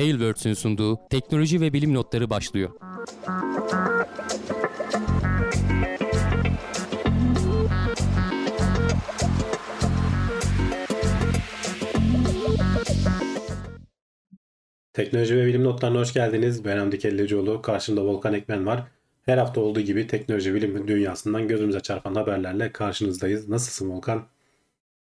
[0.00, 2.70] Tailwords'ün sunduğu teknoloji ve bilim notları başlıyor.
[14.92, 16.64] Teknoloji ve bilim notlarına hoş geldiniz.
[16.64, 17.62] Ben Hamdi Kellecioğlu.
[17.62, 18.82] Karşımda Volkan Ekmen var.
[19.22, 23.48] Her hafta olduğu gibi teknoloji bilim dünyasından gözümüze çarpan haberlerle karşınızdayız.
[23.48, 24.26] Nasılsın Volkan?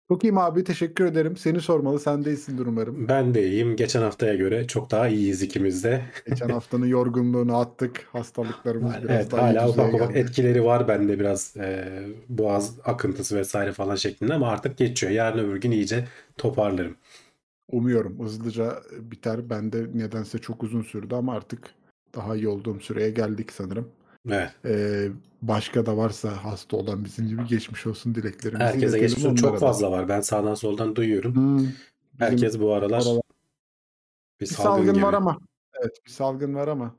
[0.08, 1.36] Çok iyiyim abi teşekkür ederim.
[1.36, 3.08] Seni sormalı sen de iyisindir umarım.
[3.08, 3.76] Ben de iyiyim.
[3.76, 6.02] Geçen haftaya göre çok daha iyiyiz ikimiz de.
[6.28, 8.08] Geçen haftanın yorgunluğunu attık.
[8.12, 11.88] Hastalıklarımız biraz evet, daha hala ufak ufak etkileri var bende biraz e,
[12.28, 15.12] boğaz akıntısı vesaire falan şeklinde ama artık geçiyor.
[15.12, 16.04] Yarın öbür gün iyice
[16.36, 16.96] toparlarım.
[17.72, 19.50] Umuyorum hızlıca biter.
[19.50, 21.58] Bende nedense çok uzun sürdü ama artık
[22.14, 23.88] daha iyi olduğum süreye geldik sanırım.
[24.30, 24.50] Evet.
[24.64, 25.08] Ee,
[25.42, 29.36] başka da varsa hasta olan bizim gibi geçmiş olsun dileklerimizi Herkese geçmiş olsun.
[29.36, 29.58] Çok da.
[29.58, 30.08] fazla var.
[30.08, 31.34] Ben sağdan soldan duyuyorum.
[31.34, 31.66] Hmm,
[32.18, 33.20] Herkes bu aralar aralar-
[34.40, 35.04] bir bir salgın, salgın gibi.
[35.04, 35.38] var ama
[35.82, 36.94] evet bir salgın var ama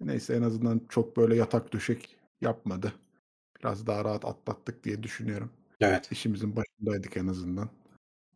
[0.00, 2.92] neyse en azından çok böyle yatak döşek yapmadı.
[3.60, 5.50] Biraz daha rahat atlattık diye düşünüyorum.
[5.80, 6.12] Evet.
[6.12, 7.68] İşimizin başındaydık en azından.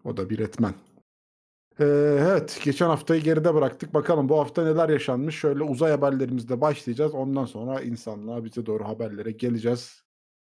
[0.05, 0.75] O da bir etmen.
[1.81, 1.85] Ee,
[2.21, 3.95] evet, geçen haftayı geride bıraktık.
[3.95, 5.39] Bakalım bu hafta neler yaşanmış.
[5.39, 7.15] Şöyle uzay haberlerimizle başlayacağız.
[7.15, 10.03] Ondan sonra insanlığa bize doğru haberlere geleceğiz.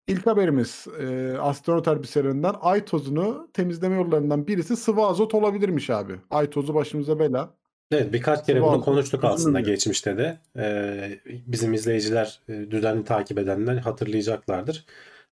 [0.07, 6.13] İlk haberimiz e, astronot elbiselerinden ay tozunu temizleme yollarından birisi sıvı azot olabilirmiş abi.
[6.29, 7.53] Ay tozu başımıza bela.
[7.91, 10.39] Evet birkaç kere Sıvı bunu azot konuştuk aslında geçmişte de.
[10.57, 14.85] Ee, bizim izleyiciler e, düzenli takip edenler hatırlayacaklardır.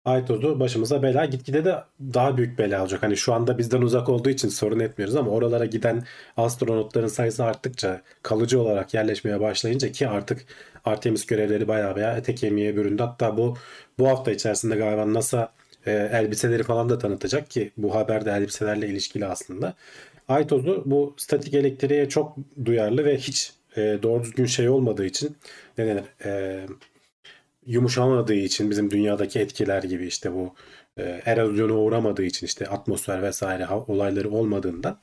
[0.05, 1.25] Ay tozu başımıza bela.
[1.25, 1.75] Gitgide de
[2.14, 3.03] daha büyük bela olacak.
[3.03, 6.03] Hani şu anda bizden uzak olduğu için sorun etmiyoruz ama oralara giden
[6.38, 10.45] astronotların sayısı arttıkça kalıcı olarak yerleşmeye başlayınca ki artık
[10.86, 13.03] Artemis görevleri bayağı bayağı ete kemiğe büründü.
[13.03, 13.58] Hatta bu
[14.00, 15.53] bu hafta içerisinde galiba NASA
[15.86, 19.73] e, elbiseleri falan da tanıtacak ki bu haber de elbiselerle ilişkili aslında.
[20.27, 25.38] Ay tozu bu statik elektriğe çok duyarlı ve hiç e, doğru düzgün şey olmadığı için
[25.77, 26.66] ne denir e,
[27.69, 30.53] yumuşamadığı için bizim dünyadaki etkiler gibi işte bu
[30.97, 34.97] e, erozyona uğramadığı için işte atmosfer vesaire olayları olmadığından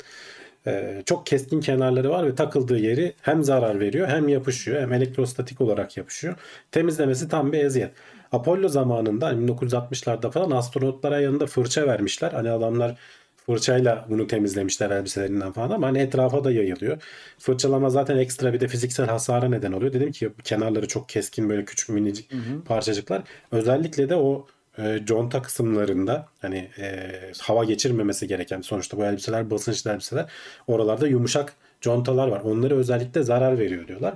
[0.66, 5.60] e, çok keskin kenarları var ve takıldığı yeri hem zarar veriyor hem yapışıyor hem elektrostatik
[5.60, 6.34] olarak yapışıyor.
[6.70, 7.90] Temizlemesi tam bir eziyet.
[8.32, 12.32] Apollo zamanında hani 1960'larda falan astronotlara yanında fırça vermişler.
[12.32, 12.98] Hani adamlar
[13.46, 17.02] fırçayla bunu temizlemişler elbiselerinden falan ama hani etrafa da yayılıyor.
[17.38, 19.92] Fırçalama zaten ekstra bir de fiziksel hasara neden oluyor.
[19.92, 22.30] Dedim ki kenarları çok keskin böyle küçük minicik
[22.64, 23.22] parçacıklar.
[23.52, 24.46] Özellikle de o
[24.78, 30.26] e, conta kısımlarında hani e, hava geçirmemesi gereken sonuçta bu elbiseler basınçlı elbiseler
[30.66, 32.40] oralarda yumuşak contalar var.
[32.40, 34.14] Onları özellikle zarar veriyor diyorlar.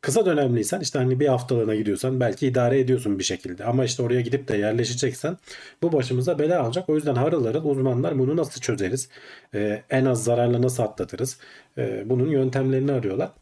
[0.00, 3.64] Kısa dönemliysen işte hani bir haftalığına gidiyorsan belki idare ediyorsun bir şekilde.
[3.64, 5.36] Ama işte oraya gidip de yerleşeceksen
[5.82, 6.88] bu başımıza bela alacak.
[6.88, 9.08] O yüzden harıl harıl uzmanlar bunu nasıl çözeriz?
[9.54, 11.38] E, en az zararla nasıl atlatırız?
[11.78, 13.32] E, bunun yöntemlerini arıyorlar.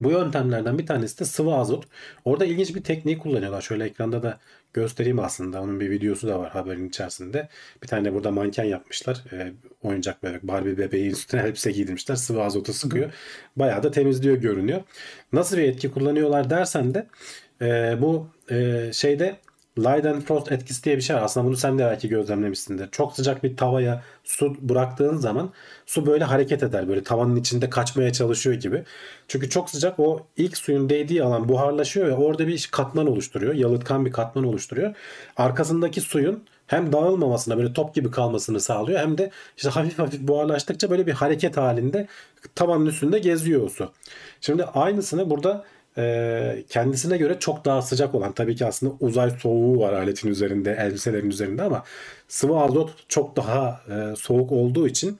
[0.00, 1.84] Bu yöntemlerden bir tanesi de sıvı azot.
[2.24, 3.62] Orada ilginç bir tekniği kullanıyorlar.
[3.62, 4.38] Şöyle ekranda da
[4.72, 5.62] göstereyim aslında.
[5.62, 7.48] Onun bir videosu da var haberin içerisinde.
[7.82, 9.24] Bir tane burada manken yapmışlar.
[9.32, 9.52] Ee,
[9.82, 12.14] oyuncak bebek, Barbie bebeği üstüne elbise giydirmişler.
[12.16, 13.12] Sıvı azotu sıkıyor.
[13.56, 14.82] Bayağı da temizliyor görünüyor.
[15.32, 17.06] Nasıl bir etki kullanıyorlar dersen de
[17.62, 19.36] e, bu e, şeyde
[19.78, 21.22] Leidenfrost etkisi diye bir şey var.
[21.22, 22.90] Aslında bunu sen de belki gözlemlemişsindir.
[22.90, 25.50] Çok sıcak bir tavaya su bıraktığın zaman
[25.86, 26.88] su böyle hareket eder.
[26.88, 28.84] Böyle tavanın içinde kaçmaya çalışıyor gibi.
[29.28, 33.54] Çünkü çok sıcak o ilk suyun değdiği alan buharlaşıyor ve orada bir katman oluşturuyor.
[33.54, 34.94] Yalıtkan bir katman oluşturuyor.
[35.36, 40.90] Arkasındaki suyun hem dağılmamasına böyle top gibi kalmasını sağlıyor hem de işte hafif hafif buharlaştıkça
[40.90, 42.06] böyle bir hareket halinde
[42.54, 43.92] tavanın üstünde geziyor su.
[44.40, 45.64] Şimdi aynısını burada
[45.98, 50.76] e, kendisine göre çok daha sıcak olan tabii ki aslında uzay soğuğu var aletin üzerinde
[50.80, 51.84] elbiselerin üzerinde ama
[52.28, 55.18] sıvı azot çok daha e, soğuk olduğu için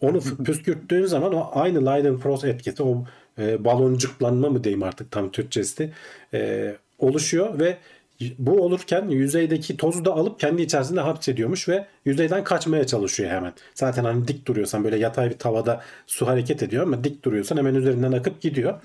[0.00, 3.04] onu püskürttüğün zaman o aynı Leidenfrost etkisi o
[3.38, 5.92] e, baloncuklanma mı diyeyim artık tam Türkçesi
[6.34, 7.76] e, oluşuyor ve
[8.38, 13.52] bu olurken yüzeydeki tozu da alıp kendi içerisinde hapsediyormuş ve yüzeyden kaçmaya çalışıyor hemen.
[13.74, 17.74] Zaten hani dik duruyorsan böyle yatay bir tavada su hareket ediyor ama dik duruyorsan hemen
[17.74, 18.80] üzerinden akıp gidiyor.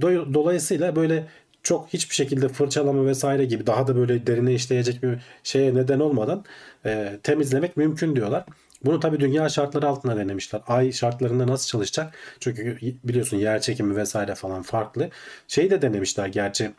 [0.00, 1.26] Do- Dolayısıyla böyle
[1.62, 6.44] çok hiçbir şekilde fırçalama vesaire gibi daha da böyle derine işleyecek bir şeye neden olmadan
[6.86, 8.44] e, temizlemek mümkün diyorlar.
[8.84, 10.60] Bunu tabii dünya şartları altında denemişler.
[10.66, 12.14] Ay şartlarında nasıl çalışacak?
[12.40, 15.10] Çünkü biliyorsun yer çekimi vesaire falan farklı.
[15.48, 16.70] Şeyi de denemişler gerçi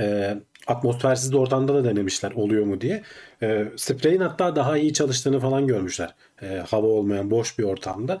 [0.00, 0.36] e,
[0.70, 3.02] atmosfersiz ortamda da denemişler oluyor mu diye.
[3.42, 6.14] E, spreyin hatta daha iyi çalıştığını falan görmüşler.
[6.42, 8.20] E, hava olmayan boş bir ortamda.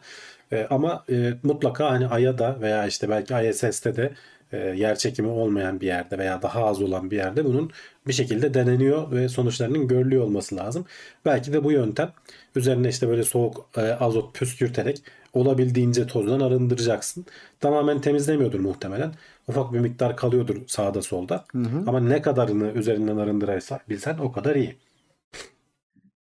[0.52, 4.12] E, ama e, mutlaka hani Ay'a da veya işte belki ISS'te de
[4.52, 7.70] e, yer çekimi olmayan bir yerde veya daha az olan bir yerde bunun
[8.06, 10.84] bir şekilde deneniyor ve sonuçlarının görülüyor olması lazım.
[11.24, 12.12] Belki de bu yöntem
[12.56, 15.02] üzerine işte böyle soğuk e, azot püskürterek
[15.32, 17.26] olabildiğince tozdan arındıracaksın.
[17.60, 19.12] Tamamen temizlemiyordur muhtemelen.
[19.50, 21.44] Ufak bir miktar kalıyordur sağda solda.
[21.52, 21.84] Hı hı.
[21.86, 24.76] Ama ne kadarını üzerinden arındırabilsen o kadar iyi.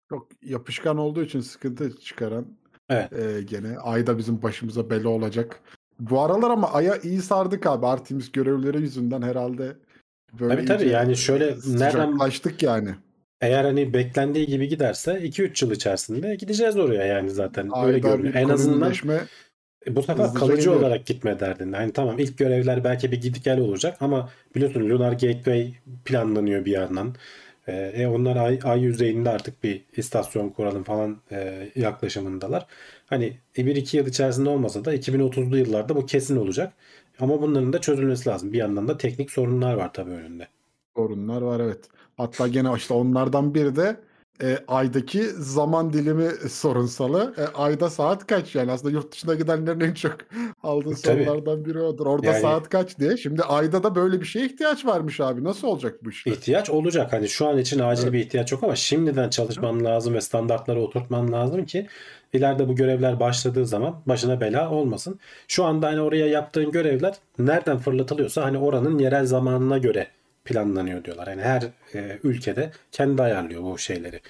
[0.08, 2.46] Çok yapışkan olduğu için sıkıntı çıkaran
[2.90, 3.12] Evet.
[3.12, 5.60] e, gene ayda bizim başımıza bela olacak.
[6.00, 9.76] Bu aralar ama aya iyi sardık abi Artemis görevleri yüzünden herhalde.
[10.40, 11.58] Böyle Tabii tabii, yani şöyle nereden-
[11.90, 12.90] sıcaklaştık yani.
[13.40, 17.64] Eğer hani beklendiği gibi giderse 2-3 yıl içerisinde gideceğiz oraya yani zaten.
[17.64, 18.34] Öyle Ayda görünüyor.
[18.34, 18.92] bir En azından
[19.86, 20.76] E, Bu sefer Hızlıca kalıcı geliyor.
[20.80, 21.76] olarak gitme derdinde.
[21.76, 25.74] Hani tamam ilk görevler belki bir gidip gel olacak ama biliyorsun Lunar Gateway
[26.04, 27.14] planlanıyor bir yandan.
[27.66, 32.66] E, e, onlar ay, ay yüzeyinde artık bir istasyon kuralım falan e, yaklaşımındalar.
[33.06, 36.72] Hani 1-2 yıl içerisinde olmasa da 2030'lu yıllarda bu kesin olacak.
[37.20, 38.52] Ama bunların da çözülmesi lazım.
[38.52, 40.48] Bir yandan da teknik sorunlar var tabii önünde.
[40.96, 41.88] sorunlar var evet.
[42.16, 43.96] Hatta gene işte onlardan biri de
[44.42, 47.34] e, aydaki zaman dilimi sorunsalı.
[47.38, 50.16] E, ayda saat kaç yani aslında yurt dışına gidenlerin en çok
[50.62, 51.24] aldığı Tabii.
[51.24, 52.06] sorulardan biri odur.
[52.06, 53.16] Orada Yani- saat kaç diye.
[53.16, 55.44] Şimdi ayda da böyle bir şeye ihtiyaç varmış abi.
[55.44, 56.32] Nasıl olacak bu işler?
[56.32, 57.12] İhtiyaç olacak.
[57.12, 61.32] Hani şu an için acil bir ihtiyaç yok ama şimdiden çalışman lazım ve standartları oturtman
[61.32, 61.86] lazım ki
[62.32, 65.20] ileride bu görevler başladığı zaman başına bela olmasın.
[65.48, 70.06] Şu anda hani oraya yaptığın görevler nereden fırlatılıyorsa hani oranın yerel zamanına göre
[70.46, 71.26] planlanıyor diyorlar.
[71.26, 71.62] Yani her
[71.94, 74.20] e, ülkede kendi ayarlıyor bu şeyleri.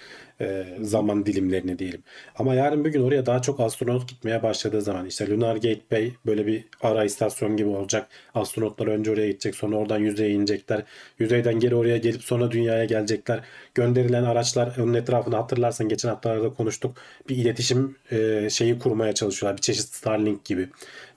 [0.40, 2.02] E, zaman dilimlerini diyelim.
[2.38, 6.46] Ama yarın bir gün oraya daha çok astronot gitmeye başladığı zaman işte Lunar Gateway böyle
[6.46, 8.08] bir ara istasyon gibi olacak.
[8.34, 10.82] Astronotlar önce oraya gidecek sonra oradan yüzeye inecekler.
[11.18, 13.40] Yüzeyden geri oraya gelip sonra dünyaya gelecekler.
[13.74, 16.96] Gönderilen araçlar onun etrafını hatırlarsan geçen haftalarda konuştuk.
[17.28, 19.56] Bir iletişim e, şeyi kurmaya çalışıyorlar.
[19.56, 20.68] Bir çeşit Starlink gibi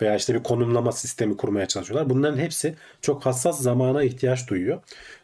[0.01, 2.10] veya işte bir konumlama sistemi kurmaya çalışıyorlar.
[2.10, 4.81] Bunların hepsi çok hassas zamana ihtiyaç duyuyor.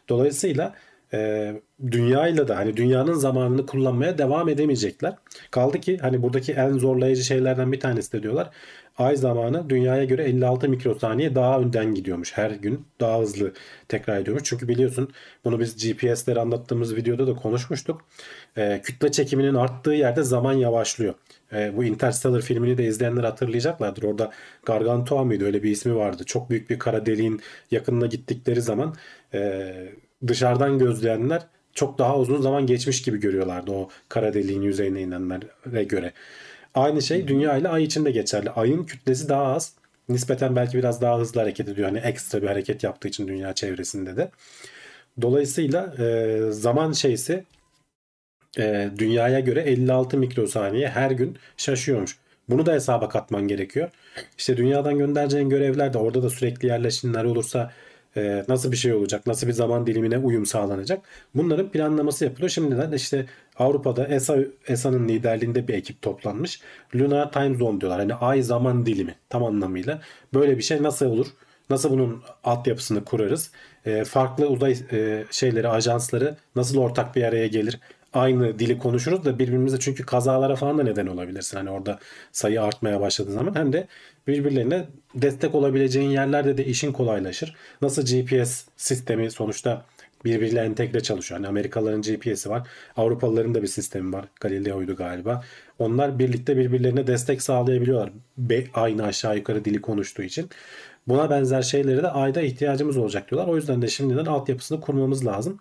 [0.08, 0.74] Dolayısıyla
[1.12, 1.52] e,
[1.90, 5.14] dünyayla da hani dünyanın zamanını kullanmaya devam edemeyecekler.
[5.50, 8.50] Kaldı ki hani buradaki en zorlayıcı şeylerden bir tanesi de diyorlar.
[8.98, 12.36] Ay zamanı dünyaya göre 56 mikrosaniye daha önden gidiyormuş.
[12.36, 13.52] Her gün daha hızlı
[13.88, 14.44] tekrar ediyormuş.
[14.44, 15.10] Çünkü biliyorsun
[15.44, 18.04] bunu biz GPS'leri anlattığımız videoda da konuşmuştuk.
[18.56, 21.14] E, kütle çekiminin arttığı yerde zaman yavaşlıyor.
[21.52, 24.02] E, bu Interstellar filmini de izleyenler hatırlayacaklardır.
[24.02, 24.30] Orada
[24.66, 26.24] Gargantua mıydı öyle bir ismi vardı.
[26.24, 28.94] Çok büyük bir kara deliğin yakınına gittikleri zaman
[29.34, 29.72] e,
[30.26, 36.12] dışarıdan gözleyenler çok daha uzun zaman geçmiş gibi görüyorlardı o kara deliğin yüzeyine inenlere göre.
[36.74, 38.50] Aynı şey dünya ile ay için de geçerli.
[38.50, 39.72] Ayın kütlesi daha az.
[40.08, 41.88] Nispeten belki biraz daha hızlı hareket ediyor.
[41.88, 44.30] Hani ekstra bir hareket yaptığı için dünya çevresinde de.
[45.22, 47.44] Dolayısıyla e, zaman şeysi
[48.58, 52.18] e, dünyaya göre 56 mikrosaniye her gün şaşıyormuş.
[52.48, 53.90] Bunu da hesaba katman gerekiyor.
[54.38, 57.72] İşte dünyadan göndereceğin görevler de orada da sürekli yerleşimler olursa
[58.16, 59.26] e, nasıl bir şey olacak?
[59.26, 61.00] Nasıl bir zaman dilimine uyum sağlanacak?
[61.34, 62.50] Bunların planlaması yapılıyor.
[62.50, 63.26] Şimdiden işte
[63.58, 64.36] Avrupa'da ESA
[64.68, 66.60] ESA'nın liderliğinde bir ekip toplanmış.
[66.94, 68.00] Lunar Time Zone diyorlar.
[68.00, 70.00] Hani ay zaman dilimi tam anlamıyla.
[70.34, 71.26] Böyle bir şey nasıl olur?
[71.70, 73.50] Nasıl bunun altyapısını kurarız?
[73.86, 77.80] E, farklı uzay e, şeyleri, ajansları nasıl ortak bir araya gelir?
[78.12, 81.56] Aynı dili konuşuruz da birbirimize çünkü kazalara falan da neden olabilirsin.
[81.56, 81.98] Hani orada
[82.32, 83.86] sayı artmaya başladığı zaman hem de
[84.26, 87.54] birbirlerine destek olabileceğin yerlerde de işin kolaylaşır.
[87.82, 89.84] Nasıl GPS sistemi sonuçta
[90.24, 91.40] birbiriyle entegre çalışıyor.
[91.40, 92.68] Hani Amerikalıların GPS'i var.
[92.96, 94.24] Avrupalıların da bir sistemi var.
[94.40, 95.44] Galileo'ydu galiba.
[95.78, 98.12] Onlar birlikte birbirlerine destek sağlayabiliyorlar.
[98.38, 100.50] Be, aynı aşağı yukarı dili konuştuğu için.
[101.08, 103.52] Buna benzer şeylere de ayda ihtiyacımız olacak diyorlar.
[103.52, 105.58] O yüzden de şimdiden altyapısını kurmamız lazım.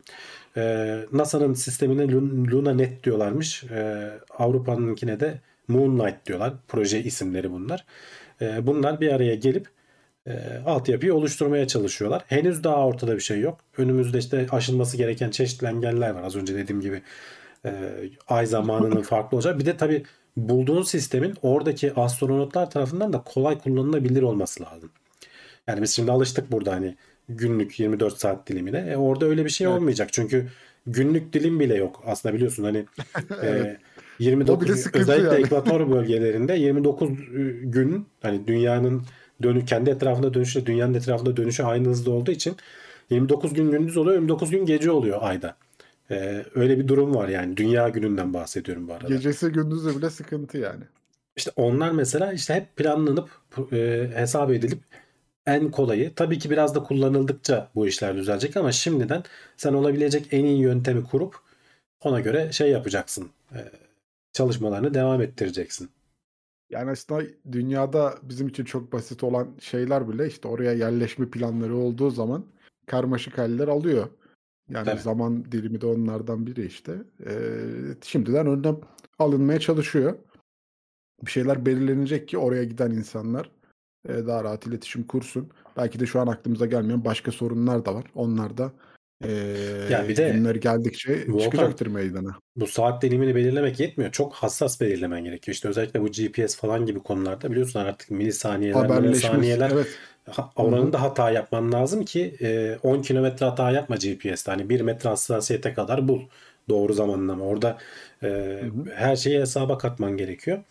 [0.57, 3.63] Ee, NASA'nın sistemine Lun- LunaNet diyorlarmış.
[3.63, 6.53] Ee, Avrupa'nınkine de Moonlight diyorlar.
[6.67, 7.86] Proje isimleri bunlar.
[8.41, 9.67] Ee, bunlar bir araya gelip
[10.27, 10.33] e,
[10.65, 12.23] altyapıyı oluşturmaya çalışıyorlar.
[12.27, 13.59] Henüz daha ortada bir şey yok.
[13.77, 16.23] Önümüzde işte aşılması gereken çeşitli engeller var.
[16.23, 17.01] Az önce dediğim gibi
[17.65, 17.71] e,
[18.27, 19.59] ay zamanının farklı olacak.
[19.59, 20.03] Bir de tabii
[20.37, 24.89] bulduğun sistemin oradaki astronotlar tarafından da kolay kullanılabilir olması lazım.
[25.67, 26.95] Yani biz şimdi alıştık burada hani
[27.29, 28.77] günlük 24 saat dilimine.
[28.77, 29.77] E orada öyle bir şey Evet.
[29.77, 30.13] olmayacak.
[30.13, 30.47] Çünkü
[30.87, 32.03] günlük dilim bile yok.
[32.05, 32.77] Aslında biliyorsun hani
[33.17, 33.77] e, Evet.
[33.94, 35.39] O 29 bile sıkıntı özellikle yani.
[35.39, 37.10] ekvator bölgelerinde 29
[37.63, 39.03] gün hani dünyanın
[39.43, 42.55] dönü kendi etrafında dönüşü dünyanın etrafında dönüşü aynı hızda olduğu için
[43.10, 45.55] 29 gün gündüz oluyor 29 gün gece oluyor ayda.
[46.12, 49.07] E, öyle bir durum var yani dünya gününden bahsediyorum bu arada.
[49.07, 50.84] Gecesi gündüzü bile sıkıntı yani.
[51.36, 53.29] İşte onlar mesela işte hep planlanıp
[53.74, 54.79] e, hesap edilip
[55.45, 59.24] en kolayı tabii ki biraz da kullanıldıkça bu işler düzelecek ama şimdiden
[59.57, 61.36] sen olabilecek en iyi yöntemi kurup
[62.01, 63.29] ona göre şey yapacaksın.
[63.53, 63.60] E,
[64.35, 65.89] çalışmalarını devam ettireceksin.
[66.69, 72.09] Yani aslında dünyada bizim için çok basit olan şeyler bile işte oraya yerleşme planları olduğu
[72.09, 72.45] zaman
[72.85, 74.07] karmaşık haller alıyor.
[74.69, 75.01] Yani Tabii.
[75.01, 76.95] zaman dilimi de onlardan biri işte.
[77.25, 77.51] Ee,
[78.03, 78.79] şimdiden önlem
[79.19, 80.17] alınmaya çalışıyor.
[81.25, 83.51] Bir şeyler belirlenecek ki oraya giden insanlar
[84.09, 85.49] e, daha rahat iletişim kursun.
[85.77, 88.05] Belki de şu an aklımıza gelmeyen başka sorunlar da var.
[88.15, 88.71] Onlar da
[89.24, 89.29] e,
[89.88, 92.41] Ya bir de günler geldikçe Volkan, çıkacaktır meydana.
[92.55, 94.12] bu saat dilimini belirlemek yetmiyor.
[94.12, 95.55] Çok hassas belirlemen gerekiyor.
[95.55, 100.01] İşte özellikle bu GPS falan gibi konularda biliyorsun artık milisaniyeler, milisaniyeler Evet.
[100.57, 100.63] hı.
[100.65, 104.51] oranında hata yapman lazım ki e, 10 kilometre hata yapma GPS'te.
[104.51, 106.22] Hani 1 metre hassasiyete kadar bul.
[106.69, 107.45] Doğru zamanlama.
[107.45, 107.77] Orada
[108.24, 108.62] e,
[108.95, 110.63] her şeyi hesaba katman gerekiyor.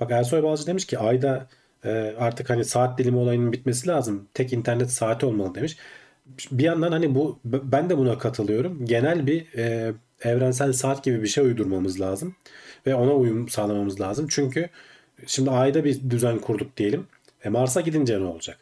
[0.00, 1.48] Bak Ersoy Balcı demiş ki ayda
[1.84, 4.28] e, artık hani saat dilimi olayının bitmesi lazım.
[4.34, 5.76] Tek internet saati olmalı demiş.
[6.50, 8.86] Bir yandan hani bu ben de buna katılıyorum.
[8.86, 9.92] Genel bir e,
[10.22, 12.36] evrensel saat gibi bir şey uydurmamız lazım
[12.86, 14.26] ve ona uyum sağlamamız lazım.
[14.30, 14.68] Çünkü
[15.26, 17.06] şimdi ayda bir düzen kurduk diyelim.
[17.44, 18.58] E, Mars'a gidince ne olacak?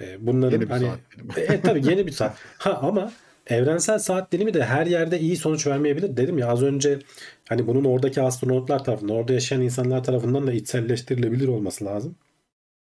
[0.00, 2.36] E, bunların Yeni bir hani saat e, e, tabii yeni bir saat.
[2.58, 3.12] Ha ama
[3.46, 6.16] evrensel saat dilimi de her yerde iyi sonuç vermeyebilir.
[6.16, 6.98] Dedim ya az önce
[7.48, 12.16] hani bunun oradaki astronotlar tarafından, orada yaşayan insanlar tarafından da içselleştirilebilir olması lazım.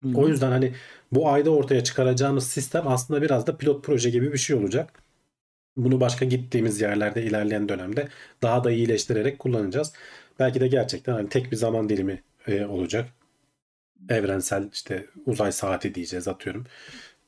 [0.04, 0.74] Hı O yüzden hani
[1.12, 5.04] bu ayda ortaya çıkaracağımız sistem aslında biraz da pilot proje gibi bir şey olacak.
[5.78, 8.08] Bunu başka gittiğimiz yerlerde ilerleyen dönemde
[8.44, 9.94] daha da iyileştirerek kullanacağız.
[10.40, 13.10] Belki de gerçekten hani tek bir zaman dilimi e, olacak.
[14.10, 16.66] Evrensel işte uzay saati diyeceğiz atıyorum.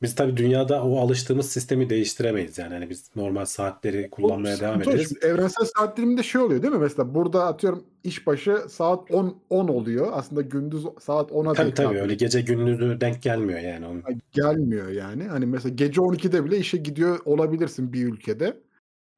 [0.05, 2.73] Biz tabii dünyada o alıştığımız sistemi değiştiremeyiz yani.
[2.73, 4.81] Hani biz normal saatleri O kullanmaya devam o.
[4.81, 5.07] ederiz.
[5.09, 6.79] Şimdi evrensel saat diliminde şey oluyor değil mi?
[6.79, 10.07] Mesela burada atıyorum işbaşı saat 10 10 oluyor.
[10.11, 12.03] Aslında gündüz saat 10'a Tabii denk tabii geliyor.
[12.03, 14.03] öyle gece gündüzü denk gelmiyor yani onun.
[14.31, 15.23] Gelmiyor yani.
[15.23, 18.57] Hani mesela gece 12'de bile işe gidiyor olabilirsin bir ülkede.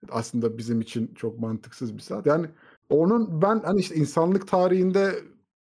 [0.10, 2.26] Aslında bizim için çok mantıksız bir saat.
[2.26, 2.48] Yani
[2.90, 5.16] onun ben hani işte insanlık tarihinde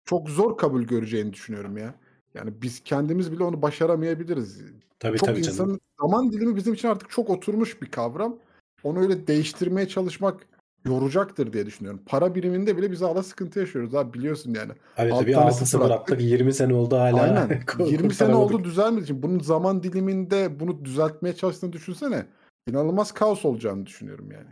[0.04, 1.94] çok zor kabul göreceğini düşünüyorum ya.
[2.34, 4.60] Yani biz kendimiz bile onu başaramayabiliriz.
[4.98, 5.52] Tabii Çok tabii canım.
[5.54, 8.36] insanın zaman dilimi bizim için artık çok oturmuş bir kavram.
[8.82, 10.46] Onu öyle değiştirmeye çalışmak
[10.84, 12.00] yoracaktır diye düşünüyorum.
[12.06, 14.72] Para biriminde bile biz hala sıkıntı yaşıyoruz abi biliyorsun yani.
[14.96, 16.12] Evet Alt tabii tanesi 6-0 bıraktık.
[16.12, 17.64] attık 20 sene oldu hala Aynen.
[17.66, 22.26] kur- 20 sene oldu düzelmediği için bunun zaman diliminde bunu düzeltmeye çalıştığını düşünsene.
[22.68, 24.48] İnanılmaz kaos olacağını düşünüyorum yani.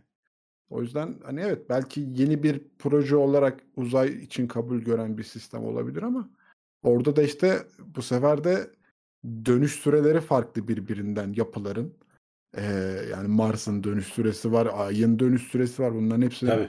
[0.70, 5.64] O yüzden hani evet belki yeni bir proje olarak uzay için kabul gören bir sistem
[5.64, 6.30] olabilir ama
[6.88, 7.58] orada da işte
[7.96, 8.70] bu sefer de
[9.44, 11.94] dönüş süreleri farklı birbirinden yapıların.
[12.56, 12.62] Ee,
[13.10, 15.94] yani Mars'ın dönüş süresi var, Ay'ın dönüş süresi var.
[15.94, 16.68] Bunların hepsi Tabii.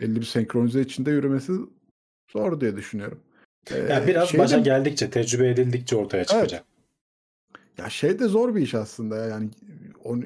[0.00, 1.52] belli bir senkronize içinde yürümesi
[2.32, 3.20] zor diye düşünüyorum.
[3.72, 6.64] Ee, biraz şey de- başa geldikçe, tecrübe edildikçe ortaya çıkacak.
[7.78, 9.26] Ya şey de zor bir iş aslında ya.
[9.26, 9.50] Yani
[10.04, 10.24] onu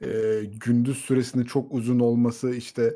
[0.00, 2.94] e, gündüz süresinin çok uzun olması işte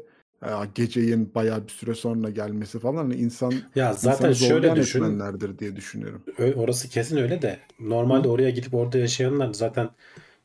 [0.75, 5.03] geceyin bayağı bir süre sonra gelmesi falan insan Ya zaten şöyle zorlayan düşün.
[5.03, 6.23] etmenlerdir diye düşünüyorum.
[6.57, 9.91] Orası kesin öyle de normalde oraya gidip orada yaşayanlar zaten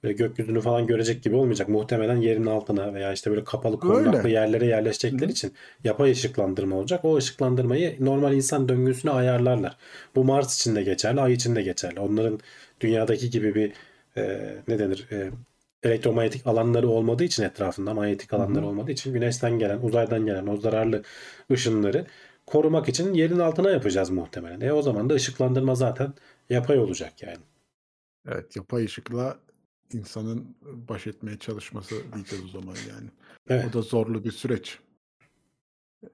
[0.03, 1.69] böyle gökyüzünü falan görecek gibi olmayacak.
[1.69, 5.31] Muhtemelen yerin altına veya işte böyle kapalı korunaklı yerlere yerleşecekleri Hı.
[5.31, 5.53] için
[5.83, 7.05] yapay ışıklandırma olacak.
[7.05, 9.77] O ışıklandırmayı normal insan döngüsüne ayarlarlar.
[10.15, 11.99] Bu Mars için de geçerli, Ay için de geçerli.
[11.99, 12.39] Onların
[12.81, 13.73] dünyadaki gibi bir
[14.17, 15.31] e, ne denir e,
[15.83, 21.03] elektromanyetik alanları olmadığı için etrafında manyetik alanları olmadığı için güneşten gelen, uzaydan gelen o zararlı
[21.51, 22.07] ışınları
[22.45, 24.61] korumak için yerin altına yapacağız muhtemelen.
[24.61, 26.13] E o zaman da ışıklandırma zaten
[26.49, 27.43] yapay olacak yani.
[28.27, 29.39] Evet yapay ışıkla
[29.93, 33.09] insanın baş etmeye çalışması diyeceğiz o zaman yani.
[33.49, 33.65] Evet.
[33.69, 34.79] O da zorlu bir süreç.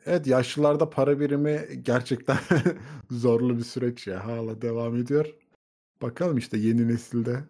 [0.05, 2.38] Evet yaşlılarda para birimi gerçekten
[3.12, 4.25] zorlu bir süreç ya.
[4.25, 5.33] Hala devam ediyor.
[6.01, 7.43] Bakalım işte yeni nesilde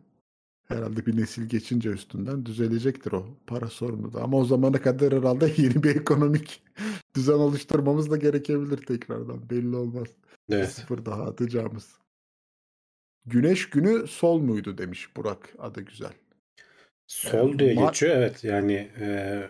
[0.67, 4.21] herhalde bir nesil geçince üstünden düzelecektir o para sorunu da.
[4.23, 6.63] Ama o zamana kadar herhalde yeni bir ekonomik
[7.15, 9.49] düzen oluşturmamız da gerekebilir tekrardan.
[9.49, 10.07] Belli olmaz.
[10.49, 10.69] Bir Evet.
[10.69, 11.97] sıfır daha atacağımız.
[13.25, 15.55] Güneş günü sol muydu demiş Burak.
[15.59, 16.13] Adı güzel.
[17.07, 19.49] Sol diye Mar- geçiyor evet yani e,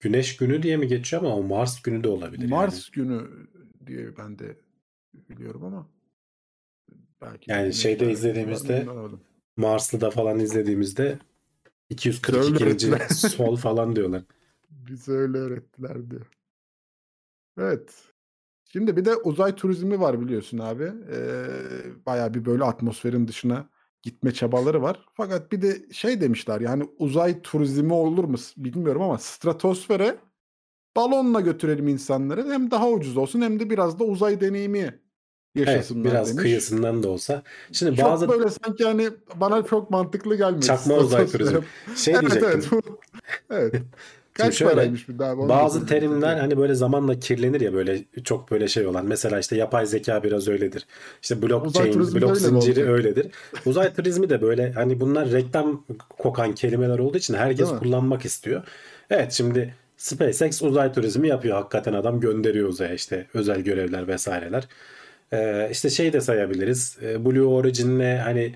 [0.00, 3.28] Güneş günü diye mi geçiyor ama o Mars günü de olabilir Mars günü
[3.86, 4.56] diye ben de
[5.30, 5.88] biliyorum ama
[7.20, 9.20] belki Yani şeyde izlediğimizde- anlamadım.
[9.56, 11.18] Marslı'da falan izlediğimizde
[11.90, 12.64] 242.
[12.64, 13.08] öğrettiler.
[13.08, 14.22] sol falan diyorlar.
[14.70, 16.26] Bize öyle öğrettiler diyor.
[17.58, 17.94] Evet.
[18.64, 20.92] Şimdi bir de uzay turizmi var biliyorsun abi.
[21.12, 21.46] Ee,
[22.06, 23.68] bayağı bir böyle atmosferin dışına
[24.02, 25.06] gitme çabaları var.
[25.12, 30.16] Fakat bir de şey demişler yani uzay turizmi olur mu bilmiyorum ama stratosfere
[30.96, 32.52] balonla götürelim insanları.
[32.52, 35.00] Hem daha ucuz olsun hem de biraz da uzay deneyimi
[35.56, 36.42] Evet, yaşasınlar biraz demiş.
[36.42, 37.42] kıyısından da olsa.
[37.72, 40.66] Şimdi Çok bazı böyle sanki hani bana çok mantıklı gelmedi.
[40.66, 41.60] Çakma uzay turizmi.
[41.96, 42.80] şey evet, diyecektim.
[43.50, 43.70] evet.
[43.74, 43.82] evet.
[44.36, 45.48] Kaç şöyle, paraymış bir daha?
[45.48, 49.06] Bazı terimler hani böyle zamanla kirlenir ya böyle çok böyle şey olan.
[49.06, 50.86] Mesela işte yapay zeka biraz öyledir.
[51.22, 53.26] İşte blockchain, blok zinciri öyledir.
[53.66, 58.62] Uzay turizmi de böyle hani bunlar reklam kokan kelimeler olduğu için herkes kullanmak istiyor.
[59.10, 61.56] Evet şimdi SpaceX uzay turizmi yapıyor.
[61.56, 64.68] Hakikaten adam gönderiyor uzaya işte özel görevler vesaireler.
[65.32, 66.98] Ee, işte şey de sayabiliriz.
[67.02, 68.54] Ee, Blue Origin'le hani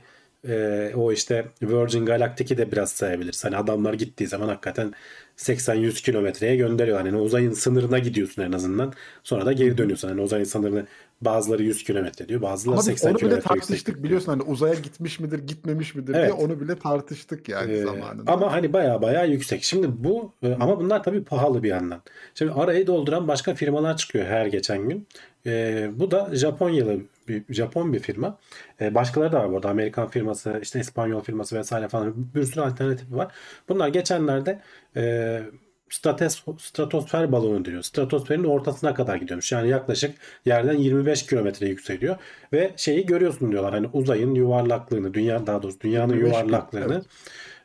[0.48, 3.44] e, o işte Virgin Galactic'i de biraz sayabiliriz.
[3.44, 4.92] Hani adamlar gittiği zaman hakikaten
[5.36, 6.98] 80-100 kilometreye gönderiyor.
[6.98, 8.92] Hani uzayın sınırına gidiyorsun en azından.
[9.22, 10.08] Sonra da geri dönüyorsun.
[10.08, 10.86] Hani uzayın sınırını
[11.22, 12.42] bazıları 100 kilometre diyor.
[12.42, 14.04] Bazıları Ama biz 80 onu bile kilometre tartıştık diyor.
[14.04, 16.34] biliyorsun hani uzaya gitmiş midir gitmemiş midir diye Evet.
[16.38, 18.32] onu bile tartıştık yani Ee, zamanında.
[18.32, 19.62] ama hani baya baya yüksek.
[19.64, 22.02] Şimdi bu e, ama bunlar tabii pahalı bir yandan.
[22.34, 25.06] Şimdi arayı dolduran başka firmalar çıkıyor her geçen gün.
[25.46, 28.38] Ee, bu da Japonyalı bir Japon bir firma.
[28.80, 29.68] Ee, başkaları da var burada.
[29.70, 33.32] Amerikan firması, işte İspanyol firması vesaire falan bir sürü alternatifi var.
[33.68, 34.60] Bunlar geçenlerde
[34.96, 35.42] e,
[35.90, 37.82] strates, stratosfer balonu diyor.
[37.82, 39.52] Stratosferin ortasına kadar gidiyormuş.
[39.52, 42.16] Yani yaklaşık yerden 25 kilometre yükseliyor
[42.52, 43.74] ve şeyi görüyorsun diyorlar.
[43.74, 47.02] Hani uzayın yuvarlaklığını, dünya daha doğrusu dünyanın 25 bin, yuvarlaklığını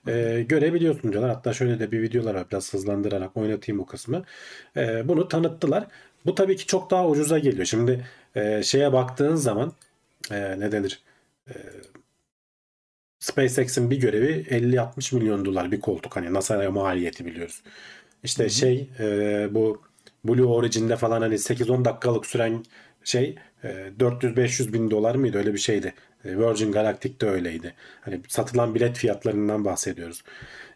[0.07, 1.31] e, görebiliyorsun diyorlar.
[1.31, 4.23] Hatta şöyle de bir videolar var biraz hızlandırarak oynatayım o kısmı.
[4.77, 5.87] E, bunu tanıttılar.
[6.25, 7.65] Bu tabii ki çok daha ucuza geliyor.
[7.65, 8.05] Şimdi
[8.35, 9.73] e, şeye baktığın zaman
[10.31, 11.03] e, ne denir?
[11.49, 11.53] E,
[13.19, 16.15] SpaceX'in bir görevi 50-60 milyon dolar bir koltuk.
[16.15, 17.63] Hani NASA'ya maliyeti biliyoruz.
[18.25, 19.81] İşte şey e, bu
[20.25, 22.65] Blue Origin'de falan hani 8-10 dakikalık süren
[23.03, 23.67] şey e,
[23.99, 25.93] 400-500 bin dolar mıydı öyle bir şeydi.
[26.25, 27.73] E, Virgin Galactic'te öyleydi.
[28.01, 30.23] Hani satılan bilet fiyatlarından bahsediyoruz.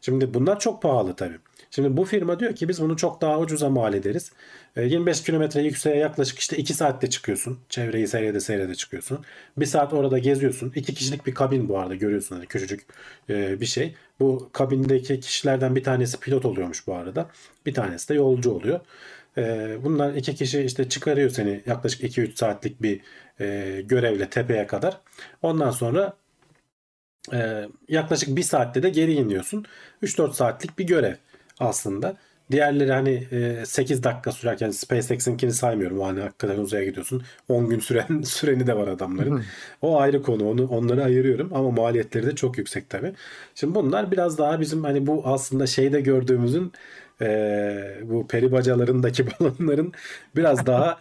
[0.01, 1.38] Şimdi bunlar çok pahalı tabii.
[1.72, 4.32] Şimdi bu firma diyor ki biz bunu çok daha ucuza mal ederiz.
[4.76, 7.60] E, 25 kilometre yükseğe yaklaşık işte 2 saatte çıkıyorsun.
[7.70, 9.26] Çevreyi seyrede seyrede çıkıyorsun.
[9.58, 10.72] Bir saat orada geziyorsun.
[10.76, 12.86] 2 kişilik bir kabin bu arada görüyorsun hani küçücük
[13.30, 13.96] e, bir şey.
[14.20, 17.30] Bu kabindeki kişilerden bir tanesi pilot oluyormuş bu arada.
[17.66, 18.80] Bir tanesi de yolcu oluyor.
[19.38, 23.02] E, bunlar iki kişi işte çıkarıyor seni yaklaşık 2-3 saatlik bir
[23.40, 25.02] e, görevle tepeye kadar.
[25.42, 26.14] Ondan sonra
[27.34, 29.66] e, yaklaşık bir saatte de geri iniyorsun.
[30.04, 31.16] 3-4 saatlik bir görev
[31.60, 32.18] aslında.
[32.51, 36.00] Diğerleri hani e, 8 dakika sürerken SpaceX'inkini saymıyorum.
[36.00, 37.24] Hani hakikaten uzaya gidiyorsun.
[37.50, 39.44] 10 gün süren süreni de var adamların.
[39.82, 40.50] O ayrı konu.
[40.50, 43.13] Onu onları ayırıyorum ama maliyetleri de çok yüksek tabii.
[43.55, 46.72] Şimdi bunlar biraz daha bizim hani bu aslında şeyde gördüğümüzün
[47.22, 49.94] e, bu peri bacalarındaki balonların
[50.35, 51.00] biraz daha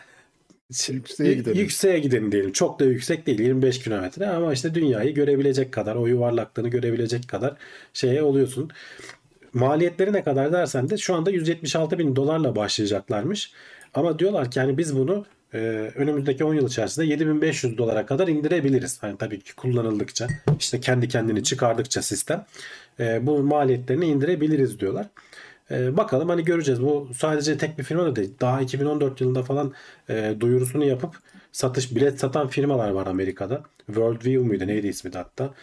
[0.88, 1.58] Yükseğe gidelim.
[1.58, 2.52] Yükseğe gidelim diyelim.
[2.52, 7.56] Çok da yüksek değil 25 kilometre ama işte dünyayı görebilecek kadar o yuvarlaklığını görebilecek kadar
[7.92, 8.70] şeye oluyorsun.
[9.54, 13.52] Maliyetleri ne kadar dersen de şu anda 176 bin dolarla başlayacaklarmış.
[13.94, 15.58] Ama diyorlar ki yani biz bunu e,
[15.94, 19.02] önümüzdeki 10 yıl içerisinde 7500 dolara kadar indirebiliriz.
[19.02, 20.26] Hani tabii ki kullanıldıkça
[20.58, 22.44] işte kendi kendini çıkardıkça sistem
[23.00, 25.06] e, bu maliyetlerini indirebiliriz diyorlar.
[25.70, 26.82] E, bakalım hani göreceğiz.
[26.82, 28.34] Bu sadece tek bir firma da değil.
[28.40, 29.72] Daha 2014 yılında falan
[30.08, 31.16] e, duyurusunu yapıp
[31.52, 33.62] satış bilet satan firmalar var Amerika'da.
[33.87, 35.54] Worldview muydu neydi ismi de hatta.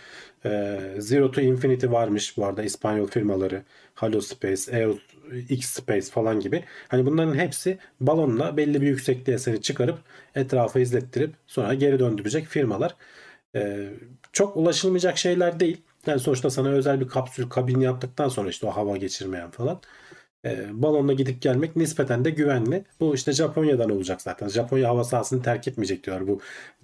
[0.45, 3.63] E, Zero to Infinity varmış bu arada İspanyol firmaları.
[3.93, 4.97] Halo Space, EOS,
[5.49, 6.63] X Space falan gibi.
[6.87, 9.99] Hani bunların hepsi balonla belli bir yüksekliğe seni çıkarıp
[10.35, 12.95] etrafa izlettirip sonra geri döndürecek firmalar.
[13.55, 13.89] E,
[14.33, 15.81] çok ulaşılmayacak şeyler değil.
[16.07, 19.81] Yani sonuçta sana özel bir kapsül kabin yaptıktan sonra işte o hava geçirmeyen falan.
[20.45, 22.85] E, balonla gidip gelmek nispeten de güvenli.
[22.99, 24.47] Bu işte Japonya'dan olacak zaten.
[24.47, 26.27] Japonya hava sahasını terk etmeyecek diyorlar.
[26.27, 26.39] Bu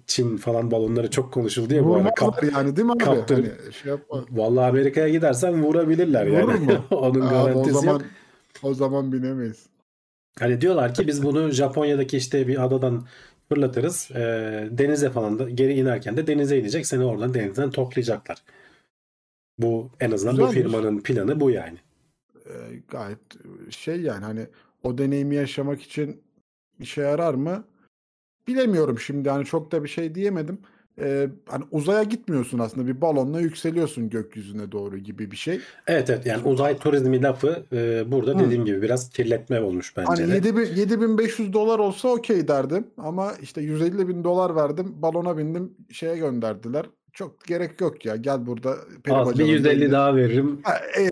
[0.06, 2.14] Çin falan balonları çok konuşuldu ya bu arada.
[2.14, 3.04] Kap- Vurmazlar yani değil mi abi?
[3.04, 4.24] kaptırıp- Hani şey yapma.
[4.30, 6.42] Vallahi Amerika'ya gidersen vurabilirler yani.
[6.44, 6.84] Vurur mu?
[6.90, 8.02] Onun garantisi o zaman yok.
[8.62, 9.66] o zaman binemeyiz.
[10.38, 13.06] Hani diyorlar ki biz bunu Japonya'daki işte bir adadan
[13.48, 14.10] fırlatırız.
[14.10, 14.18] E,
[14.70, 16.86] denize falan da geri inerken de denize inecek.
[16.86, 18.38] Seni oradan denizden toplayacaklar.
[19.58, 20.72] Bu en azından bu Güzelmiş.
[20.72, 21.78] firmanın planı bu yani.
[22.52, 23.18] Ee, gayet
[23.70, 24.46] şey yani hani
[24.82, 26.22] o deneyimi yaşamak için
[26.80, 27.64] işe yarar mı?
[28.48, 30.58] Bilemiyorum şimdi hani çok da bir şey diyemedim.
[30.98, 35.60] Ee, hani uzaya gitmiyorsun aslında bir balonla yükseliyorsun gökyüzüne doğru gibi bir şey.
[35.86, 38.38] Evet evet yani uzay turizmi lafı e, burada Hı.
[38.44, 40.34] dediğim gibi biraz kirletme olmuş bence Hani de.
[40.34, 46.16] 7000 7500 dolar olsa okey derdim ama işte 150 bin dolar verdim balona bindim şeye
[46.16, 46.86] gönderdiler.
[47.12, 50.60] Çok gerek yok ya gel burada peri Az bir bacalarında 150 elli- daha veririm.
[50.62, 51.10] Ha, e-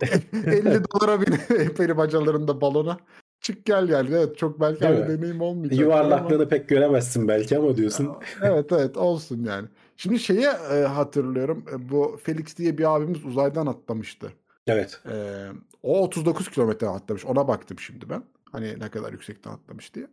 [0.57, 1.37] 50 dolara bin
[1.77, 2.99] peri bacalarında balona.
[3.41, 4.09] Çık gel yani.
[4.13, 5.81] Evet çok belki aynı deneyim olmayacak.
[5.81, 8.09] Yuvarlaklığını pek göremezsin belki ama diyorsun.
[8.43, 9.69] evet evet olsun yani.
[9.97, 11.65] Şimdi şeyi e, hatırlıyorum.
[11.75, 14.33] E, bu Felix diye bir abimiz uzaydan atlamıştı.
[14.67, 15.01] Evet.
[15.13, 15.47] E,
[15.83, 17.25] o 39 kilometre atlamış.
[17.27, 18.23] Ona baktım şimdi ben.
[18.53, 20.07] Hani ne kadar yüksekten atlamış diye.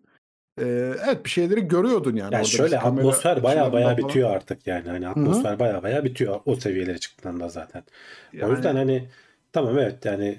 [0.62, 0.64] E,
[1.08, 2.34] evet bir şeyleri görüyordun yani.
[2.34, 4.90] Yani şöyle atmosfer baya baya bitiyor artık yani.
[4.90, 7.84] Hani atmosfer baya baya bitiyor o seviyelere çıktığında zaten.
[8.34, 9.08] O Yani- yüzden hani
[9.54, 10.38] tamam evet yani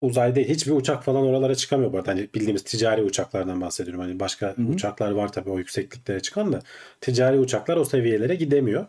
[0.00, 0.48] uzay değil.
[0.48, 2.10] Hiçbir uçak falan oralara çıkamıyor bu arada.
[2.10, 4.00] Hani bildiğimiz ticari uçaklardan bahsediyorum.
[4.00, 4.66] Hani başka Hı hı.
[4.72, 6.60] uçaklar var tabii o yüksekliklere çıkan da
[7.00, 8.86] ticari uçaklar o seviyelere gidemiyor.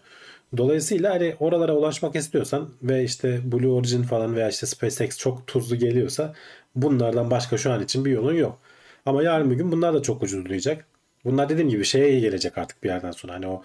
[0.58, 5.76] Dolayısıyla hani oralara ulaşmak istiyorsan ve işte Blue Origin falan veya işte SpaceX çok tuzlu
[5.76, 6.34] geliyorsa
[6.76, 8.60] bunlardan başka şu an için bir yolun yok.
[9.06, 10.86] Ama yarın bir gün bunlar da çok ucuzlayacak.
[11.26, 13.34] Bunlar dediğim gibi şeye gelecek artık bir yerden sonra.
[13.34, 13.62] Hani o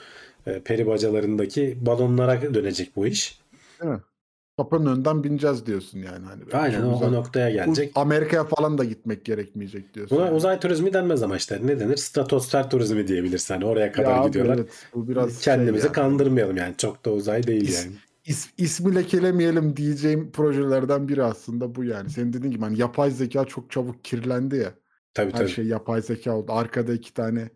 [0.46, 3.38] e, peri bacalarındaki balonlara dönecek bu iş.
[3.81, 4.01] Değil mi?
[4.57, 6.27] Kapının önünden bineceğiz diyorsun yani.
[6.27, 7.09] Hani Aynen o, o güzel.
[7.11, 7.92] noktaya gelecek.
[7.94, 10.18] Amerika'ya falan da gitmek gerekmeyecek diyorsun.
[10.18, 10.37] Buna yani.
[10.37, 11.96] uzay turizmi denmez ama işte ne denir?
[11.96, 13.55] Stratosfer turizmi diyebilirsin.
[13.55, 14.55] Hani oraya kadar Ya abi, gidiyorlar.
[14.57, 15.94] evet, bu biraz Kendimizi şey yani.
[15.94, 16.74] kandırmayalım yani.
[16.79, 17.96] Çok da uzay değil İs- yani.
[18.24, 22.11] İs, ismi lekelemeyelim diyeceğim projelerden biri aslında bu yani.
[22.11, 24.74] Senin dediğin gibi hani yapay zeka çok çabuk kirlendi ya.
[25.18, 25.48] Tabii Her tabii.
[25.48, 26.52] şey yapay zeka oldu.
[26.52, 27.50] Arkada iki tane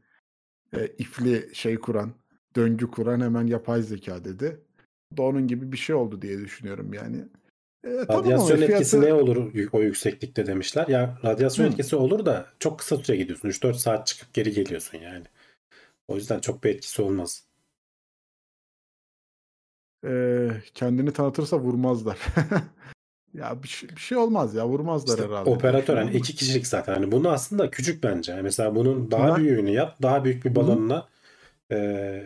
[0.77, 2.13] e, ifli şey kuran,
[2.57, 4.61] döngü kuran hemen yapay zeka dedi.
[5.17, 7.17] Da onun gibi bir şey oldu diye düşünüyorum yani.
[7.85, 10.89] E, tamam Radyasyon etkisi fiyatı- ne olur o yükseklikte demişler.
[10.89, 11.71] Ya radyasyon Hı.
[11.71, 13.49] etkisi olur da çok kısa süre gidiyorsun.
[13.49, 15.25] 3-4 saat çıkıp geri geliyorsun yani.
[16.09, 17.47] O yüzden çok bir etkisi olmaz.
[20.07, 22.19] e, kendini tanıtırsa vurmazlar.
[23.35, 25.51] ya bir şey, bir şey olmaz ya vurmazlar İşte herhalde.
[25.51, 26.95] operatör hani düşünüyorum iki kişilik zaten.
[26.95, 28.33] Hani bunu aslında küçük bence.
[28.33, 29.97] Yani Mesela bunun daha Ama- büyüğünü yap.
[30.03, 31.09] Daha büyük bir balonla
[31.73, 32.23] e,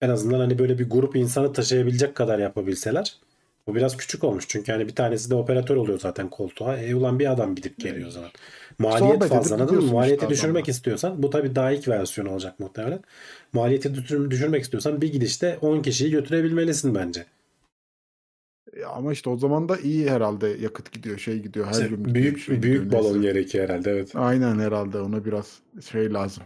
[0.00, 3.16] en azından hani böyle bir grup insanı taşıyabilecek kadar yapabilseler.
[3.66, 4.44] Bu biraz küçük olmuş.
[4.48, 6.76] Çünkü hani bir tanesi de operatör oluyor zaten koltuğa.
[6.78, 8.30] E ulan bir adam gidip geliyor o zaman.
[8.78, 9.92] Maliyet Sohbet fazla anladın mı?
[9.92, 10.70] Maliyeti işte düşürmek adamla.
[10.70, 13.00] istiyorsan bu tabii daha ilk versiyon olacak muhtemelen.
[13.52, 17.26] Maliyeti düşür- düşürmek istiyorsan bir gidişte 10 kişiyi götürebilmelisin bence.
[18.94, 22.38] Ama işte o zaman da iyi herhalde yakıt gidiyor, şey gidiyor, her İşte gün büyük
[22.38, 23.32] şey büyük gidiyor, balon neyse.
[23.32, 24.16] gerekiyor herhalde evet.
[24.16, 25.58] Aynen herhalde ona biraz
[25.90, 26.44] şey lazım.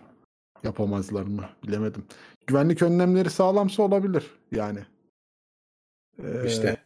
[0.62, 1.44] Yapamazlar mı?
[1.66, 2.04] Bilemedim.
[2.46, 4.78] Güvenlik önlemleri sağlamsa olabilir yani.
[6.22, 6.76] Ee, İşte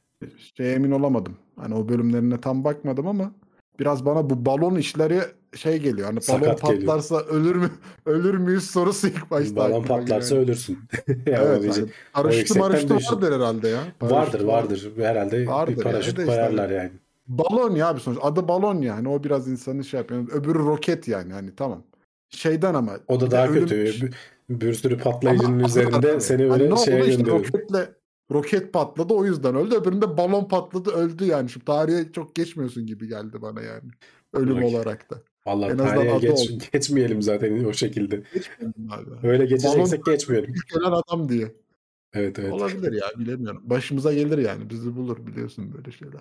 [0.56, 1.36] şey emin olamadım.
[1.56, 3.32] Hani o bölümlerine tam bakmadım ama
[3.80, 5.20] biraz bana bu balon işleri
[5.56, 6.06] şey geliyor.
[6.06, 6.80] Hani balon Sakat geliyor.
[6.80, 7.70] patlarsa ölür mü
[8.06, 9.56] ölür müyüz sorusu ilk başta.
[9.56, 10.42] balon patlarsa geliyor.
[10.48, 10.78] ölürsün.
[11.26, 13.80] Evet, hani paraşütü maraşütü vardır herhalde ya.
[13.98, 14.92] Paraşüt vardır vardır.
[14.96, 16.90] Herhalde Vardır bir paraşüt yani de işte koyarlar yani.
[17.28, 18.18] Balon ya bir sonuç.
[18.22, 19.08] Adı balon yani.
[19.08, 20.28] O biraz insanı şey yapıyor.
[20.32, 21.32] Öbürü roket yani.
[21.32, 21.82] Hani tamam.
[22.30, 22.92] Şeyden ama.
[23.08, 23.76] O da daha ölüm- kötü.
[23.84, 24.12] Bir,
[24.50, 27.38] bir sürü patlayıcının Ama- üzerinde Hani seni ne böyle oldu şeye işte gönderiyor.
[27.38, 27.88] roketle
[28.32, 29.74] roket patladı o yüzden öldü.
[29.74, 31.50] Öbüründe balon patladı öldü yani.
[31.50, 33.90] Şimdi tarihe çok geçmiyorsun gibi geldi bana yani.
[34.32, 34.74] Ölüm Roket.
[34.74, 35.22] olarak da.
[35.46, 38.22] Vallahi En tarihe geç, geçmeyelim zaten o şekilde.
[38.34, 39.28] Geçmedim abi.
[39.28, 40.54] Öyle geçeceksek Balon- geçmeyelim.
[40.74, 41.54] Ölen adam diye.
[42.12, 42.52] Evet evet.
[42.52, 43.62] Olabilir ya bilemiyorum.
[43.64, 44.70] Başımıza gelir yani.
[44.70, 46.20] Bizi bulur biliyorsun böyle şeyler.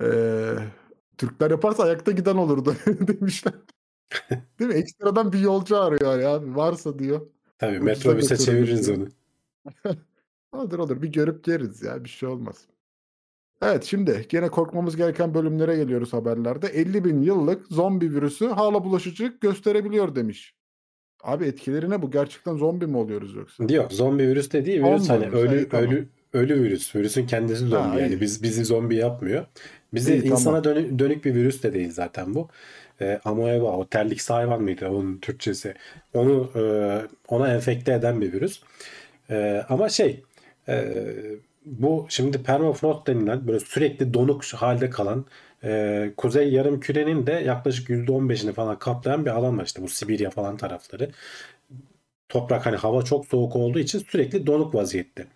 [0.00, 0.54] Ee,
[1.18, 3.54] Türkler yaparsa ayakta giden olurdu demişler.
[4.58, 4.76] Değil mi?
[4.76, 6.56] Ekstradan bir yolcu arıyor ya.
[6.56, 7.26] Varsa diyor.
[7.58, 9.08] Tabii metrobüse çeviririz onu.
[10.52, 11.02] Olur olur.
[11.02, 12.04] Bir görüp geriz ya.
[12.04, 12.56] Bir şey olmaz.
[13.62, 16.66] Evet şimdi gene korkmamız gereken bölümlere geliyoruz haberlerde.
[16.66, 20.54] 50 bin yıllık zombi virüsü hala bulaşıcılık gösterebiliyor demiş.
[21.22, 22.10] Abi etkileri ne bu?
[22.10, 23.64] Gerçekten zombi mi oluyoruz yoksa?
[23.70, 24.80] Yok zombi virüs de değil.
[24.80, 25.86] Zombi Virüs hani virüs, ölü iyi, tamam.
[25.86, 26.94] ölü ölü virüs.
[26.96, 28.12] Virüsün kendisi zombi yani.
[28.12, 28.20] iyi.
[28.20, 29.46] Biz bizi zombi yapmıyor.
[29.94, 32.48] Bizi İyi, insana dönü- dönük bir virüs de değil zaten bu.
[33.00, 35.74] E, amoeba o terliksi hayvan mıydı onun Türkçesi?
[36.14, 36.62] Onu e,
[37.28, 38.62] ona enfekte eden bir virüs.
[39.30, 40.22] E, ama şey
[40.68, 40.94] e,
[41.66, 45.24] bu şimdi permafrost denilen böyle sürekli donuk halde kalan
[45.64, 50.30] e, kuzey yarım kürenin de yaklaşık %15'ini falan kaplayan bir alan var işte bu Sibirya
[50.30, 51.10] falan tarafları
[52.32, 55.26] toprak hani hava çok soğuk olduğu için sürekli donuk vaziyette.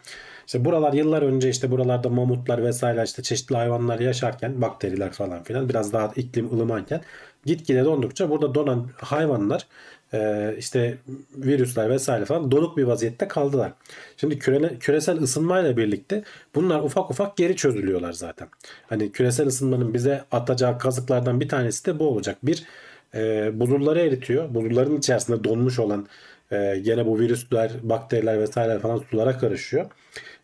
[0.46, 5.68] İşte buralar yıllar önce işte buralarda mamutlar vesaire işte çeşitli hayvanlar yaşarken bakteriler falan filan
[5.68, 7.00] biraz daha iklim ılımanken
[7.44, 9.66] gitgide dondukça burada donan hayvanlar
[10.14, 10.98] e, işte
[11.36, 13.72] virüsler vesaire falan donuk bir vaziyette kaldılar.
[14.16, 16.22] Şimdi küre, küresel ısınmayla birlikte
[16.54, 18.48] bunlar ufak ufak geri çözülüyorlar zaten.
[18.86, 22.38] Hani küresel ısınmanın bize atacağı kazıklardan bir tanesi de bu olacak.
[22.42, 22.64] Bir
[23.14, 24.54] e, buzulları eritiyor.
[24.54, 26.06] Buzulların içerisinde donmuş olan
[26.50, 29.86] e, gene bu virüsler, bakteriler vesaire falan sulara karışıyor.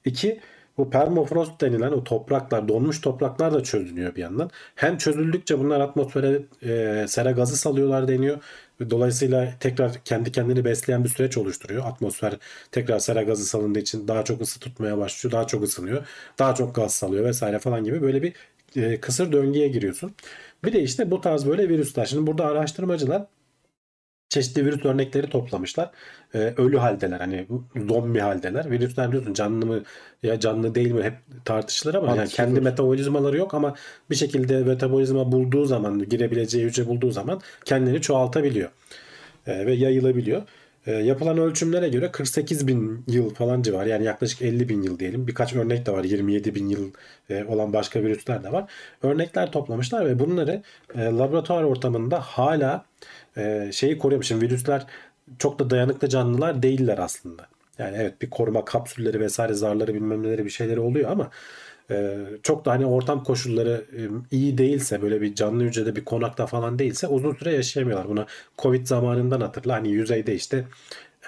[0.05, 0.41] İki,
[0.79, 4.51] bu permafrost denilen o topraklar, donmuş topraklar da çözülüyor bir yandan.
[4.75, 8.39] Hem çözüldükçe bunlar atmosfere e, sera gazı salıyorlar deniyor.
[8.91, 11.87] Dolayısıyla tekrar kendi kendini besleyen bir süreç oluşturuyor.
[11.87, 12.39] Atmosfer
[12.71, 15.33] tekrar sera gazı salındığı için daha çok ısı tutmaya başlıyor.
[15.33, 16.07] Daha çok ısınıyor.
[16.39, 18.33] Daha çok gaz salıyor vesaire falan gibi böyle bir
[18.77, 20.15] e, kısır döngüye giriyorsun.
[20.65, 22.05] Bir de işte bu tarz böyle virüsler.
[22.07, 23.27] Şimdi burada araştırmacılar
[24.33, 25.91] çeşitli virüs örnekleri toplamışlar.
[26.35, 27.47] Ee, ölü haldeler hani
[27.89, 28.71] zombi haldeler.
[28.71, 29.83] Virüsler biliyorsun canlı mı
[30.23, 31.15] ya canlı değil mi hep
[31.45, 33.75] tartışılır ama yani kendi metabolizmaları yok ama
[34.11, 38.71] bir şekilde metabolizma bulduğu zaman girebileceği hücre bulduğu zaman kendini çoğaltabiliyor.
[39.47, 40.43] Ee, ve yayılabiliyor.
[40.87, 45.27] E, yapılan ölçümlere göre 48 bin yıl falan civar yani yaklaşık 50 bin yıl diyelim.
[45.27, 46.91] Birkaç örnek de var 27 bin yıl
[47.31, 48.71] e, olan başka virüsler de var.
[49.03, 50.63] Örnekler toplamışlar ve bunları
[50.95, 52.85] e, laboratuvar ortamında hala
[53.37, 54.27] e, şeyi koruyormuş.
[54.27, 54.87] Şimdi virüsler
[55.39, 57.47] çok da dayanıklı canlılar değiller aslında.
[57.79, 61.31] Yani evet bir koruma kapsülleri vesaire zarları bilmem neleri bir şeyleri oluyor ama
[62.43, 63.85] çok da hani ortam koşulları
[64.31, 68.09] iyi değilse böyle bir canlı hücrede bir konakta falan değilse uzun süre yaşayamıyorlar.
[68.09, 68.27] Buna
[68.59, 70.65] Covid zamanından hatırla hani yüzeyde işte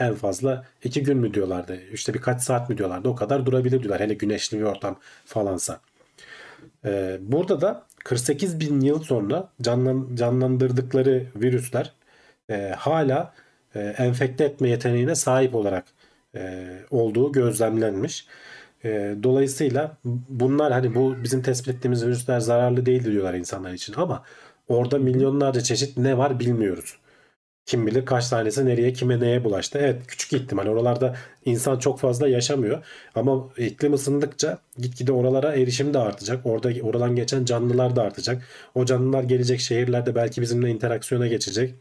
[0.01, 4.01] en fazla iki gün mü diyorlardı işte birkaç saat mi diyorlardı o kadar durabilir diyorlar
[4.01, 5.81] hele güneşli bir ortam falansa.
[6.85, 11.93] E, burada da 48 bin yıl sonra canlan, canlandırdıkları virüsler
[12.51, 13.35] e, hala
[13.75, 15.85] e, enfekte etme yeteneğine sahip olarak
[16.35, 18.27] e, olduğu gözlemlenmiş.
[18.85, 19.97] E, dolayısıyla
[20.29, 24.23] bunlar hani bu bizim tespit ettiğimiz virüsler zararlı değil diyorlar insanlar için ama
[24.69, 26.99] orada milyonlarca çeşit ne var bilmiyoruz.
[27.67, 29.79] Kim bilir kaç tanesi nereye kime neye bulaştı.
[29.79, 35.99] Evet küçük ihtimal oralarda insan çok fazla yaşamıyor ama iklim ısındıkça gitgide oralara erişim de
[35.99, 36.47] artacak.
[36.47, 38.43] Orada oradan geçen canlılar da artacak.
[38.75, 41.75] O canlılar gelecek şehirlerde belki bizimle interaksiyona geçecek.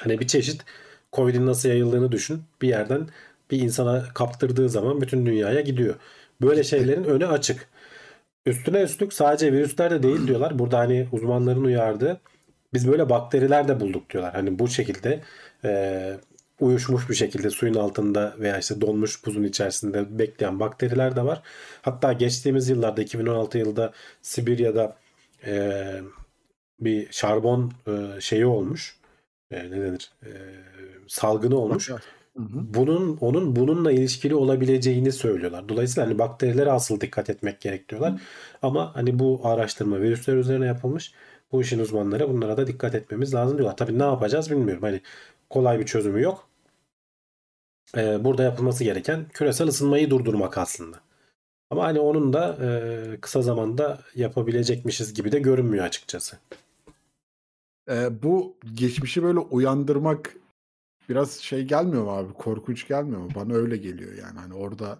[0.00, 0.64] Hani bir çeşit
[1.12, 2.42] Covid'in nasıl yayıldığını düşün.
[2.62, 3.08] Bir yerden
[3.50, 5.94] bir insana kaptırdığı zaman bütün dünyaya gidiyor.
[6.42, 7.68] Böyle şeylerin önü açık.
[8.46, 10.58] Üstüne üstlük sadece virüsler de değil diyorlar.
[10.58, 12.20] Burada hani uzmanların uyardığı
[12.74, 14.32] biz böyle bakteriler de bulduk diyorlar.
[14.34, 15.20] Hani bu şekilde
[15.64, 16.12] e,
[16.60, 21.42] uyuşmuş bir şekilde suyun altında veya işte donmuş buzun içerisinde bekleyen bakteriler de var.
[21.82, 24.96] Hatta geçtiğimiz yıllarda 2016 yılında Sibirya'da
[25.46, 25.82] e,
[26.80, 28.96] bir şarbon e, şeyi olmuş.
[29.50, 30.12] E, ne denir?
[30.22, 30.30] E,
[31.08, 31.90] salgını olmuş.
[32.74, 35.68] Bunun onun bununla ilişkili olabileceğini söylüyorlar.
[35.68, 38.12] Dolayısıyla hani bakterilere asıl dikkat etmek gerek diyorlar.
[38.12, 38.18] Hı.
[38.62, 41.12] Ama hani bu araştırma virüsler üzerine yapılmış.
[41.52, 43.76] Bu işin uzmanları bunlara da dikkat etmemiz lazım diyorlar.
[43.76, 44.82] Tabii ne yapacağız bilmiyorum.
[44.82, 45.00] Hani
[45.50, 46.48] kolay bir çözümü yok.
[47.96, 50.96] Ee, burada yapılması gereken küresel ısınmayı durdurmak aslında.
[51.70, 56.38] Ama hani onun da e, kısa zamanda yapabilecekmişiz gibi de görünmüyor açıkçası.
[57.90, 60.36] Ee, bu geçmişi böyle uyandırmak
[61.10, 62.32] biraz şey gelmiyor mu abi?
[62.32, 63.28] Korkunç gelmiyor mu?
[63.34, 64.38] Bana öyle geliyor yani.
[64.38, 64.98] Hani orada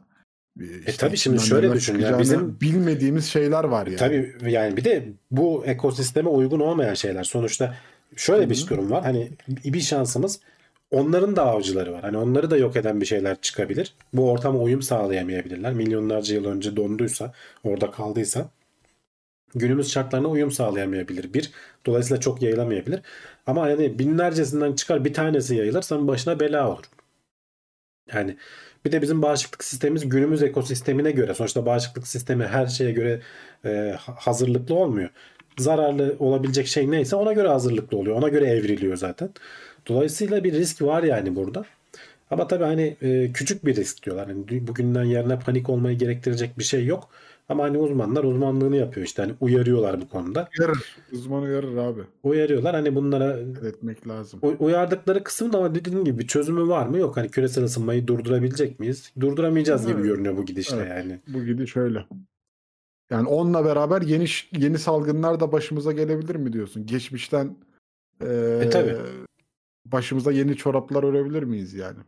[0.61, 3.97] işte e tabii şimdi şöyle düşün ya bizim bilmediğimiz şeyler var yani.
[3.97, 7.25] Tabii yani bir de bu ekosisteme uygun olmayan şeyler.
[7.25, 7.77] Sonuçta
[8.17, 8.51] şöyle Hı-hı.
[8.51, 9.03] bir durum var.
[9.03, 10.41] Hani bir şansımız
[10.91, 12.03] onların da avcıları var.
[12.03, 13.95] Hani onları da yok eden bir şeyler çıkabilir.
[14.13, 15.73] Bu ortama uyum sağlayamayabilirler.
[15.73, 17.33] Milyonlarca yıl önce donduysa,
[17.65, 18.51] orada kaldıysa
[19.55, 21.35] günümüz şartlarına uyum sağlayamayabilir.
[21.35, 21.51] Bir,
[21.87, 23.01] dolayısıyla çok yayılamayabilir.
[23.51, 26.85] Ama yani binlercesinden çıkar bir tanesi yayılırsa başına bela olur.
[28.15, 28.37] Yani
[28.85, 33.21] bir de bizim bağışıklık sistemimiz günümüz ekosistemine göre sonuçta bağışıklık sistemi her şeye göre
[33.65, 35.11] e, hazırlıklı olmuyor.
[35.59, 38.17] Zararlı olabilecek şey neyse ona göre hazırlıklı oluyor.
[38.17, 39.31] Ona göre evriliyor zaten.
[39.89, 41.65] Dolayısıyla bir risk var yani burada.
[42.31, 44.29] Ama tabii hani e, küçük bir risk diyorlar.
[44.29, 47.11] Yani bugünden yarına panik olmayı gerektirecek bir şey yok.
[47.51, 49.23] Ama hani uzmanlar uzmanlığını yapıyor işte.
[49.23, 50.49] Hani uyarıyorlar bu konuda.
[50.59, 50.97] Uyarır.
[51.13, 52.01] Uzman uyarır abi.
[52.23, 52.75] Uyarıyorlar.
[52.75, 54.41] Hani bunlara etmek lazım.
[54.59, 56.99] Uyardıkları kısım da ama dediğim gibi çözümü var mı?
[56.99, 57.17] Yok.
[57.17, 59.13] Hani küresel ısınmayı durdurabilecek miyiz?
[59.21, 59.97] Durduramayacağız evet.
[59.97, 60.89] gibi görünüyor bu gidişle evet.
[60.89, 61.21] yani.
[61.29, 62.07] Bu gidiş öyle.
[63.11, 66.87] Yani onunla beraber yeni yeni salgınlar da başımıza gelebilir mi diyorsun?
[66.87, 67.57] Geçmişten
[68.21, 68.97] e, e tabii.
[69.87, 71.99] başımıza yeni çoraplar örebilir miyiz yani?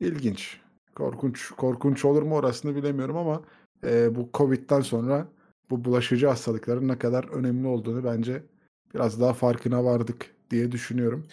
[0.00, 0.60] İlginç.
[0.94, 3.42] Korkunç korkunç olur mu orasını bilemiyorum ama
[3.84, 5.26] e, bu Covid'den sonra
[5.70, 8.42] bu bulaşıcı hastalıkların ne kadar önemli olduğunu bence
[8.94, 11.26] biraz daha farkına vardık diye düşünüyorum.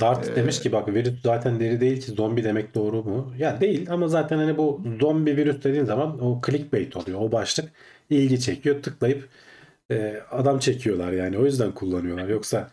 [0.00, 3.32] Dart ee, demiş ki bak virüs zaten deri değil ki zombi demek doğru mu?
[3.38, 7.20] Ya değil ama zaten hani bu zombi virüs dediğin zaman o clickbait oluyor.
[7.20, 7.72] O başlık
[8.10, 8.82] ilgi çekiyor.
[8.82, 9.28] Tıklayıp
[9.90, 11.38] e, adam çekiyorlar yani.
[11.38, 12.28] O yüzden kullanıyorlar.
[12.28, 12.70] Yoksa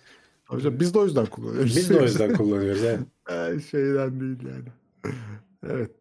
[0.48, 1.76] Hocam biz de o yüzden kullanıyoruz.
[1.76, 2.82] Biz de o yüzden kullanıyoruz.
[3.30, 3.62] Yani.
[3.62, 5.14] Şeyden değil yani.
[5.70, 5.92] evet.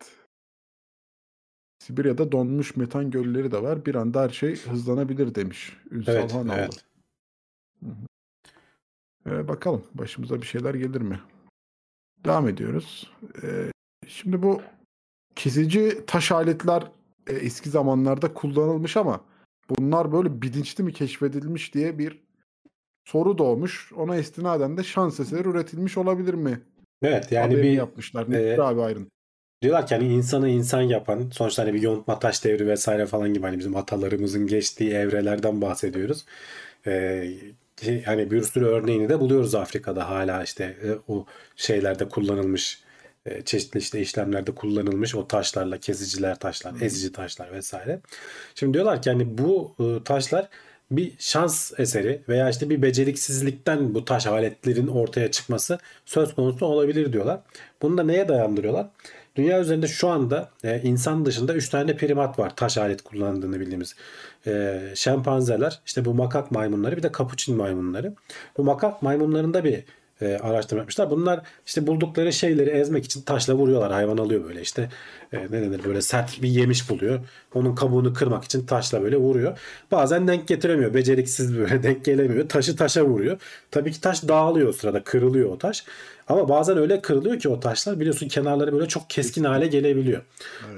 [1.86, 3.86] Sibirya'da donmuş metan gölleri de var.
[3.86, 6.52] Bir anda her şey hızlanabilir demiş Ünsal evet, Hanoğlu.
[6.52, 6.84] Evet.
[9.26, 11.20] Ee, bakalım başımıza bir şeyler gelir mi?
[12.24, 13.12] Devam ediyoruz.
[13.42, 13.72] Ee,
[14.06, 14.62] şimdi bu
[15.36, 16.82] kesici taş aletler
[17.26, 19.20] e, eski zamanlarda kullanılmış ama
[19.70, 22.22] bunlar böyle bilinçli mi keşfedilmiş diye bir
[23.04, 23.92] soru doğmuş.
[23.92, 26.60] Ona istinaden de şans eseri üretilmiş olabilir mi?
[27.02, 28.30] Evet yani Haberini bir yapmışlar.
[28.30, 29.15] Ne e, abi ayrıntı.
[29.62, 33.46] Diyorlar ki hani insanı insan yapan sonuçta hani bir yontma taş devri vesaire falan gibi
[33.46, 36.24] hani bizim atalarımızın geçtiği evrelerden bahsediyoruz.
[36.86, 37.30] Ee,
[38.04, 42.82] hani bir sürü örneğini de buluyoruz Afrika'da hala işte e, o şeylerde kullanılmış
[43.26, 48.00] e, çeşitli işte işlemlerde kullanılmış o taşlarla kesiciler taşlar, ezici taşlar vesaire.
[48.54, 50.48] Şimdi diyorlar ki hani bu e, taşlar
[50.90, 57.12] bir şans eseri veya işte bir beceriksizlikten bu taş aletlerin ortaya çıkması söz konusu olabilir
[57.12, 57.40] diyorlar.
[57.82, 58.86] Bunu da neye dayandırıyorlar?
[59.36, 63.96] Dünya üzerinde şu anda e, insan dışında 3 tane primat var taş alet kullandığını bildiğimiz.
[64.46, 68.14] E, şempanzeler, işte bu makak maymunları bir de kapuçin maymunları.
[68.56, 69.84] Bu makak maymunlarında bir
[70.20, 71.10] e, araştırma yapmışlar.
[71.10, 73.92] Bunlar işte buldukları şeyleri ezmek için taşla vuruyorlar.
[73.92, 74.88] Hayvan alıyor böyle işte
[75.32, 77.20] e, ne denir böyle sert bir yemiş buluyor.
[77.54, 79.58] Onun kabuğunu kırmak için taşla böyle vuruyor.
[79.90, 80.94] Bazen denk getiremiyor.
[80.94, 82.48] Beceriksiz böyle denk gelemiyor.
[82.48, 83.40] Taşı taşa vuruyor.
[83.70, 85.02] Tabii ki taş dağılıyor o sırada.
[85.02, 85.84] Kırılıyor o taş.
[86.28, 90.22] Ama bazen öyle kırılıyor ki o taşlar biliyorsun kenarları böyle çok keskin hale gelebiliyor.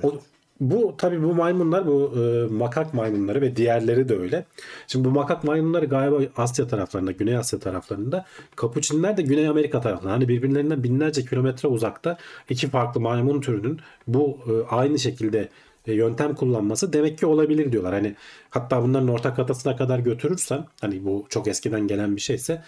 [0.02, 0.20] O,
[0.60, 4.44] bu tabii bu maymunlar bu e, makak maymunları ve diğerleri de öyle.
[4.86, 8.24] Şimdi bu makak maymunları galiba Asya taraflarında, Güney Asya taraflarında,
[8.56, 10.12] kapuçinler de Güney Amerika taraflarında.
[10.12, 12.16] Hani birbirlerinden binlerce kilometre uzakta
[12.50, 15.48] iki farklı maymun türünün bu e, aynı şekilde
[15.94, 17.94] yöntem kullanması demek ki olabilir diyorlar.
[17.94, 18.14] Hani
[18.50, 22.62] hatta bunların ortak atasına kadar götürürsen hani bu çok eskiden gelen bir şeyse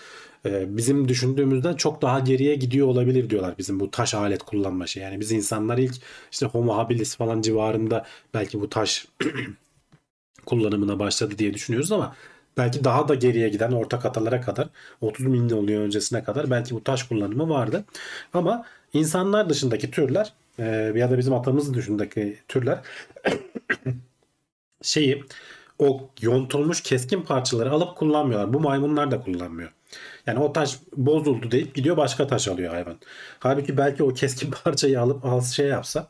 [0.46, 5.02] e, bizim düşündüğümüzden çok daha geriye gidiyor olabilir diyorlar bizim bu taş alet kullanma şey.
[5.02, 5.94] Yani biz insanlar ilk
[6.32, 9.06] işte Homo habilis falan civarında belki bu taş
[10.46, 12.16] kullanımına başladı diye düşünüyoruz ama
[12.56, 14.68] belki daha da geriye giden ortak atalara kadar
[15.00, 17.84] 30 milyon yıl öncesine kadar belki bu taş kullanımı vardı.
[18.34, 22.78] Ama insanlar dışındaki türler e, ya da bizim atamız dışındaki türler
[24.82, 25.24] şeyi
[25.78, 28.52] o yontulmuş keskin parçaları alıp kullanmıyorlar.
[28.52, 29.70] Bu maymunlar da kullanmıyor.
[30.26, 32.96] Yani o taş bozuldu deyip gidiyor başka taş alıyor hayvan.
[33.38, 36.08] Halbuki belki o keskin parçayı alıp al şey yapsa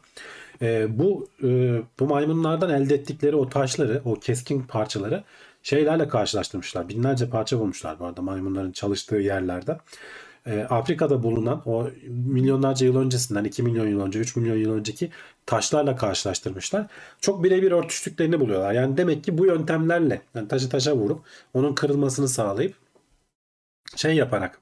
[0.63, 5.25] e, bu e, bu maymunlardan elde ettikleri o taşları, o keskin parçaları
[5.63, 6.89] şeylerle karşılaştırmışlar.
[6.89, 9.79] Binlerce parça bulmuşlar bu arada maymunların çalıştığı yerlerde.
[10.47, 15.11] E, Afrika'da bulunan o milyonlarca yıl öncesinden 2 milyon yıl önce 3 milyon yıl önceki
[15.47, 16.87] taşlarla karşılaştırmışlar.
[17.21, 18.73] Çok birebir örtüştüklerini buluyorlar.
[18.73, 21.21] Yani demek ki bu yöntemlerle yani taşı taşa vurup
[21.55, 22.75] onun kırılmasını sağlayıp
[23.97, 24.61] şey yaparak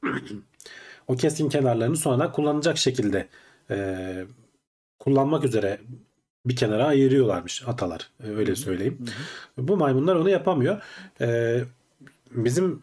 [1.09, 3.29] o keskin kenarlarını sonra kullanacak şekilde
[3.71, 4.27] e,
[4.99, 5.81] kullanmak üzere
[6.47, 8.11] bir kenara ayırıyorlarmış atalar.
[8.25, 9.07] E, Öyle söyleyeyim.
[9.59, 10.83] Bu maymunlar onu yapamıyor.
[11.21, 11.61] E,
[12.31, 12.83] bizim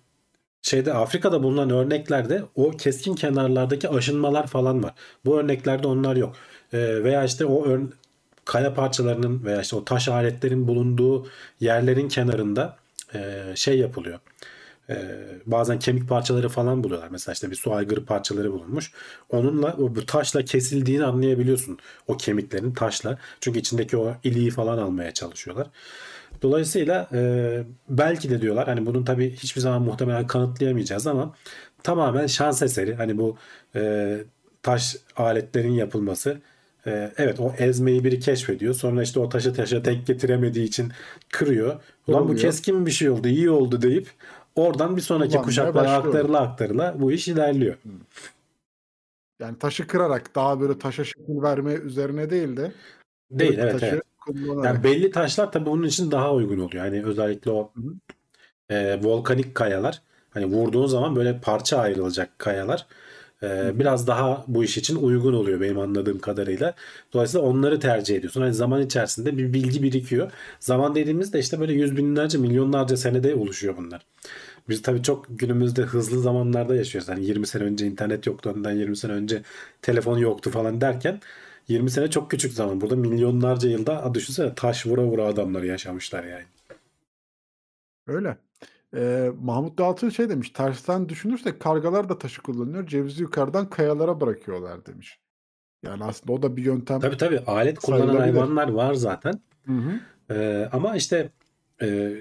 [0.65, 4.93] şeyde Afrika'da bulunan örneklerde o keskin kenarlardaki aşınmalar falan var.
[5.25, 6.35] Bu örneklerde onlar yok.
[6.73, 7.91] E, veya işte o ör-
[8.45, 11.27] kaya parçalarının veya işte o taş aletlerin bulunduğu
[11.59, 12.77] yerlerin kenarında
[13.13, 14.19] e, şey yapılıyor.
[14.89, 14.95] E,
[15.45, 17.09] bazen kemik parçaları falan buluyorlar.
[17.11, 18.91] Mesela işte bir su aygırı parçaları bulunmuş.
[19.29, 21.77] Onunla o bu taşla kesildiğini anlayabiliyorsun.
[22.07, 23.17] O kemiklerin taşla.
[23.41, 25.67] Çünkü içindeki o iliği falan almaya çalışıyorlar.
[26.41, 31.35] Dolayısıyla e, belki de diyorlar hani bunun tabii hiçbir zaman muhtemelen kanıtlayamayacağız ama
[31.83, 32.95] tamamen şans eseri.
[32.95, 33.37] Hani bu
[33.75, 34.17] e,
[34.63, 36.41] taş aletlerin yapılması
[36.87, 38.73] e, evet o ezmeyi biri keşfediyor.
[38.73, 40.91] Sonra işte o taşı taşa denk getiremediği için
[41.31, 41.81] kırıyor.
[42.07, 44.07] Ulan bu keskin bir şey oldu, iyi oldu deyip
[44.55, 47.75] oradan bir sonraki kuşaklara aktarıla aktarıla bu iş ilerliyor.
[49.39, 52.71] Yani taşı kırarak daha böyle taşa şekil verme üzerine değil de
[53.31, 54.03] Değil evet taşı evet.
[54.25, 54.65] Kullanarak.
[54.65, 56.85] Yani belli taşlar tabii bunun için daha uygun oluyor.
[56.85, 57.73] Yani özellikle o
[58.69, 62.85] e, volkanik kayalar hani vurduğun zaman böyle parça ayrılacak kayalar
[63.43, 66.73] e, biraz daha bu iş için uygun oluyor benim anladığım kadarıyla.
[67.13, 68.41] Dolayısıyla onları tercih ediyorsun.
[68.41, 70.31] Hani zaman içerisinde bir bilgi birikiyor.
[70.59, 74.05] Zaman dediğimizde işte böyle yüz binlerce milyonlarca senede oluşuyor bunlar.
[74.69, 77.09] Biz tabii çok günümüzde hızlı zamanlarda yaşıyoruz.
[77.09, 79.41] Hani 20 sene önce internet yoktu, ondan 20 sene önce
[79.81, 81.19] telefon yoktu falan derken
[81.67, 82.81] 20 sene çok küçük zaman.
[82.81, 86.45] Burada milyonlarca yılda düşünsene taş vura vura adamlar yaşamışlar yani.
[88.07, 88.37] Öyle.
[88.95, 90.49] Ee, Mahmut Daltı şey demiş.
[90.49, 92.87] Tersten düşünürsek kargalar da taşı kullanıyor.
[92.87, 95.19] Cevizi yukarıdan kayalara bırakıyorlar demiş.
[95.83, 96.99] Yani aslında o da bir yöntem.
[96.99, 99.41] Tabii tabii alet kullanan hayvanlar var zaten.
[99.65, 99.99] Hı hı.
[100.33, 101.29] Ee, ama işte
[101.81, 102.15] e,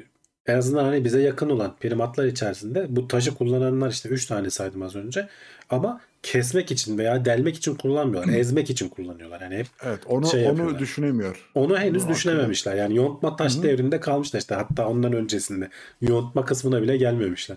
[0.47, 4.83] en azından hani bize yakın olan primatlar içerisinde bu taşı kullananlar işte 3 tane saydım
[4.83, 5.29] az önce.
[5.71, 8.33] Ama kesmek için veya delmek için kullanmıyorlar.
[8.35, 9.41] ezmek için kullanıyorlar.
[9.41, 10.79] Yani hep Evet onu Şey onu yapıyorlar.
[10.79, 11.51] düşünemiyor.
[11.55, 12.75] onu henüz Bunu düşünememişler.
[12.77, 13.63] Yani yontma taş Hı hı.
[13.63, 14.55] devrinde kalmışlar işte.
[14.55, 15.69] Hatta ondan öncesinde.
[16.01, 17.57] Yontma kısmına bile gelmemişler.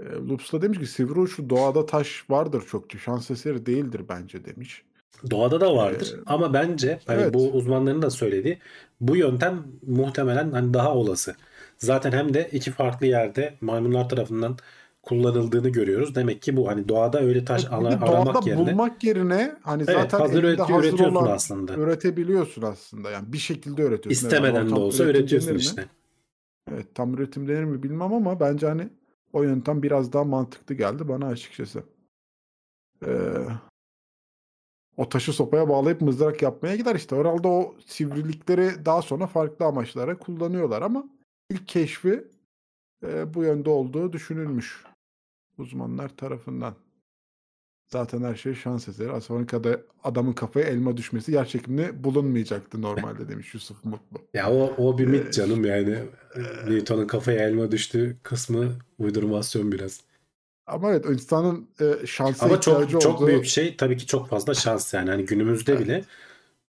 [0.00, 2.98] E, Lups da demiş ki sivri uçlu doğada taş vardır çokça.
[2.98, 4.82] Şans eseri değildir bence demiş.
[5.30, 7.34] Doğada da vardır Ee, ama bence hani evet.
[7.34, 8.58] bu uzmanların da söylediği
[9.00, 11.36] bu yöntem muhtemelen hani daha olası.
[11.78, 14.56] Zaten hem de iki farklı yerde maymunlar tarafından
[15.02, 16.14] kullanıldığını görüyoruz.
[16.14, 19.82] Demek ki bu hani doğada öyle taş ala- de aramak doğada yerine bulmak yerine hani
[19.86, 21.72] evet, zaten hazır elinde hazır üretiyorsun olan aslında.
[21.72, 23.10] üretebiliyorsun aslında.
[23.10, 24.10] Yani bir şekilde üretiyorsun.
[24.10, 25.60] İstemeden de olsa üretiyorsun mi?
[25.60, 25.86] işte.
[26.72, 28.88] Evet tam üretim denir mi bilmem ama bence hani
[29.32, 31.82] o yöntem biraz daha mantıklı geldi bana açıkçası.
[33.06, 33.46] Ee,
[34.98, 37.16] o taşı sopaya bağlayıp mızrak yapmaya gider işte.
[37.16, 41.04] Herhalde o sivrilikleri daha sonra farklı amaçlara kullanıyorlar ama
[41.50, 42.24] ilk keşfi
[43.06, 44.84] e, bu yönde olduğu düşünülmüş
[45.58, 46.74] uzmanlar tarafından.
[47.92, 49.12] Zaten her şey şans eseri.
[49.12, 54.18] Asanka'da adamın kafaya elma düşmesi yer çekimli bulunmayacaktı normalde demiş Yusuf Mutlu.
[54.34, 55.98] Ya o, o bir mit canım yani.
[56.68, 60.07] Newton'un kafaya elma düştü kısmı uydurmasyon biraz.
[60.68, 64.54] Ama evet insanın e, şansa Ama çok çok olduğu büyük şey tabii ki çok fazla
[64.54, 65.10] şans yani.
[65.10, 65.82] Hani günümüzde Evet.
[65.84, 66.04] bile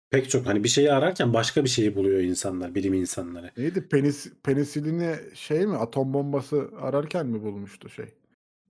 [0.09, 3.51] pek çok hani bir şeyi ararken başka bir şeyi buluyor insanlar, bilim insanları.
[3.57, 3.87] neydi?
[3.87, 8.05] Penis, penisilini şey mi atom bombası ararken mi bulmuştu şey?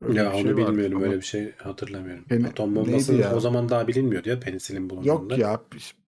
[0.02, 2.24] Öyle ya onu şey bilmiyorum ama- öyle bir şey hatırlamıyorum.
[2.30, 5.34] Peni- Atom bombası o zaman daha bilinmiyordu ya penisilin bulunduğunda.
[5.34, 5.62] Yok ya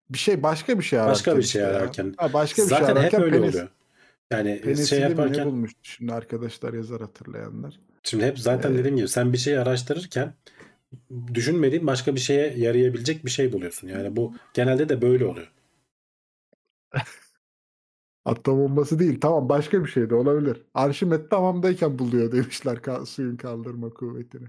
[0.10, 1.12] bir- şey başka bir şey ararken.
[1.14, 1.68] Başka bir şey işte ya.
[1.68, 2.14] ararken.
[2.18, 3.68] Ha, başka bir Zaten şey hep ararken öyle penis, oluyor.
[4.32, 7.80] Yani Penisilin şey mi ne yaparken bulmuştu şimdi arkadaşlar yazar hatırlayanlar.
[8.04, 10.34] Şimdi hep zaten dediğim gibi sen bir şeyi araştırırken
[11.34, 13.88] düşünmediğin başka bir şeye yarayabilecek bir şey buluyorsun.
[13.88, 15.52] Yani bu genelde de böyle oluyor.
[18.26, 20.66] Atom bombası değil tamam başka bir şey de olabilir.
[20.74, 24.48] Arşimet tamamdayken buluyor demişler ka- suyun kaldırma kuvvetini.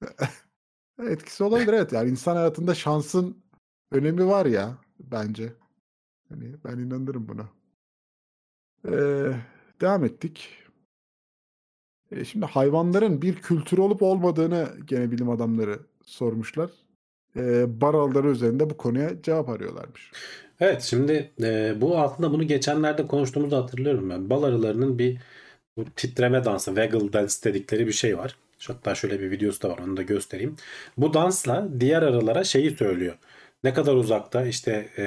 [1.08, 3.42] Etkisi olabilir evet yani insan hayatında şansın
[3.92, 5.52] önemi var ya bence.
[6.28, 7.48] Hani ben inanırım buna.
[8.88, 9.32] Ee,
[9.80, 10.61] devam ettik.
[12.12, 16.70] Ee, şimdi hayvanların bir kültürü olup olmadığını gene bilim adamları sormuşlar.
[17.36, 20.12] Ee, bar araları üzerinde bu konuya cevap arıyorlarmış.
[20.60, 24.30] Evet şimdi e, bu aslında bunu geçenlerde konuştuğumuzu hatırlıyorum ben.
[24.30, 25.18] Bal arılarının bir
[25.76, 28.36] bu titreme dansı, waggle dance dedikleri bir şey var.
[28.66, 30.56] Hatta şöyle bir videosu da var onu da göstereyim.
[30.96, 33.18] Bu dansla diğer arılara şeyi söylüyor.
[33.64, 35.04] Ne kadar uzakta işte e,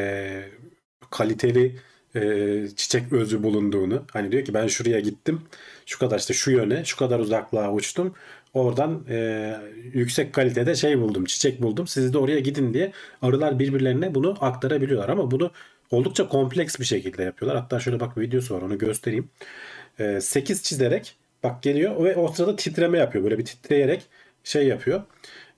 [1.11, 1.79] kaliteli
[2.15, 4.03] e, çiçek özü bulunduğunu.
[4.13, 5.41] Hani diyor ki ben şuraya gittim.
[5.85, 8.13] Şu kadar işte şu yöne, şu kadar uzaklığa uçtum.
[8.53, 9.57] Oradan e,
[9.93, 11.87] yüksek kalitede şey buldum, çiçek buldum.
[11.87, 12.91] Siz de oraya gidin diye
[13.21, 15.09] arılar birbirlerine bunu aktarabiliyorlar.
[15.09, 15.51] Ama bunu
[15.91, 17.61] oldukça kompleks bir şekilde yapıyorlar.
[17.61, 19.29] Hatta şöyle bak videosu var onu göstereyim.
[20.19, 23.23] 8 çizerek bak geliyor ve o sırada titreme yapıyor.
[23.23, 24.01] Böyle bir titreyerek
[24.43, 25.01] şey yapıyor.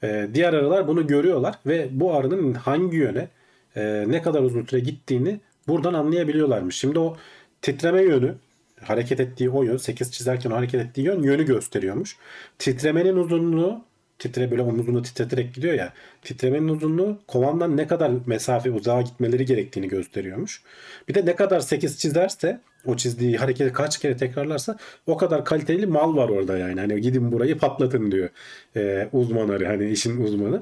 [0.03, 3.27] E, diğer arılar bunu görüyorlar ve bu arının hangi yöne
[3.75, 6.75] e, ne kadar uzun süre gittiğini buradan anlayabiliyorlarmış.
[6.75, 7.17] Şimdi o
[7.61, 8.35] titreme yönü
[8.81, 12.17] hareket ettiği o yön 8 çizerken hareket ettiği yön yönü gösteriyormuş.
[12.59, 13.81] Titremenin uzunluğu
[14.19, 15.93] titre böyle omuzunu titreterek gidiyor ya.
[16.21, 20.61] Titremenin uzunluğu kovandan ne kadar mesafe uzağa gitmeleri gerektiğini gösteriyormuş.
[21.07, 25.85] Bir de ne kadar 8 çizerse o çizdiği hareketi kaç kere tekrarlarsa o kadar kaliteli
[25.85, 26.79] mal var orada yani.
[26.79, 28.29] Hani gidin burayı patlatın diyor
[28.75, 30.61] ee, uzman arı hani işin uzmanı.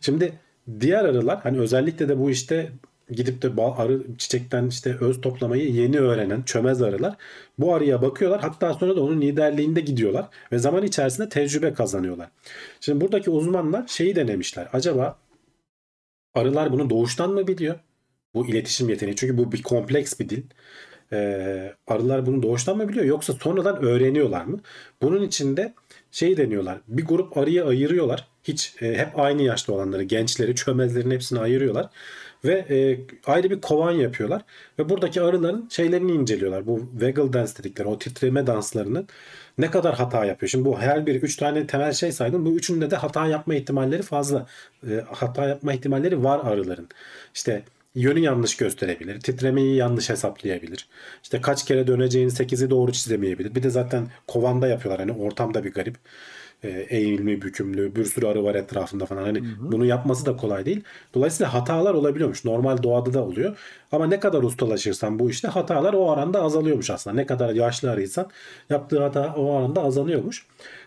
[0.00, 0.32] Şimdi
[0.80, 2.72] diğer arılar hani özellikle de bu işte
[3.10, 7.16] gidip de bal, arı çiçekten işte öz toplamayı yeni öğrenen çömez arılar
[7.58, 8.40] bu arıya bakıyorlar.
[8.40, 12.28] Hatta sonra da onun liderliğinde gidiyorlar ve zaman içerisinde tecrübe kazanıyorlar.
[12.80, 14.68] Şimdi buradaki uzmanlar şeyi denemişler.
[14.72, 15.18] Acaba
[16.34, 17.78] arılar bunu doğuştan mı biliyor?
[18.34, 19.16] Bu iletişim yeteneği.
[19.16, 20.42] Çünkü bu bir kompleks bir dil.
[21.12, 24.60] Ee, arılar bunu doğuştan mı biliyor yoksa sonradan öğreniyorlar mı?
[25.02, 25.74] Bunun için de
[26.10, 26.78] şey deniyorlar.
[26.88, 28.28] Bir grup arıyı ayırıyorlar.
[28.44, 31.90] Hiç e, hep aynı yaşta olanları, gençleri, çömezlerin hepsini ayırıyorlar
[32.44, 34.42] ve e, ayrı bir kovan yapıyorlar
[34.78, 36.66] ve buradaki arıların şeylerini inceliyorlar.
[36.66, 39.08] Bu waggle dance dedikleri o titreme danslarının
[39.58, 40.50] ne kadar hata yapıyor.
[40.50, 42.46] Şimdi bu her biri 3 tane temel şey saydım.
[42.46, 44.46] Bu üçünde de hata yapma ihtimalleri fazla.
[44.90, 46.88] E, hata yapma ihtimalleri var arıların.
[47.34, 47.62] İşte
[47.94, 49.20] yönü yanlış gösterebilir.
[49.20, 50.88] Titremeyi yanlış hesaplayabilir.
[51.22, 53.54] İşte kaç kere döneceğini 8'i doğru çizemeyebilir.
[53.54, 55.08] Bir de zaten kovanda yapıyorlar.
[55.08, 55.96] Hani ortamda bir garip.
[56.64, 59.22] E, bükümlü, bir sürü arı var etrafında falan.
[59.22, 60.82] Hani bunu yapması da kolay değil.
[61.14, 62.44] Dolayısıyla hatalar olabiliyormuş.
[62.44, 63.56] Normal doğada da oluyor.
[63.92, 67.16] Ama ne kadar ustalaşırsan bu işte hatalar o oranda azalıyormuş aslında.
[67.16, 68.30] Ne kadar yaşlı arıysan
[68.70, 70.46] yaptığı hata o oranda azalıyormuş.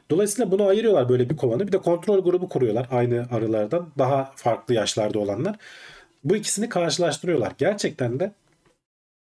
[0.10, 1.68] Dolayısıyla bunu ayırıyorlar böyle bir kovanı.
[1.68, 3.88] Bir de kontrol grubu kuruyorlar aynı arılardan.
[3.98, 5.56] Daha farklı yaşlarda olanlar.
[6.24, 7.52] Bu ikisini karşılaştırıyorlar.
[7.58, 8.32] Gerçekten de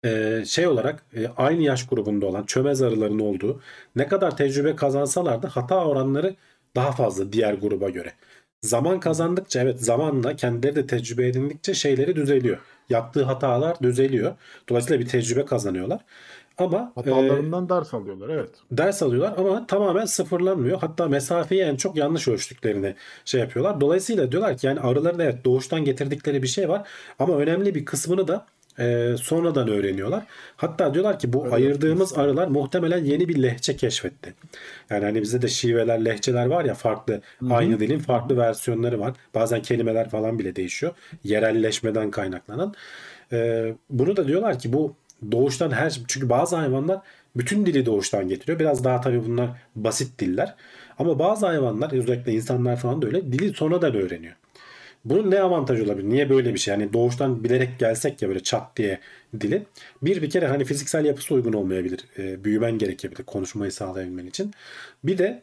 [0.05, 3.61] e, şey olarak e, aynı yaş grubunda olan çömez arıların olduğu
[3.97, 6.37] ne kadar tecrübe kazansalar da hata oranları
[6.77, 8.13] daha fazla diğer gruba göre.
[8.63, 12.59] Zaman kazandıkça evet zamanla kendileri de tecrübe edindikçe şeyleri düzeliyor.
[12.89, 14.35] Yaptığı hatalar düzeliyor.
[14.69, 16.05] Dolayısıyla bir tecrübe kazanıyorlar.
[16.59, 18.51] Ama e, Hatalarından ders alıyorlar evet.
[18.71, 20.81] ders alıyorlar ama tamamen sıfırlanmıyor.
[20.81, 22.95] Hatta mesafeyi en çok yanlış ölçtüklerini
[23.25, 23.81] şey yapıyorlar.
[23.81, 26.89] Dolayısıyla diyorlar ki yani arıların evet doğuştan getirdikleri bir şey var
[27.19, 28.47] ama önemli bir kısmını da
[28.79, 30.25] e, sonradan öğreniyorlar.
[30.57, 31.53] Hatta diyorlar ki bu Evet.
[31.53, 34.35] ayırdığımız arılar muhtemelen yeni bir lehçe keşfetti.
[34.91, 37.21] Yani hani bizde de şiveler, lehçeler var ya farklı
[37.51, 39.15] aynı dilin farklı versiyonları var.
[39.35, 40.93] Bazen kelimeler falan bile değişiyor.
[41.25, 42.75] Yerelleşmeden kaynaklanan.
[43.33, 44.95] E, bunu da diyorlar ki bu
[45.33, 47.01] doğuştan her çünkü bazı hayvanlar
[47.37, 48.59] bütün dili doğuştan getiriyor.
[48.59, 50.55] Biraz daha tabii bunlar basit diller.
[50.99, 54.35] Ama bazı hayvanlar özellikle insanlar falan da öyle dili sonradan öğreniyor.
[55.11, 56.09] Bunun ne avantajı olabilir?
[56.11, 56.73] Niye böyle bir şey?
[56.73, 59.01] Yani doğuştan bilerek gelsek ya böyle çat diye
[59.41, 59.67] dili.
[60.03, 62.05] Bir bir kere hani fiziksel yapısı uygun olmayabilir.
[62.19, 64.53] E, büyümen gerekebilir konuşmayı sağlayabilmen için.
[65.05, 65.43] Bir de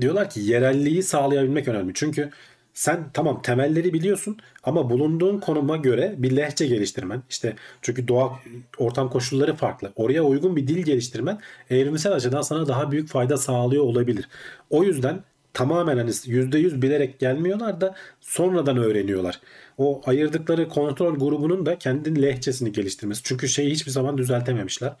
[0.00, 1.92] diyorlar ki yerelliği sağlayabilmek önemli.
[1.94, 2.30] Çünkü
[2.74, 8.40] sen tamam temelleri biliyorsun ama bulunduğun konuma göre bir lehçe geliştirmen işte çünkü doğa
[8.78, 9.92] ortam koşulları farklı.
[9.96, 11.40] Oraya uygun bir dil geliştirmen
[11.70, 14.28] evrimsel açıdan sana daha büyük fayda sağlıyor olabilir.
[14.70, 15.22] O yüzden
[15.52, 19.40] tamamen hani %100 bilerek gelmiyorlar da sonradan öğreniyorlar.
[19.78, 23.22] O ayırdıkları kontrol grubunun da kendi lehçesini geliştirmesi.
[23.24, 24.92] Çünkü şeyi hiçbir zaman düzeltememişler.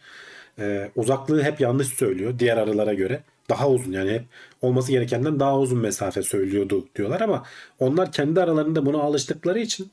[0.58, 3.22] Ee, uzaklığı hep yanlış söylüyor diğer arılara göre.
[3.48, 4.24] Daha uzun yani hep
[4.62, 7.44] olması gerekenden daha uzun mesafe söylüyordu diyorlar ama
[7.78, 9.90] onlar kendi aralarında buna alıştıkları için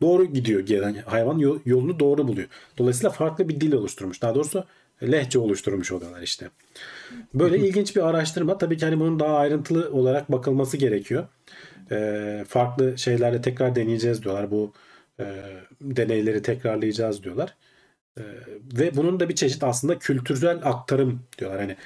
[0.00, 2.48] doğru gidiyor gelen hayvan yol- yolunu doğru buluyor.
[2.78, 4.22] Dolayısıyla farklı bir dil oluşturmuş.
[4.22, 4.64] Daha doğrusu
[5.02, 6.50] lehçe oluşturmuş oluyorlar işte.
[7.34, 8.58] Böyle ilginç bir araştırma.
[8.58, 11.26] Tabii ki hani bunun daha ayrıntılı olarak bakılması gerekiyor.
[11.90, 14.50] Ee, farklı şeylerle tekrar deneyeceğiz diyorlar.
[14.50, 14.72] Bu
[15.20, 15.24] e,
[15.80, 17.54] deneyleri tekrarlayacağız diyorlar.
[18.18, 18.22] Ee,
[18.78, 21.60] ve bunun da bir çeşit aslında kültürel aktarım diyorlar.
[21.60, 21.76] Hani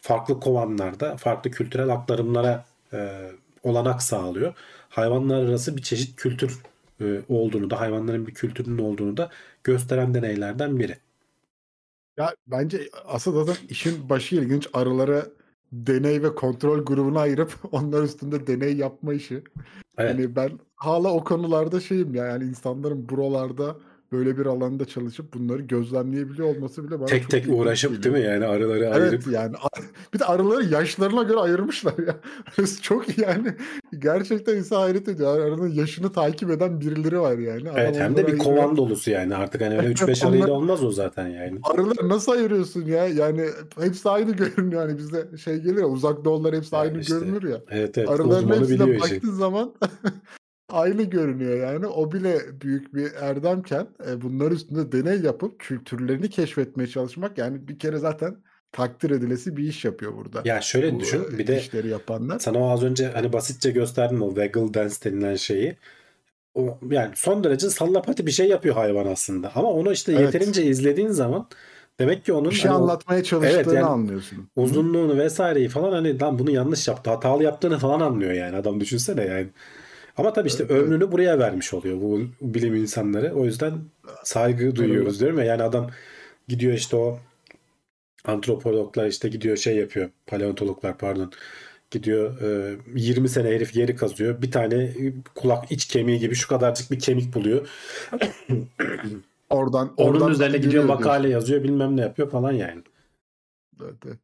[0.00, 3.30] farklı kovanlarda farklı kültürel aktarımlara e,
[3.62, 4.54] olanak sağlıyor.
[4.88, 6.58] Hayvanlar arası bir çeşit kültür
[7.00, 9.30] e, olduğunu da hayvanların bir kültürünün olduğunu da
[9.64, 10.96] gösteren deneylerden biri.
[12.20, 15.26] Ya bence asıl zaten işin başı ilginç arılara
[15.72, 19.44] deney ve kontrol grubuna ayırıp onlar üstünde deney yapma işi.
[19.98, 20.10] Evet.
[20.10, 23.76] Yani ben hala o konularda şeyim ya yani insanların buralarda
[24.12, 28.04] böyle bir alanda çalışıp bunları gözlemleyebiliyor olması bile bana tek çok tek uğraşıp geliyor.
[28.04, 29.56] değil mi yani arıları Evet ayırıp yani
[30.14, 32.16] bir de arıları yaşlarına göre ayırmışlar ya.
[32.82, 33.54] Çok yani
[33.98, 35.40] gerçekten insan hayret ediyor.
[35.40, 37.68] Arının yaşını takip eden birileri var yani.
[37.76, 40.84] Evet hem de bir kovan dolusu yani artık hani öyle Evet, 3-5 onlar- arıyla olmaz
[40.84, 41.58] o zaten yani.
[41.62, 43.08] Arıları nasıl ayırıyorsun ya?
[43.08, 43.46] Yani
[43.80, 44.88] hepsi aynı görünüyor.
[44.88, 47.60] Yani bizde şey gelir ya uzak doğular hepsi Ya aynı işte, görünür ya.
[47.70, 49.74] Evet evet Arıların uzmanı hepsine baktığın zaman
[50.72, 51.86] aynı görünüyor yani.
[51.86, 57.78] O bile büyük bir erdemken e, bunlar üstünde deney yapıp kültürlerini keşfetmeye çalışmak yani bir
[57.78, 58.36] kere zaten
[58.72, 60.42] takdir edilesi bir iş yapıyor burada.
[60.44, 62.38] Ya şöyle Bu, düşün e, bir de işleri yapanlar.
[62.38, 65.76] sana az önce hani basitçe gösterdim o waggle dance denilen şeyi.
[66.54, 69.52] O, yani son derece sallapati bir şey yapıyor hayvan aslında.
[69.54, 70.34] Ama onu işte Evet.
[70.34, 71.48] yeterince izlediğin zaman
[71.98, 74.48] demek ki onun Bir şey hani anlatmaya çalıştığını yani anlıyorsun.
[74.56, 79.24] Uzunluğunu vesaireyi falan hani lan bunu yanlış yaptı, hatalı yaptığını falan anlıyor yani adam düşünsene
[79.24, 79.48] yani.
[80.20, 80.82] Ama tabii işte Evet, evet.
[80.82, 83.34] ömrünü buraya vermiş oluyor bu bilim insanları.
[83.34, 83.72] O yüzden
[84.24, 85.44] saygı duyuyoruz diyorum ya.
[85.44, 85.90] Yani adam
[86.48, 87.18] gidiyor işte o
[88.24, 90.10] antropologlar işte gidiyor şey yapıyor.
[90.26, 91.32] Paleontologlar pardon.
[91.90, 94.42] Gidiyor e, 20 sene herif yeri kazıyor.
[94.42, 94.92] Bir tane
[95.34, 97.68] kulak iç kemiği gibi şu kadarcık bir kemik buluyor.
[99.50, 102.82] Oradan, Onun oradan üzerine gidiyor makale yazıyor bilmem ne yapıyor falan yani.
[103.82, 104.18] Evet, evet.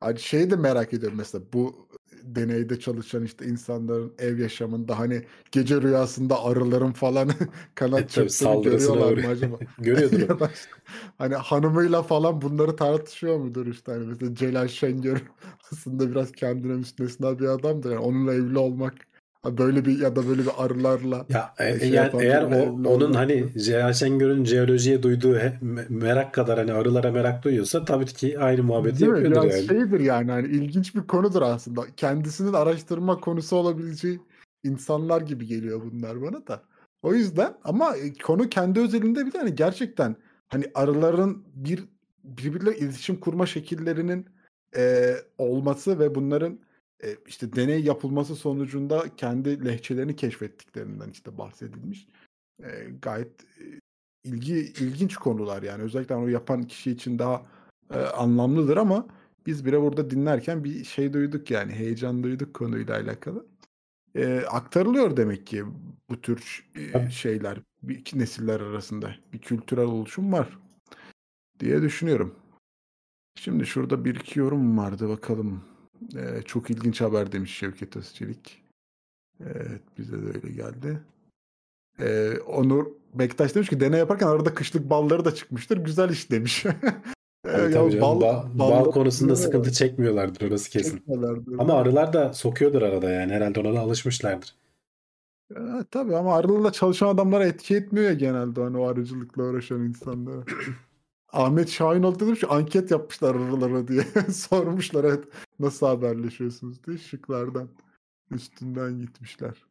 [0.00, 1.88] Hani şeyi de merak ediyorum mesela bu
[2.24, 7.28] deneyde çalışan işte insanların ev yaşamında hani gece rüyasında arıların falan
[7.98, 9.58] E, kanat tabii çırptığını görüyorlar mı acaba?
[9.78, 10.20] Görüyordur.
[10.20, 10.70] ya da işte
[11.18, 15.22] hani hanımıyla falan bunları tartışıyor mudur işte hani mesela Celal Şengör
[15.72, 18.94] aslında biraz kendine müstesna bir adamdır yani onunla evli olmak
[19.44, 23.52] böyle bir ya da böyle bir arılarla Ya e, şey yani eğer o onun hani?
[23.58, 28.62] Celal Şengör'ün jeolojiye duyduğu he- me- merak kadar hani arılara merak duyuyorsa tabii ki aynı
[28.62, 29.66] muhabbeti Değil yapıyordur yani.
[29.66, 31.82] şeydir yani hani ilginç bir konudur aslında.
[31.96, 34.20] Kendisinin araştırma konusu olabileceği
[34.64, 36.62] insanlar gibi geliyor bunlar bana da.
[37.02, 40.16] O yüzden ama e, konu kendi özelinde bir hani gerçekten
[40.48, 41.84] hani arıların bir
[42.24, 44.26] birbirle iletişim kurma şekillerinin
[44.76, 46.58] e, olması ve bunların
[47.04, 52.06] e, işte deney yapılması sonucunda kendi lehçelerini keşfettiklerinden işte bahsedilmiş.
[52.62, 52.68] E,
[53.02, 53.64] gayet e,
[54.24, 57.46] ilgi ilginç konular yani özellikle onu yapan kişi için daha
[57.94, 59.06] e, anlamlıdır ama
[59.46, 63.46] biz bile burada dinlerken bir şey duyduk yani heyecan duyduk konuyla alakalı.
[64.14, 65.64] E, aktarılıyor demek ki
[66.10, 70.58] bu tür e, şeyler bir iki nesiller arasında bir kültürel oluşum var
[71.60, 72.34] diye düşünüyorum.
[73.34, 75.69] Şimdi şurada bir iki yorum vardı bakalım.
[76.16, 78.62] E, çok ilginç haber demiş Şevket Özçelik.
[79.46, 81.00] Evet bize de öyle geldi.
[82.00, 85.76] Ee, Onur Bektaş demiş ki deney yaparken arada kışlık balları da çıkmıştır.
[85.76, 86.66] Güzel iş demiş.
[87.46, 90.96] Ee, Tabii ya tabii bal- Ba- balları bal konusunda sıkıntı çekmiyorlardır orası kesin.
[90.96, 91.58] çekmelerdir.
[91.58, 94.54] Ama arılar da sokuyordur arada yani herhalde ona da alışmışlardır.
[95.54, 100.44] Ha, tabii ama arılarla çalışan adamlara etki etmiyor ya genelde hani o arıcılıkla uğraşan insanlara.
[101.32, 104.02] Ahmet Şahinoğlu demiş ki anket yapmışlar arılara diye.
[104.32, 105.24] Sormuşlar evet
[105.58, 107.68] nasıl haberleşiyorsunuz diye şıklardan
[108.30, 109.64] üstünden gitmişler.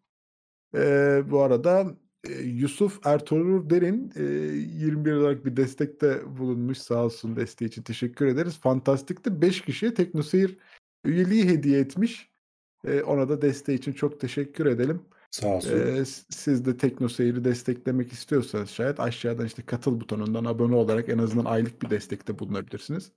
[0.76, 1.96] Ee, bu arada
[2.44, 6.78] Yusuf Ertuğrul Derin e, 21 olarak bir destekte bulunmuş.
[6.78, 8.58] Sağ olsun desteği için teşekkür ederiz.
[8.60, 10.58] Fantastik'te 5 kişiye Teknoseyir
[11.06, 12.30] üyeliği hediye etmiş.
[13.06, 15.02] Ona da desteği için çok teşekkür edelim.
[15.32, 15.80] Sağ olsun.
[15.80, 21.46] Ee, siz de TeknoSeyir'i desteklemek istiyorsanız şayet aşağıdan işte katıl butonundan abone olarak en azından
[21.46, 23.12] aylık bir destekte bulunabilirsiniz.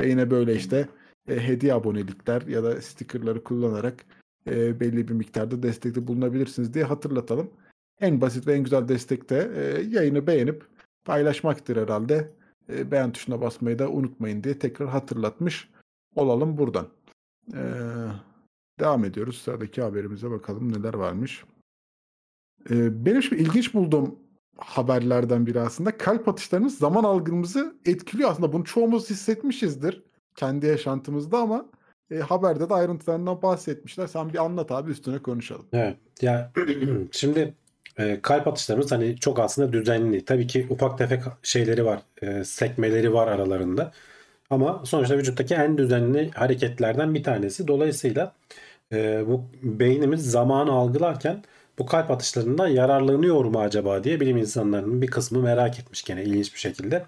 [0.00, 0.88] Ve yine böyle işte
[1.28, 4.04] e, hediye abonelikler ya da stickerları kullanarak
[4.46, 7.50] e, belli bir miktarda destekte bulunabilirsiniz diye hatırlatalım.
[8.00, 10.64] En basit ve en güzel destekte e, yayını beğenip
[11.04, 12.30] paylaşmaktır herhalde.
[12.72, 15.68] E, beğen tuşuna basmayı da unutmayın diye tekrar hatırlatmış
[16.14, 16.88] olalım buradan.
[17.54, 18.08] Ee,
[18.80, 19.38] devam ediyoruz.
[19.38, 21.44] Sıradaki haberimize bakalım neler varmış.
[22.70, 24.18] Ee, benim şimdi ilginç bulduğum
[24.56, 28.30] haberlerden biri aslında kalp atışlarımız zaman algımızı etkiliyor.
[28.30, 30.02] Aslında bunu çoğumuz hissetmişizdir
[30.36, 31.66] kendi yaşantımızda ama
[32.10, 34.06] e, haberde de ayrıntılarından bahsetmişler.
[34.06, 35.66] Sen bir anlat abi üstüne konuşalım.
[35.72, 35.96] Evet.
[36.22, 36.52] Ya
[37.12, 37.54] şimdi
[37.98, 40.24] e, kalp atışlarımız hani çok aslında düzenli.
[40.24, 42.02] Tabii ki ufak tefek şeyleri var.
[42.22, 43.92] e, sekmeleri var aralarında.
[44.50, 47.68] Ama sonuçta vücuttaki en düzenli hareketlerden bir tanesi.
[47.68, 48.32] Dolayısıyla
[48.92, 51.42] e, bu beynimiz zamanı algılarken
[51.78, 56.54] bu kalp atışlarından yararlanıyor mu acaba diye bilim insanlarının bir kısmı merak etmiş gene ilginç
[56.54, 57.04] bir şekilde.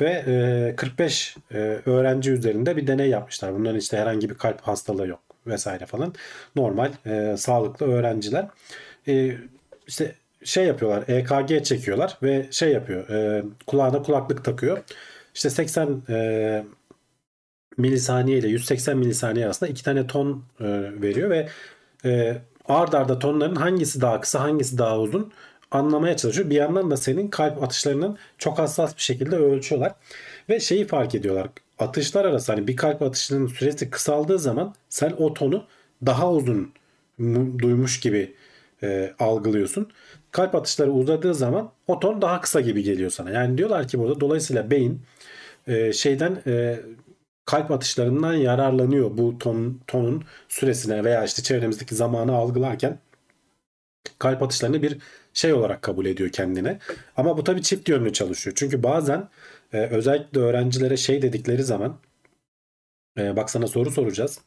[0.00, 1.56] Ve e, 45 e,
[1.86, 3.54] öğrenci üzerinde bir deney yapmışlar.
[3.54, 6.14] Bunların işte herhangi bir kalp hastalığı yok vesaire falan.
[6.56, 8.48] Normal e, sağlıklı öğrenciler.
[9.08, 9.36] E,
[9.86, 14.78] işte şey yapıyorlar EKG çekiyorlar ve şey yapıyor e, kulağına kulaklık takıyor.
[15.34, 16.64] İşte 80 e,
[17.76, 20.64] milisaniye ile 180 milisaniye arasında iki tane ton e,
[21.02, 21.48] veriyor ve
[22.04, 22.38] e,
[22.68, 25.32] ard arda tonların hangisi daha kısa hangisi daha uzun
[25.70, 26.50] anlamaya çalışıyor.
[26.50, 29.92] Bir yandan da senin kalp atışlarının çok hassas bir şekilde ölçüyorlar.
[30.48, 31.48] Ve şeyi fark ediyorlar.
[31.78, 35.64] Atışlar arası hani bir kalp atışının süresi kısaldığı zaman sen o tonu
[36.06, 36.72] daha uzun
[37.18, 38.34] mu- duymuş gibi
[38.82, 39.88] e, algılıyorsun.
[40.30, 43.30] Kalp atışları uzadığı zaman o ton daha kısa gibi geliyor sana.
[43.30, 45.00] Yani diyorlar ki burada dolayısıyla beyin
[45.66, 46.80] e, şeyden e,
[47.48, 52.98] kalp atışlarından yararlanıyor bu ton, tonun süresine veya işte çevremizdeki zamanı algılarken
[54.18, 54.98] kalp atışlarını bir
[55.34, 56.78] şey olarak kabul ediyor kendine.
[57.16, 58.56] Ama bu tabii çift yönlü çalışıyor.
[58.56, 59.28] Çünkü bazen
[59.72, 61.98] e, özellikle öğrencilere şey dedikleri zaman
[63.18, 64.40] e, bak sana soru soracağız.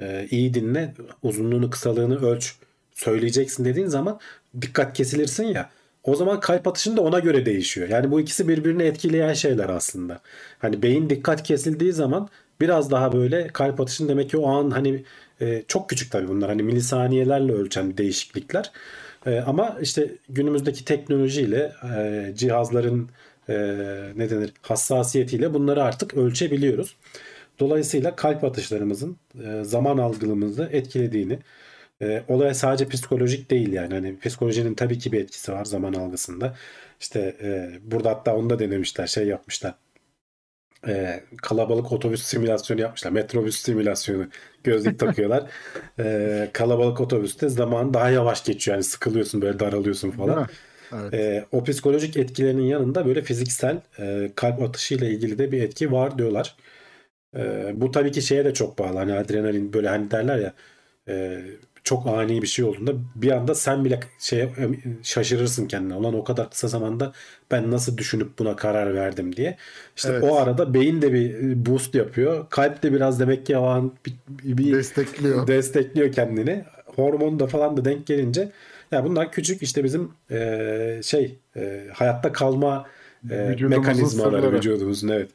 [0.00, 2.54] E, iyi dinle uzunluğunu kısalığını ölç
[2.92, 4.20] söyleyeceksin dediğin zaman
[4.60, 5.70] dikkat kesilirsin ya.
[6.02, 7.88] O zaman kalp atışın da ona göre değişiyor.
[7.88, 10.20] Yani bu ikisi birbirini etkileyen şeyler aslında.
[10.58, 12.28] Hani beyin dikkat kesildiği zaman
[12.60, 15.04] biraz daha böyle kalp atışın demek ki o an hani
[15.40, 16.48] e, çok küçük tabii bunlar.
[16.50, 18.72] Hani milisaniyelerle ölçen değişiklikler.
[19.26, 23.08] E, ama işte günümüzdeki teknolojiyle e, cihazların
[23.48, 23.54] e,
[24.16, 26.96] ne denir hassasiyetiyle bunları artık ölçebiliyoruz.
[27.58, 31.38] Dolayısıyla kalp atışlarımızın e, zaman algılımızı etkilediğini
[32.02, 33.94] e, olay sadece psikolojik değil yani.
[33.94, 36.56] Hani psikolojinin tabii ki bir etkisi var zaman algısında.
[37.00, 39.74] İşte e, burada hatta onu da denemişler, şey yapmışlar.
[40.88, 43.10] E, kalabalık otobüs simülasyonu yapmışlar.
[43.10, 44.26] Metrobüs simülasyonu.
[44.64, 45.50] Gözlük takıyorlar.
[45.98, 48.74] E, kalabalık otobüste zaman daha yavaş geçiyor.
[48.74, 50.48] Yani sıkılıyorsun böyle daralıyorsun falan.
[50.92, 51.14] Evet.
[51.14, 56.18] E, o psikolojik etkilerinin yanında böyle fiziksel e, kalp atışıyla ilgili de bir etki var
[56.18, 56.56] diyorlar.
[57.36, 58.98] E, bu tabii ki şeye de çok bağlı.
[58.98, 60.52] Hani adrenalin böyle hani derler ya
[61.08, 61.42] e,
[61.86, 64.48] çok ani bir şey olduğunda bir anda sen bile şey
[65.02, 65.94] şaşırırsın kendine.
[65.94, 67.12] Ulan o kadar kısa zamanda
[67.50, 69.56] ben nasıl düşünüp buna karar verdim diye.
[69.96, 70.24] İşte Evet.
[70.24, 72.46] o arada beyin de bir boost yapıyor.
[72.50, 74.14] Kalp de biraz demek ki o an bir,
[74.56, 75.46] bir Destekliyor.
[75.46, 76.64] destekliyor kendini.
[76.86, 78.52] Hormon da falan da denk gelince
[78.92, 82.86] ya bunlar küçük işte bizim e, şey e, hayatta kalma
[83.30, 84.56] e, mekanizmaları sırları.
[84.56, 85.30] vücudumuzun evet.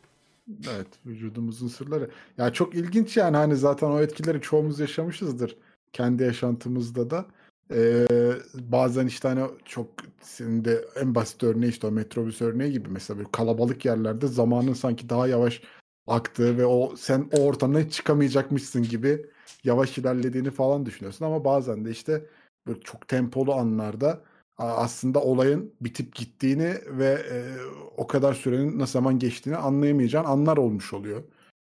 [0.75, 2.09] Evet, vücudumuzun sırları.
[2.37, 5.55] Ya çok ilginç yani hani zaten o etkileri çoğumuz yaşamışızdır
[5.93, 7.25] kendi yaşantımızda da.
[7.73, 8.07] Ee,
[8.53, 9.87] bazen işte hani çok
[10.21, 14.73] senin de en basit örneği işte o metrobüs örneği gibi mesela böyle kalabalık yerlerde zamanın
[14.73, 15.61] sanki daha yavaş
[16.07, 19.25] aktığı ve o sen o ortamdan çıkamayacakmışsın gibi
[19.63, 22.25] yavaş ilerlediğini falan düşünüyorsun ama bazen de işte
[22.67, 24.21] böyle çok tempolu anlarda
[24.57, 27.57] aslında olayın bitip gittiğini ve e,
[27.97, 31.23] o kadar sürenin nasıl zaman geçtiğini anlayamayacağın anlar olmuş oluyor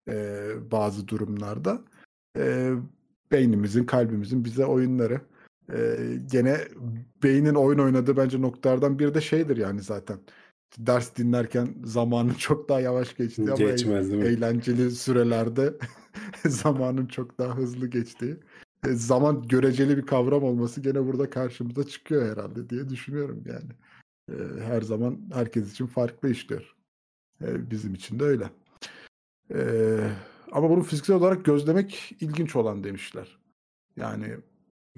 [0.09, 1.81] e, bazı durumlarda.
[2.37, 2.71] E,
[3.31, 5.21] beynimizin, kalbimizin bize oyunları.
[5.73, 5.97] E,
[6.31, 6.57] gene
[7.23, 10.17] beynin oyun oynadığı bence noktalardan biri de şeydir yani zaten.
[10.77, 14.25] Ders dinlerken zamanın çok daha yavaş geçtiği ama Geçmez mi?
[14.25, 15.73] eğlenceli sürelerde
[16.45, 18.37] zamanın çok daha hızlı geçtiği.
[18.85, 23.71] E, zaman göreceli bir kavram olması gene burada karşımıza çıkıyor herhalde diye düşünüyorum yani.
[24.31, 26.75] E, her zaman herkes için farklı işliyor.
[27.41, 28.49] E, bizim için de öyle.
[29.53, 29.59] E,
[30.51, 33.37] ama bunu fiziksel olarak gözlemek ilginç olan demişler.
[33.97, 34.37] Yani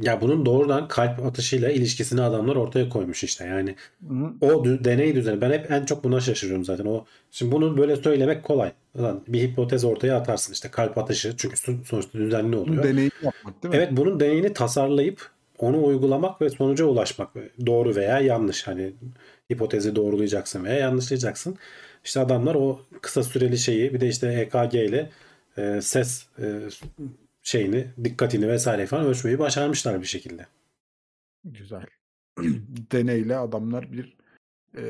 [0.01, 3.45] Ya bunun doğrudan kalp atışıyla ilişkisini adamlar ortaya koymuş işte.
[3.45, 3.75] Yani
[4.07, 6.85] hı, o dü- deney düzeni ben hep en çok buna şaşırıyorum zaten.
[6.85, 8.71] O şimdi bunu böyle söylemek kolay.
[8.95, 12.83] Ulan bir hipotez ortaya atarsın işte kalp atışı çünkü sonuçta düzenli oluyor.
[12.83, 13.77] deneyim yapmak değil mi?
[13.77, 17.29] Evet bunun deneyini tasarlayıp onu uygulamak ve sonuca ulaşmak.
[17.65, 18.67] Doğru veya yanlış.
[18.67, 18.93] Hani
[19.53, 21.57] hipotezi doğrulayacaksın veya yanlışlayacaksın.
[22.05, 25.09] İşte adamlar o kısa süreli şeyi bir de işte EKG ile
[25.57, 26.69] e, ses e,
[27.41, 30.47] şeyini, dikkatini vesaire falan ölçmeyi başarmışlar bir şekilde.
[31.43, 31.85] Güzel.
[32.91, 34.17] Deneyle adamlar bir
[34.77, 34.83] e,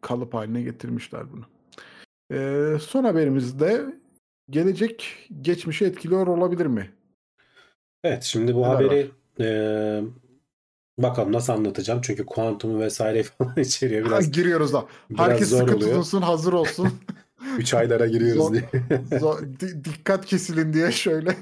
[0.00, 1.44] kalıp haline getirmişler bunu.
[2.32, 3.94] E, son haberimizde
[4.50, 6.90] gelecek geçmişi etkiliyor olabilir mi?
[8.04, 9.10] Evet şimdi bu Neler haberi
[9.40, 9.48] e,
[10.98, 12.00] bakalım nasıl anlatacağım.
[12.02, 14.02] Çünkü kuantumu vesaire falan içeriyor.
[14.02, 14.86] Ha, Biraz, giriyoruz da.
[15.10, 15.80] biraz Herkes sıkı oluyor.
[15.80, 16.88] tutunsun, hazır olsun.
[17.58, 18.62] 3 aylara giriyoruz Zor- diye.
[19.10, 21.28] Zo- di- dikkat kesilin diye şöyle.
[21.30, 21.36] Ya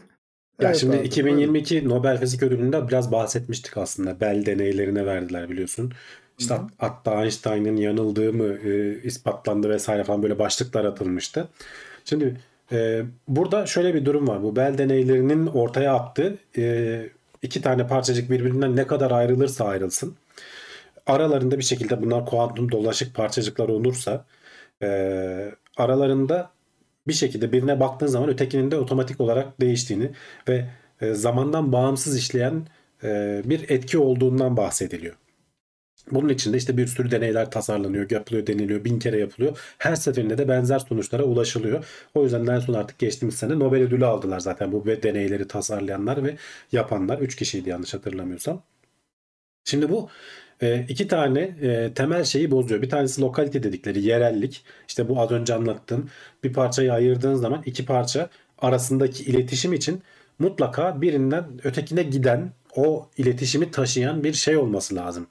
[0.69, 4.21] Evet şimdi abi, 2022 Nobel Fizik Ödülü'nde biraz bahsetmiştik aslında.
[4.21, 5.93] Bell deneylerine verdiler biliyorsun.
[6.39, 6.63] İşte Hı hı.
[6.63, 11.49] hat- hatta Einstein'ın yanıldığı mı e, ispatlandı vesaire falan böyle başlıklar atılmıştı.
[12.05, 12.37] Şimdi
[12.73, 14.43] e, burada şöyle bir durum var.
[14.43, 17.09] Bu Bell deneylerinin ortaya attığı e,
[17.43, 20.15] iki tane parçacık birbirinden ne kadar ayrılırsa ayrılsın.
[21.07, 24.25] Aralarında bir şekilde bunlar kuantum dolaşık parçacıklar olursa
[24.83, 24.89] e,
[25.77, 26.51] aralarında
[27.09, 30.11] bir şekilde birine baktığın zaman ötekinin de otomatik olarak değiştiğini
[30.49, 30.67] ve
[31.01, 32.67] e, zamandan bağımsız işleyen
[33.05, 35.15] e, bir etki olduğundan bahsediliyor.
[36.11, 39.59] Bunun için de işte bir sürü deneyler tasarlanıyor, yapılıyor, deniliyor, bin kere yapılıyor.
[39.79, 41.85] Her seferinde de benzer sonuçlara ulaşılıyor.
[42.15, 46.37] O yüzden en son artık geçtiğimiz sene Nobel ödülü aldılar zaten bu deneyleri tasarlayanlar ve
[46.73, 47.19] yapanlar.
[47.19, 48.63] Üç kişiydi yanlış hatırlamıyorsam.
[49.65, 50.09] Şimdi bu
[50.63, 52.83] e, iki tane e, temel şeyi bozuyor.
[52.83, 54.65] Bir tanesi lokalite dedikleri yerellik.
[54.89, 56.11] İşte bu az önce anlattığım
[56.45, 58.29] bir parçayı ayırdığın zaman iki parça
[58.59, 60.03] arasındaki iletişim için
[60.39, 65.27] mutlaka birinden ötekine giden o iletişimi taşıyan bir şey olması lazım.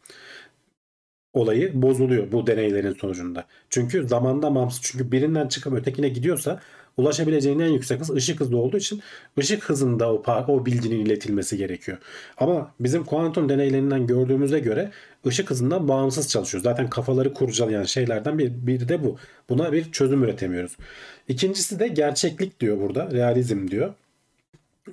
[1.34, 3.46] Olayı bozuluyor bu deneylerin sonucunda.
[3.70, 4.80] Çünkü zamanda bağımsız.
[4.84, 6.62] Çünkü birinden çıkıp ötekine gidiyorsa
[6.98, 9.02] ulaşabileceğin en yüksek hız ışık hızı olduğu için
[9.40, 11.98] ışık hızında o, o bilginin iletilmesi gerekiyor.
[12.38, 14.92] Ama bizim kuantum deneylerinden gördüğümüze göre
[15.28, 16.64] ışık hızından bağımsız çalışıyor.
[16.64, 19.18] Zaten kafaları kurcalayan şeylerden bir, biri de bu.
[19.50, 20.78] Buna bir çözüm üretemiyoruz.
[21.28, 23.12] İkincisi de gerçeklik diyor burada.
[23.12, 23.94] Realizm diyor.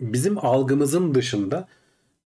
[0.01, 1.69] Bizim algımızın dışında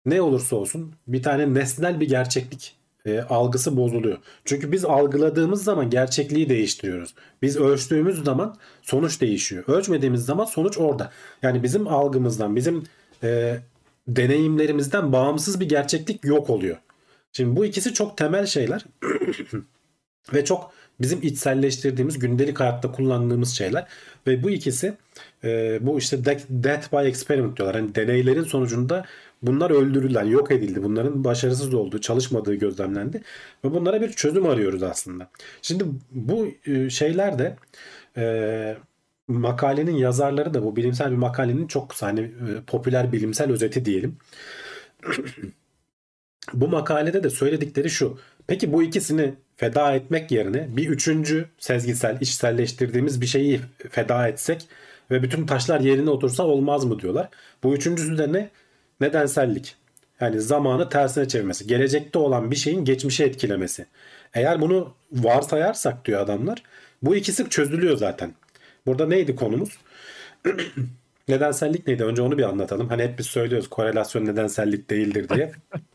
[0.07, 2.76] ne olursa olsun bir tane nesnel bir gerçeklik
[3.07, 4.18] e, algısı bozuluyor.
[4.44, 7.14] Çünkü biz algıladığımız zaman gerçekliği değiştiriyoruz.
[7.42, 9.64] Biz ölçtüğümüz zaman sonuç değişiyor.
[9.66, 11.12] Ölçmediğimiz zaman sonuç orada.
[11.42, 12.84] Yani bizim algımızdan, bizim
[13.22, 13.59] e,
[14.09, 16.76] deneyimlerimizden bağımsız bir gerçeklik yok oluyor.
[17.37, 18.85] Şimdi bu ikisi çok temel şeyler
[20.35, 23.87] ve çok bizim içselleştirdiğimiz gündelik hayatta kullandığımız şeyler
[24.26, 24.97] ve bu ikisi
[25.45, 27.80] e, bu işte death, by experiment diyorlar.
[27.80, 29.05] Hani deneylerin sonucunda
[29.43, 30.82] bunlar öldürüldüler, yok edildi.
[30.82, 33.22] Bunların başarısız olduğu, çalışmadığı gözlemlendi
[33.64, 35.30] ve bunlara bir çözüm arıyoruz aslında.
[35.62, 37.57] Şimdi bu e, şeyler de
[38.16, 38.76] e,
[39.28, 44.16] makalenin yazarları da bu bilimsel bir makalenin çok hani e, popüler bilimsel özeti diyelim.
[46.53, 48.18] bu makalede de söyledikleri şu.
[48.47, 54.68] Peki bu ikisini feda etmek yerine bir üçüncü sezgisel, içselleştirdiğimiz bir şeyi feda etsek
[55.11, 57.28] ve bütün taşlar yerine otursa olmaz mı diyorlar.
[57.62, 58.51] Bu üçüncüsü de ne?
[59.01, 59.76] Nedensellik.
[60.20, 61.66] Yani zamanı tersine çevirmesi.
[61.66, 63.86] Gelecekte olan bir şeyin geçmişe etkilemesi.
[64.34, 66.62] Eğer bunu varsayarsak diyor adamlar
[67.03, 68.34] bu ikisi çözülüyor zaten.
[68.86, 69.78] Burada neydi konumuz?
[71.28, 72.05] Nedensellik neydi?
[72.05, 72.88] Önce onu bir anlatalım.
[72.88, 75.53] Hani hep biz söylüyoruz korelasyon nedensellik değildir diye.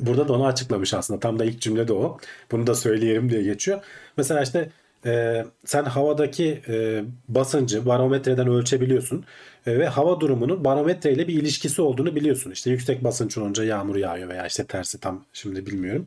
[0.00, 1.20] Burada da onu açıklamış aslında.
[1.20, 2.18] Tam da ilk cümle de o.
[2.52, 3.80] Bunu da söyleyelim diye geçiyor.
[4.16, 4.70] Mesela işte
[5.06, 9.24] e, sen havadaki e, basıncı barometreden ölçebiliyorsun.
[9.66, 12.50] E, ve hava durumunun barometreyle bir ilişkisi olduğunu biliyorsun.
[12.50, 16.06] İşte yüksek basınç olunca yağmur yağıyor veya işte tersi tam şimdi bilmiyorum.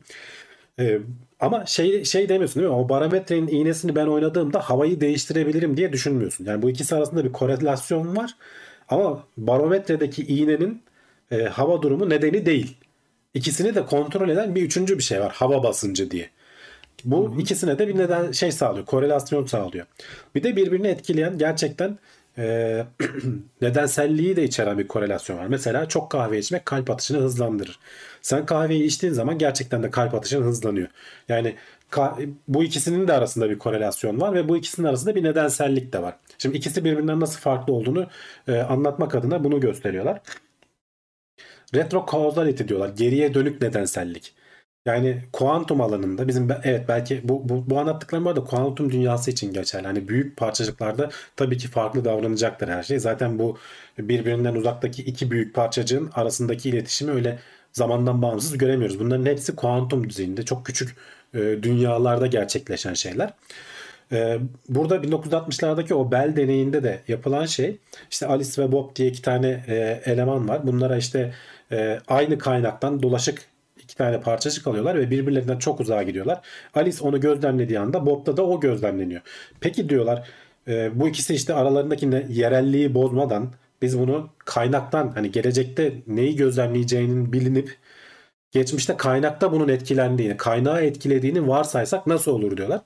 [0.80, 0.98] E,
[1.40, 2.78] ama şey şey demiyorsun değil mi?
[2.78, 6.44] O barometrenin iğnesini ben oynadığımda havayı değiştirebilirim diye düşünmüyorsun.
[6.44, 8.30] Yani bu ikisi arasında bir korelasyon var.
[8.88, 10.82] Ama barometredeki iğnenin
[11.30, 12.76] e, hava durumu nedeni değil.
[13.34, 15.32] İkisini de kontrol eden bir üçüncü bir şey var.
[15.32, 16.30] Hava basıncı diye.
[17.04, 17.40] Bu Hı-hı.
[17.40, 18.86] ikisine de bir neden şey sağlıyor.
[18.86, 19.86] Korelasyon sağlıyor.
[20.34, 21.98] Bir de birbirini etkileyen gerçekten
[22.38, 22.84] e,
[23.62, 25.46] nedenselliği de içeren bir korelasyon var.
[25.46, 27.78] Mesela çok kahve içmek kalp atışını hızlandırır.
[28.22, 30.88] Sen kahveyi içtiğin zaman gerçekten de kalp atışın hızlanıyor.
[31.28, 31.54] Yani
[32.48, 36.14] bu ikisinin de arasında bir korelasyon var ve bu ikisinin arasında bir nedensellik de var.
[36.38, 38.06] Şimdi ikisi birbirinden nasıl farklı olduğunu
[38.48, 40.20] e, anlatmak adına bunu gösteriyorlar.
[41.74, 42.88] Retrocausality diyorlar.
[42.88, 44.34] Geriye dönük nedensellik.
[44.86, 49.52] Yani kuantum alanında bizim evet belki bu, bu, bu anlattıklarım var da kuantum dünyası için
[49.52, 49.86] geçerli.
[49.86, 52.98] Hani büyük parçacıklarda tabii ki farklı davranacaktır her şey.
[52.98, 53.58] Zaten bu
[53.98, 57.38] birbirinden uzaktaki iki büyük parçacığın arasındaki iletişimi öyle
[57.72, 59.00] zamandan bağımsız göremiyoruz.
[59.00, 60.96] Bunların hepsi kuantum düzeyinde çok küçük
[61.34, 63.32] e, dünyalarda gerçekleşen şeyler.
[64.12, 64.38] E,
[64.68, 67.78] burada 1960'lardaki o Bell deneyinde de yapılan şey
[68.10, 70.66] işte Alice ve Bob diye iki tane e, eleman var.
[70.66, 71.34] Bunlara işte
[71.72, 73.42] e, aynı kaynaktan dolaşık
[73.82, 76.40] iki tane parçacık alıyorlar ve birbirlerinden çok uzağa gidiyorlar.
[76.74, 79.20] Alice onu gözlemlediği anda Bob'da da o gözlemleniyor.
[79.60, 80.28] Peki diyorlar
[80.68, 83.52] e, bu ikisi işte aralarındaki ne, yerelliği bozmadan
[83.82, 87.76] biz bunu kaynaktan hani gelecekte neyi gözlemleyeceğinin bilinip
[88.50, 92.80] geçmişte kaynakta bunun etkilendiğini, kaynağı etkilediğini varsaysak nasıl olur diyorlar.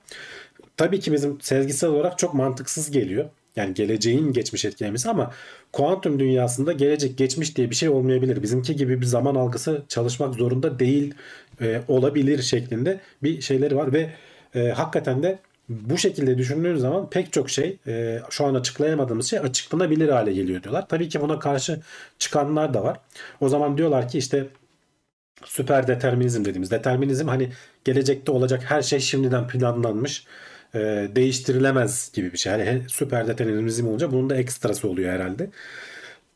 [0.77, 3.29] Tabii ki bizim sezgisel olarak çok mantıksız geliyor.
[3.55, 5.31] Yani geleceğin geçmiş etkilemesi ama
[5.71, 8.43] kuantum dünyasında gelecek geçmiş diye bir şey olmayabilir.
[8.43, 11.13] Bizimki gibi bir zaman algısı çalışmak zorunda değil
[11.61, 14.09] e, olabilir şeklinde bir şeyleri var ve
[14.55, 15.39] e, hakikaten de
[15.69, 20.63] bu şekilde düşündüğün zaman pek çok şey e, şu an açıklayamadığımız şey açıklanabilir hale geliyor
[20.63, 20.87] diyorlar.
[20.87, 21.81] Tabii ki buna karşı
[22.19, 22.99] çıkanlar da var.
[23.41, 24.47] O zaman diyorlar ki işte
[25.45, 27.49] süper determinizm dediğimiz determinizm hani
[27.85, 30.25] gelecekte olacak her şey şimdiden planlanmış
[30.75, 32.51] e, değiştirilemez gibi bir şey.
[32.51, 35.49] Yani süper determinizm olunca bunun da ekstrası oluyor herhalde.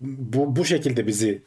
[0.01, 1.41] Bu, bu şekilde bizi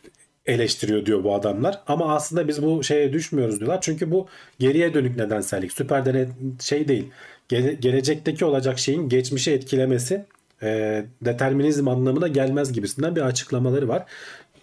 [0.46, 1.80] eleştiriyor diyor bu adamlar.
[1.86, 3.80] Ama aslında biz bu şeye düşmüyoruz diyorlar.
[3.80, 4.28] Çünkü bu
[4.58, 5.72] geriye dönük nedensellik.
[5.72, 6.28] Süper dene
[6.60, 7.06] şey değil.
[7.48, 10.24] Gele, gelecekteki olacak şeyin geçmişi etkilemesi
[10.62, 14.04] e, determinizm anlamına gelmez gibisinden bir açıklamaları var.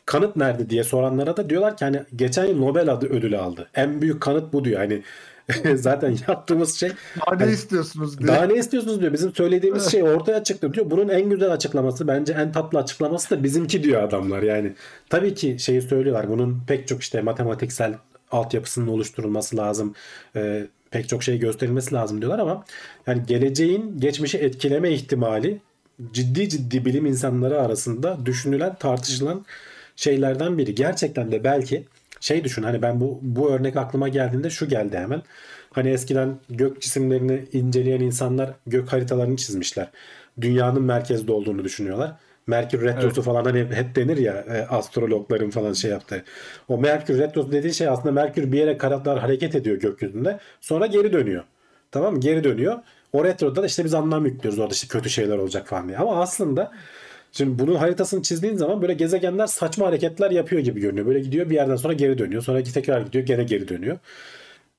[0.05, 3.69] Kanıt nerede diye soranlara da diyorlar ki hani geçen yıl Nobel adı ödülü aldı.
[3.75, 4.79] En büyük kanıt bu diyor.
[4.79, 5.01] Hani
[5.75, 6.91] zaten yaptığımız şey
[7.25, 8.27] Daha ne istiyorsunuz diye.
[8.27, 9.13] Daha ne istiyorsunuz diyor.
[9.13, 10.91] Bizim söylediğimiz şey ortaya çıktı diyor.
[10.91, 14.43] Bunun en güzel açıklaması bence en tatlı açıklaması da bizimki diyor adamlar.
[14.43, 14.73] Yani
[15.09, 16.29] tabii ki şeyi söylüyorlar.
[16.29, 17.93] Bunun pek çok işte matematiksel
[18.31, 19.93] altyapısının oluşturulması lazım.
[20.35, 22.65] Ee, pek çok şey gösterilmesi lazım diyorlar ama
[23.07, 25.61] yani geleceğin geçmişi etkileme ihtimali
[26.11, 29.45] ciddi ciddi bilim insanları arasında düşünülen, tartışılan
[29.95, 30.75] şeylerden biri.
[30.75, 31.85] Gerçekten de belki
[32.19, 35.21] şey düşün hani ben bu bu örnek aklıma geldiğinde şu geldi hemen.
[35.73, 39.89] Hani eskiden gök cisimlerini inceleyen insanlar gök haritalarını çizmişler.
[40.41, 42.11] Dünyanın merkezde olduğunu düşünüyorlar.
[42.47, 43.23] Merkür retrosu Evet.
[43.25, 46.23] falan hani hep denir ya e, astrologların falan şey yaptığı.
[46.67, 50.39] O Merkür retrosu dediği şey aslında Merkür bir yere kadar hareket ediyor gökyüzünde.
[50.61, 51.43] Sonra geri dönüyor.
[51.91, 52.19] Tamam mı?
[52.19, 52.77] Geri dönüyor.
[53.13, 55.97] O retroda da işte biz anlam yüklüyoruz orada işte kötü şeyler olacak falan diye.
[55.97, 56.71] Ama aslında
[57.31, 61.05] Şimdi bunun haritasını çizdiğin zaman böyle gezegenler saçma hareketler yapıyor gibi görünüyor.
[61.05, 62.41] Böyle gidiyor bir yerden sonra geri dönüyor.
[62.41, 63.97] Sonra tekrar gidiyor gene geri dönüyor.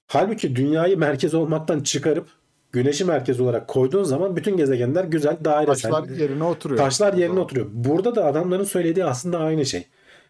[0.06, 2.26] Halbuki dünyayı merkez olmaktan çıkarıp
[2.72, 5.90] güneşi merkez olarak koyduğun zaman bütün gezegenler güzel dairesel.
[5.90, 6.78] Taşlar yerine oturuyor.
[6.80, 7.66] Taşlar yerine oturuyor.
[7.72, 9.86] Burada da adamların söylediği aslında aynı şey.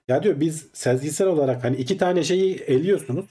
[0.08, 3.26] Ya diyor biz sezgisel olarak hani iki tane şeyi eliyorsunuz.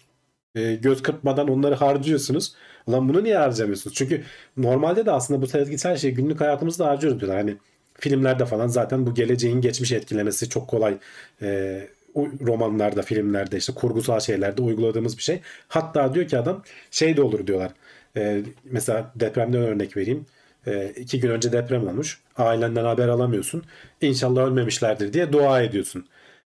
[0.55, 2.55] E, göz kırpmadan onları harcıyorsunuz.
[2.87, 3.95] Ulan bunu niye harcamıyorsunuz?
[3.95, 4.23] Çünkü
[4.57, 7.41] normalde de aslında bu sezgisel şeyi günlük hayatımızda harcıyoruz diyorlar.
[7.41, 7.57] Hani
[7.99, 10.97] filmlerde falan zaten bu geleceğin geçmiş etkilemesi çok kolay.
[11.41, 15.41] E, o romanlarda, filmlerde işte kurgusal şeylerde uyguladığımız bir şey.
[15.67, 17.71] Hatta diyor ki adam şey de olur diyorlar.
[18.17, 20.25] E, mesela depremden örnek vereyim.
[20.67, 22.19] E, iki gün önce deprem olmuş.
[22.37, 23.63] Ailenden haber alamıyorsun.
[24.01, 26.05] İnşallah ölmemişlerdir diye dua ediyorsun.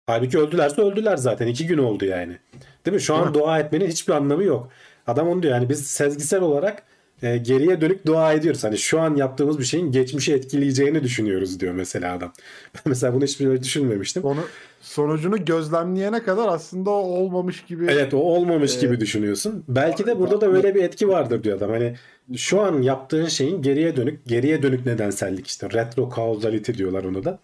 [0.06, 1.46] Halbuki öldülerse öldüler zaten.
[1.46, 2.38] iki gün oldu yani.
[2.86, 3.00] Değil mi?
[3.00, 4.70] Şu an dua etmenin hiçbir anlamı yok.
[5.06, 6.82] Adam onu diyor yani biz sezgisel olarak
[7.22, 8.64] e, geriye dönük dua ediyoruz.
[8.64, 12.32] Hani şu an yaptığımız bir şeyin geçmişi etkileyeceğini düşünüyoruz diyor mesela adam.
[12.74, 14.24] Ben mesela bunu hiç böyle düşünmemiştim.
[14.24, 14.40] Onu,
[14.80, 17.86] sonucunu gözlemleyene kadar aslında o olmamış gibi.
[17.90, 19.64] Evet o olmamış Ee, gibi düşünüyorsun.
[19.68, 21.70] Belki de burada da öyle bir etki vardır diyor adam.
[21.70, 21.96] Hani
[22.36, 27.38] şu an yaptığın şeyin geriye dönük, geriye dönük nedensellik işte retro causality diyorlar onu da.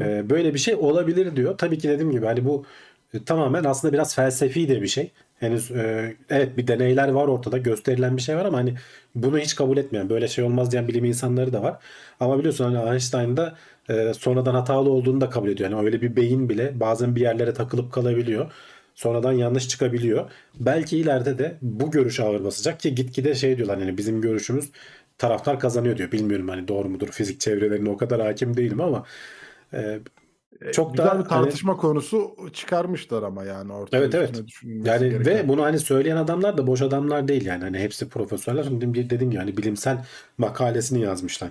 [0.00, 1.58] Ee, böyle bir şey olabilir diyor.
[1.58, 2.64] Tabii ki dediğim gibi hani bu
[3.14, 5.10] e, tamamen aslında biraz felsefi de bir şey.
[5.40, 8.74] Henüz e, evet bir deneyler var ortada gösterilen bir şey var ama hani
[9.14, 11.78] bunu hiç kabul etmeyen böyle şey olmaz diyen bilim insanları da var.
[12.20, 15.70] Ama biliyorsun hani Einstein da e, sonradan hatalı olduğunu da kabul ediyor.
[15.70, 18.52] Yani öyle bir beyin bile bazen bir yerlere takılıp kalabiliyor.
[18.94, 20.30] Sonradan yanlış çıkabiliyor.
[20.60, 24.70] Belki ileride de bu görüş ağır basacak ki gitgide şey diyorlar yani bizim görüşümüz
[25.18, 26.12] taraftar kazanıyor diyor.
[26.12, 29.04] Bilmiyorum hani doğru mudur fizik çevrelerine o kadar hakim değilim ama
[29.74, 30.00] E,
[30.72, 33.96] çok güzel da bir tartışma konusu çıkarmışlar ama yani ortaya.
[33.98, 34.42] Evet, evet.
[34.64, 35.26] Yani gereken.
[35.26, 37.64] ve bunu hani söyleyen adamlar da boş adamlar değil yani.
[37.64, 38.64] Hani hepsi profesörler.
[38.64, 40.04] Şimdi bir dediğim gibi hani bilimsel
[40.38, 41.50] makalesini yazmışlar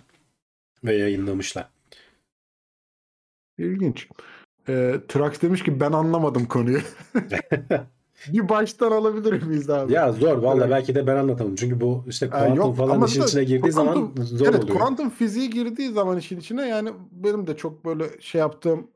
[0.83, 1.69] ve yayınlamışlar.
[3.57, 4.07] İlginç.
[4.69, 6.79] Ee, Trax demiş ki ben anlamadım konuyu.
[8.27, 9.93] bir baştan alabilir miyiz abi?
[9.93, 10.71] Ya zor valla Evet.
[10.71, 11.55] belki de ben anlatamam.
[11.55, 14.79] Çünkü bu işte kuantum yok, falan işin da- içine girdiği zaman kuantum- zor evet, oluyor.
[14.79, 18.87] kuantum fiziği girdiği zaman işin içine yani benim de çok böyle şey yaptığım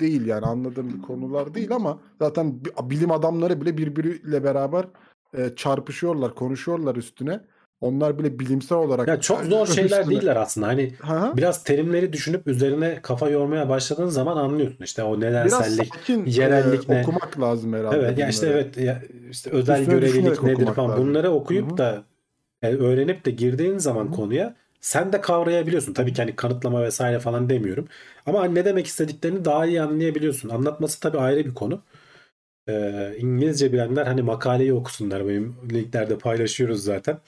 [0.00, 4.84] değil yani anladığım bir konular değil ama zaten bi- bilim adamları bile birbiriyle beraber
[5.38, 7.40] e, çarpışıyorlar, konuşuyorlar üstüne.
[7.80, 10.66] Onlar bile bilimsel olarak Ya çok zor şeyler üstüne- değiller aslında.
[10.66, 11.36] Hani hı.
[11.36, 14.84] biraz terimleri düşünüp üzerine kafa yormaya başladığın zaman anlıyorsun.
[14.84, 15.94] İşte o nedensellik.
[15.94, 17.00] sakin yerellik e, ne?
[17.02, 17.96] okumak lazım herhalde.
[17.96, 21.08] Evet ya işte evet ya işte özel Üstüne görevlilik nedir falan lazım.
[21.08, 21.78] bunları okuyup Hı hı.
[21.78, 22.04] da
[22.62, 24.12] yani öğrenip de girdiğin zaman Hı hı.
[24.12, 25.92] konuya sen de kavrayabiliyorsun.
[25.94, 27.88] Tabii ki hani kanıtlama vesaire falan demiyorum.
[28.26, 30.48] Ama hani ne demek istediklerini daha iyi anlayabiliyorsun.
[30.48, 31.82] Anlatması tabii ayrı bir konu.
[32.68, 35.28] Ee, İngilizce bilenler hani makaleyi okusunlar.
[35.28, 37.18] Benim linklerde paylaşıyoruz zaten.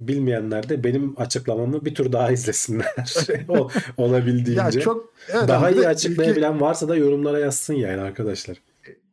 [0.00, 2.94] Bilmeyenler de benim açıklamamı bir tur daha izlesinler.
[3.48, 4.78] o, olabildiğince.
[4.78, 8.62] Ya çok evet, daha iyi açıklayabilen varsa da yorumlara yazsın yani arkadaşlar.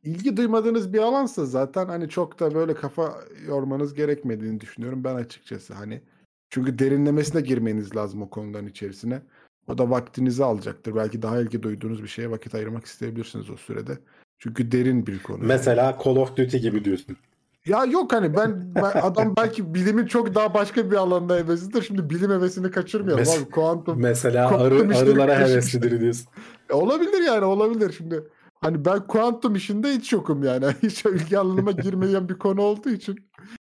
[0.04, 3.16] ilgi, ilgi duymadığınız bir alansa zaten hani çok da böyle kafa
[3.48, 6.02] yormanız gerekmediğini düşünüyorum ben açıkçası hani.
[6.50, 9.22] Çünkü derinlemesine girmeniz lazım o konuların içerisine.
[9.68, 10.96] O da vaktinizi alacaktır.
[10.96, 13.98] Belki daha ilgi duyduğunuz bir şeye vakit ayırmak isteyebilirsiniz o sürede.
[14.40, 15.38] Çünkü derin bir konu.
[15.42, 17.18] Mesela Call of Duty gibi diyorsun.
[17.66, 21.82] Ya yok hani ben, ben adam belki bilimin çok daha başka bir alanda heveslidir.
[21.82, 23.52] Şimdi bilim hevesini kaçırmayalım Mes- abi.
[23.52, 26.28] Kuantum Mesela Kuantum arı, arılara heveslidir diyorsun.
[26.70, 28.24] E, olabilir yani olabilir şimdi.
[28.62, 30.66] Hani ben kuantum işinde hiç yokum yani.
[30.84, 33.20] Hiç ilgi alanıma girmeyen bir konu olduğu için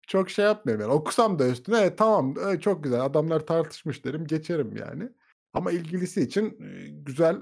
[0.07, 0.93] çok şey yapmıyorum yani.
[0.93, 5.09] Okusam da üstüne evet, tamam evet, çok güzel adamlar tartışmış derim geçerim yani.
[5.53, 7.37] Ama ilgilisi için e, güzel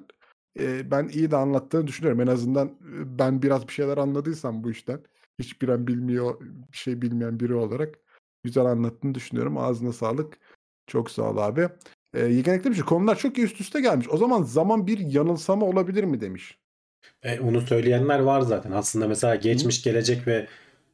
[0.59, 2.21] e, ben iyi de anlattığını düşünüyorum.
[2.21, 4.99] En azından e, ben biraz bir şeyler anladıysam bu işten
[5.39, 6.39] hiçbir an bilmiyor
[6.71, 7.99] bir şey bilmeyen biri olarak
[8.43, 9.57] güzel anlattığını düşünüyorum.
[9.57, 10.37] Ağzına sağlık.
[10.87, 11.69] Çok sağ ol abi.
[12.13, 12.83] E, yegenekli bir şey.
[12.83, 14.07] Konular çok üst üste gelmiş.
[14.09, 16.57] O zaman zaman bir yanılsama olabilir mi demiş.
[17.23, 18.71] E, onu söyleyenler var zaten.
[18.71, 20.47] Aslında mesela geçmiş, gelecek ve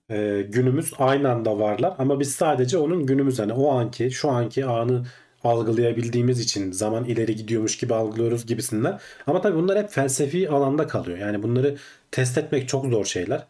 [0.09, 1.95] e, günümüz aynı anda varlar.
[1.97, 5.05] Ama biz sadece onun günümüz hani o anki, şu anki anı
[5.43, 8.99] algılayabildiğimiz için zaman ileri gidiyormuş gibi algılıyoruz gibisinden.
[9.27, 11.17] Ama tabii bunlar hep felsefi alanda kalıyor.
[11.17, 11.77] Yani bunları
[12.11, 13.47] test etmek çok zor şeyler.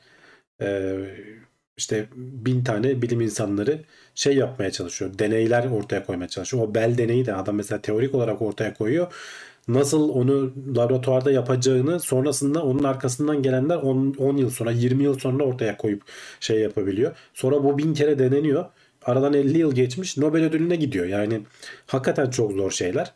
[0.61, 0.97] E,
[1.77, 3.83] işte bin tane bilim insanları
[4.19, 5.11] şey yapmaya çalışıyor.
[5.19, 6.63] Deneyler ortaya koymaya çalışıyor.
[6.63, 9.13] O Bell deneyi de adam mesela teorik olarak ortaya koyuyor.
[9.67, 15.43] Nasıl onu laboratuvarda yapacağını sonrasında onun arkasından gelenler 10, 10 yıl sonra 20 yıl sonra
[15.43, 16.03] ortaya koyup
[16.39, 17.15] şey yapabiliyor.
[17.33, 18.65] Sonra bu bin kere deneniyor.
[19.03, 21.05] Aradan 50 yıl geçmiş Nobel ödülüne gidiyor.
[21.05, 21.41] Yani
[21.87, 23.13] hakikaten çok zor şeyler.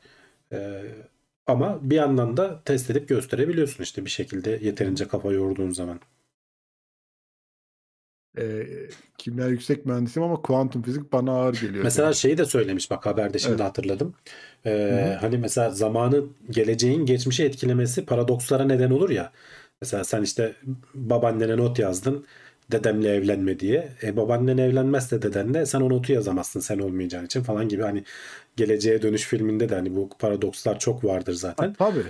[0.54, 0.82] Ee,
[1.47, 5.99] ama bir yandan da test edip gösterebiliyorsun işte bir şekilde yeterince kafa yorduğun zaman.
[8.38, 8.63] E,
[9.17, 11.84] kimya yüksek mühendisiyim ama kuantum fizik bana ağır geliyor.
[11.84, 12.17] Mesela demiş.
[12.17, 13.65] şeyi de söylemiş bak haberde şimdi Evet.
[13.65, 14.13] hatırladım.
[14.65, 19.31] Ee, hani mesela zamanı geleceğin geçmişi etkilemesi paradokslara neden olur ya.
[19.81, 20.53] Mesela sen işte
[20.93, 22.25] babaannene not yazdın
[22.71, 23.89] dedemle evlenme diye.
[24.03, 28.03] E, babaannen evlenmezse dedenle sen o notu yazamazsın sen olmayacağın için falan gibi hani
[28.57, 31.73] geleceğe dönüş filminde de hani bu paradokslar çok vardır zaten.
[31.73, 32.03] Tabii.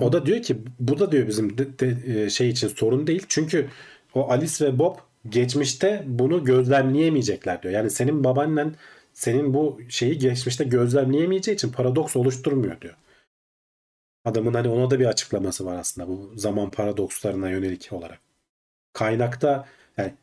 [0.00, 3.22] O da diyor ki bu da diyor bizim de, de- e, şey için sorun değil.
[3.28, 3.66] Çünkü
[4.14, 4.94] o Alice ve Bob
[5.28, 7.74] geçmişte bunu gözlemleyemeyecekler diyor.
[7.74, 8.74] Yani senin babaannen
[9.12, 12.94] senin bu şeyi geçmişte gözlemleyemeyeceği için paradoks oluşturmuyor diyor.
[14.24, 18.20] Adamın hani ona da bir açıklaması var aslında bu zaman paradokslarına yönelik olarak.
[18.92, 20.14] Kaynakta yani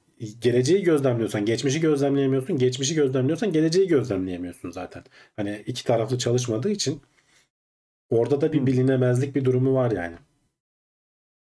[0.42, 2.58] geleceği gözlemliyorsan geçmişi gözlemleyemiyorsun.
[2.58, 5.04] Geçmişi gözlemliyorsan geleceği gözlemleyemiyorsun zaten.
[5.36, 7.02] Hani iki taraflı çalışmadığı için
[8.10, 10.16] orada da bir bilinemezlik bir durumu var yani.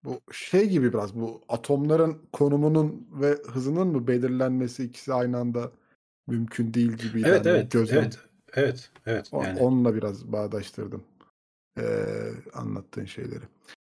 [0.04, 5.72] Bu şey gibi biraz bu atomların konumunun ve hızının mı belirlenmesi ikisi aynı anda
[6.28, 7.22] mümkün değil gibi.
[7.26, 8.20] Evet yani evet gözlem- evet
[8.54, 11.04] evet evet yani Onunla biraz bağdaştırdım
[11.78, 13.44] eee, anlattığın şeyleri.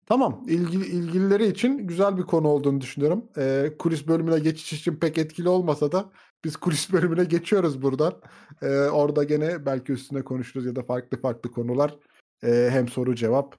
[0.05, 3.25] Tamam, ilgili ilgilileri için güzel bir konu olduğunu düşünüyorum.
[3.37, 6.11] Eee, kulis bölümüne geçiş için pek etkili olmasa da
[6.45, 8.13] biz kulis bölümüne geçiyoruz buradan.
[8.61, 11.97] Eee, orada gene belki üstüne konuşuruz ya da farklı farklı konular.
[12.43, 13.55] Eee, hem soru cevap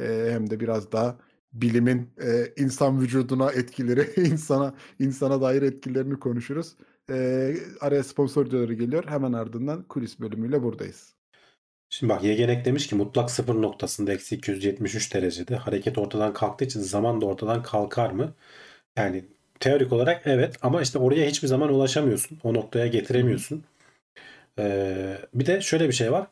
[0.00, 1.18] eee, hem de biraz daha
[1.62, 6.76] bilimin eee, insan vücuduna etkileri, insana insana dair etkilerini konuşuruz.
[7.10, 9.04] Eee, araya sponsor videoları geliyor.
[9.08, 11.14] Hemen ardından kulis bölümüyle buradayız.
[11.90, 16.80] Şimdi bak Yegenek demiş ki mutlak sıfır noktasında eksi 273 derecede hareket ortadan kalktığı için
[16.80, 18.34] zaman da ortadan kalkar mı?
[18.98, 19.24] Yani
[19.60, 22.38] teorik olarak evet ama işte oraya hiçbir zaman ulaşamıyorsun.
[22.44, 23.64] O noktaya getiremiyorsun.
[24.58, 26.26] Ee, bir de şöyle bir şey var.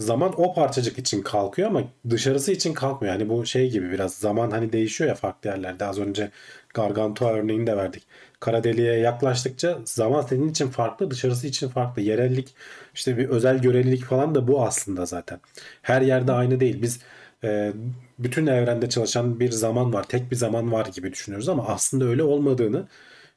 [0.00, 3.14] Zaman o parçacık için kalkıyor ama dışarısı için kalkmıyor.
[3.14, 5.84] Yani bu şey gibi biraz zaman hani değişiyor ya farklı yerlerde.
[5.84, 6.30] Az önce
[6.74, 8.02] Gargantua örneğini de verdik.
[8.40, 12.02] Kara deliğe yaklaştıkça zaman senin için farklı, dışarısı için farklı.
[12.02, 12.54] Yerellik,
[12.94, 15.40] işte bir özel görelilik falan da bu aslında zaten.
[15.82, 16.82] Her yerde aynı değil.
[16.82, 17.00] Biz
[17.44, 17.72] e,
[18.18, 22.22] bütün evrende çalışan bir zaman var, tek bir zaman var gibi düşünüyoruz ama aslında öyle
[22.22, 22.88] olmadığını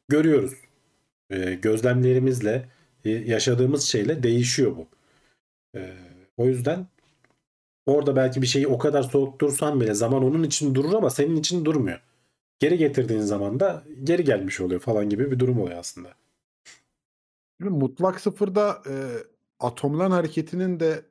[0.09, 0.53] görüyoruz.
[1.29, 2.69] E, gözlemlerimizle,
[3.05, 4.87] e, yaşadığımız şeyle değişiyor bu.
[5.75, 5.93] E,
[6.37, 6.87] o yüzden
[7.85, 11.65] orada belki bir şeyi o kadar soğuttursan bile zaman onun için durur ama senin için
[11.65, 11.99] durmuyor.
[12.59, 16.09] Geri getirdiğin zaman da geri gelmiş oluyor falan gibi bir durum oluyor aslında.
[17.59, 18.93] Mutlak sıfırda e,
[19.59, 21.01] atomların hareketinin de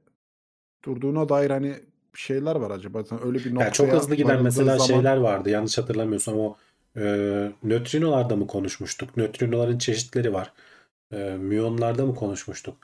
[0.84, 1.74] durduğuna dair hani
[2.14, 3.04] şeyler var acaba.
[3.24, 5.50] Öyle bir Yani çok hızlı giden mesela zaman- şeyler vardı.
[5.50, 6.56] Yanlış hatırlamıyorsam o
[6.96, 7.02] e,
[7.62, 9.16] nötrinolarda mı konuşmuştuk?
[9.16, 10.52] Nötrinoların çeşitleri var.
[11.12, 12.76] E, müyonlarda mı konuşmuştuk?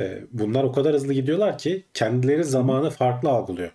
[0.00, 3.70] E, bunlar o kadar hızlı gidiyorlar ki kendileri zamanı farklı algılıyor.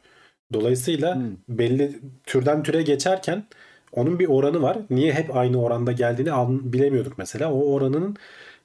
[0.54, 1.38] Dolayısıyla Hmm.
[1.50, 3.46] belli türden türe geçerken
[3.92, 4.78] onun bir oranı var.
[4.90, 6.32] Niye hep aynı oranda geldiğini
[6.74, 7.54] bilemiyorduk mesela.
[7.54, 8.16] O oranının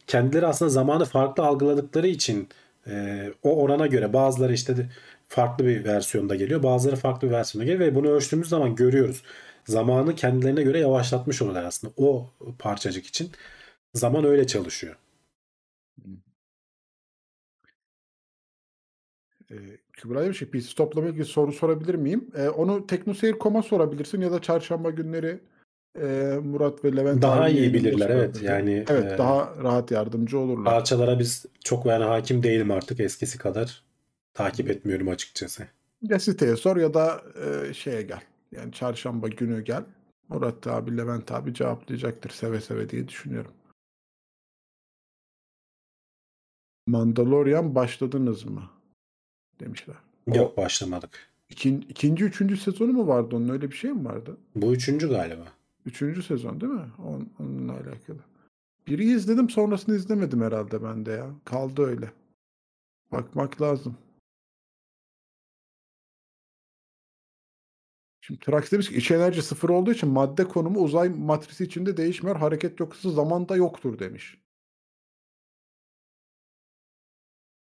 [0.07, 2.48] kendileri aslında zamanı farklı algıladıkları için
[2.86, 4.90] e, o orana göre bazıları işte
[5.28, 6.62] farklı bir versiyonda geliyor.
[6.62, 9.22] Bazıları farklı bir versiyonda geliyor ve bunu ölçtüğümüz zaman görüyoruz.
[9.66, 13.32] Zamanı kendilerine göre yavaşlatmış oluyorlar aslında o parçacık için.
[13.94, 14.96] Zaman öyle çalışıyor.
[19.51, 19.55] Ee,
[19.92, 22.30] Kübra'ya bir şey, PC toplama ilgili soru sorabilir miyim?
[22.36, 25.40] Ee, onu Teknoseyir.com'a sorabilirsin ya da çarşamba günleri
[26.01, 28.42] e, Murat ve Levent Daha iyi bilirler, evet.
[28.42, 30.72] Yani, evet e, daha rahat yardımcı olurlar.
[30.72, 33.84] Parçalara biz çok yani hakim değilim artık eskisi kadar.
[34.34, 35.68] Takip etmiyorum açıkçası.
[36.03, 38.20] Ya siteye sor ya da e, şeye gel.
[38.53, 39.84] Yani çarşamba günü gel.
[40.28, 43.53] Murat abi, Levent abi cevaplayacaktır seve seve diye düşünüyorum.
[46.86, 48.74] Mandalorian başladınız mı?
[49.64, 49.96] Demişler.
[50.26, 51.32] O Yok başlamadık.
[51.48, 53.48] ikin, ikinci, üçüncü sezonu mu vardı onun?
[53.48, 54.36] Öyle bir şey mi vardı?
[54.54, 55.52] Bu üçüncü galiba.
[55.86, 56.86] Üçüncü sezon değil mi?
[57.04, 58.18] On, onunla alakalı.
[58.86, 61.30] Biri izledim sonrasını izlemedim herhalde ben de ya.
[61.44, 62.12] Kaldı öyle.
[63.12, 63.96] Bakmak lazım.
[68.20, 72.36] Şimdi Trax demiş ki iç enerji sıfır olduğu için madde konumu uzay matrisi içinde değişmiyor.
[72.36, 74.38] Hareket yoksa zamanda yoktur demiş.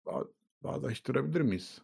[0.06, 0.28] Ba-
[0.62, 1.82] Bağdaştırabilir miyiz?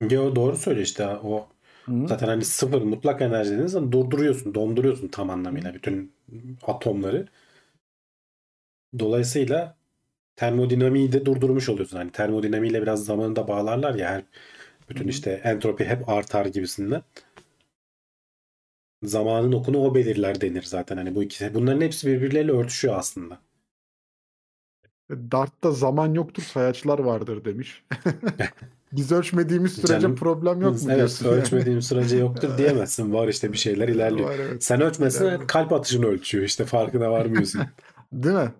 [0.00, 1.48] Yo doğru söylüyor işte o
[1.86, 2.08] Hı?
[2.08, 6.12] zaten hani sıfır mutlak enerji dediğiniz zaman durduruyorsun, donduruyorsun tam anlamıyla bütün
[6.62, 7.26] atomları.
[8.98, 9.76] Dolayısıyla
[10.36, 11.96] termodinamiği de durdurmuş oluyorsun.
[11.96, 14.24] Hani termodinamiğiyle biraz zamanı da bağlarlar ya her
[14.90, 17.02] bütün işte entropi hep artar gibisinden.
[19.02, 20.96] Zamanın okunu o belirler denir zaten.
[20.96, 23.40] Hani bu ikisi bunların hepsi birbirleriyle örtüşüyor aslında.
[25.10, 27.84] Dart'ta zaman yoktur, sayaçlar vardır demiş.
[28.92, 31.32] Biz ölçmediğimiz sürece Canım, problem yok mu evet, yani?
[31.34, 33.12] ölçmediğim sürece yoktur diyemezsin.
[33.12, 34.28] Var işte bir şeyler ilerliyor.
[34.28, 34.64] Var, evet.
[34.64, 35.48] Sen ölçmesin İlerliyor.
[35.48, 37.62] kalp atışını ölçüyor işte farkına varmıyorsun.
[38.12, 38.52] Değil mi?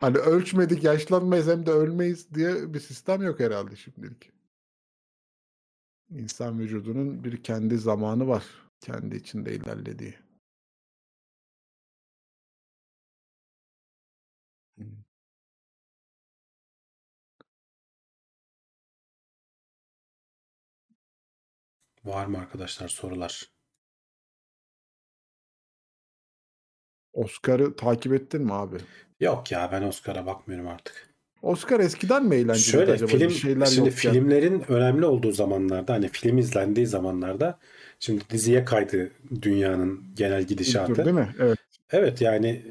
[0.00, 4.30] Hani ölçmedik yaşlanmayız hem de ölmeyiz diye bir sistem yok herhalde şimdilik.
[6.10, 8.44] İnsan vücudunun bir kendi zamanı var.
[8.80, 10.14] Kendi içinde ilerlediği.
[22.08, 23.48] Var mı arkadaşlar sorular?
[27.12, 28.76] Oscar'ı takip ettin mi abi?
[29.20, 31.08] Yok ya ben Oscar'a bakmıyorum artık.
[31.42, 33.10] Oscar eskiden mi eğlenceliydi Şöyle acaba?
[33.10, 37.58] film şeyler şimdi filmlerin önemli olduğu zamanlarda hani film izlendiği zamanlarda
[38.00, 39.10] şimdi diziye kaydı
[39.42, 40.94] dünyanın genel gidişatı.
[40.94, 41.28] tur değil mi?
[41.40, 41.58] Evet.
[41.90, 42.62] Evet yani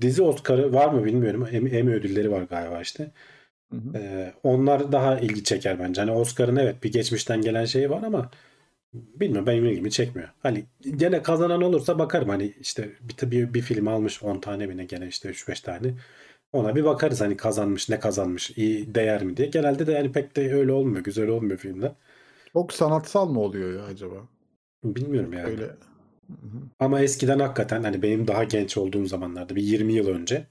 [0.00, 1.48] dizi Oscar'ı var mı bilmiyorum.
[1.52, 3.10] Emmy ödülleri var galiba işte.
[3.72, 3.98] Hı hı.
[3.98, 6.00] Ee, onlar daha ilgi çeker bence.
[6.00, 8.30] Hani Oscar'ın evet bir geçmişten gelen şeyi var ama
[8.94, 10.28] bilmiyorum benim ilgimi çekmiyor.
[10.42, 10.64] Hani
[10.96, 14.84] gene kazanan olursa bakarım hani işte bir, bir, bir film almış 10 tane mi ne
[14.84, 15.94] gene işte 3-5 tane.
[16.52, 19.48] Ona bir bakarız hani kazanmış ne kazanmış iyi değer mi diye.
[19.48, 21.04] Genelde de yani pek de öyle olmuyor.
[21.04, 21.92] Güzel olmuyor filmler.
[22.52, 24.16] Çok sanatsal mı oluyor ya acaba?
[24.84, 25.46] Bilmiyorum yani.
[25.46, 25.70] Öyle.
[26.80, 30.46] Ama eskiden hakikaten hani benim daha genç olduğum zamanlarda bir 20 yıl önce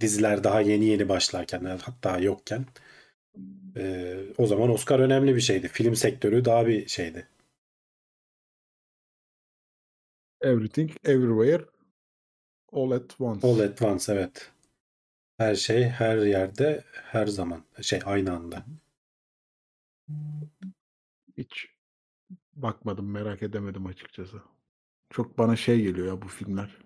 [0.00, 2.66] diziler daha yeni yeni başlarken hatta yokken
[3.76, 5.68] e, o zaman Oscar önemli bir şeydi.
[5.68, 7.26] Film sektörü daha bir şeydi.
[10.40, 11.64] Everything, everywhere,
[12.72, 13.48] all at once.
[13.48, 14.50] All at once evet.
[15.38, 18.64] Her şey her yerde her zaman şey aynı anda.
[21.36, 21.68] Hiç
[22.54, 24.42] bakmadım, merak edemedim açıkçası.
[25.10, 26.78] Çok bana şey geliyor ya bu filmler.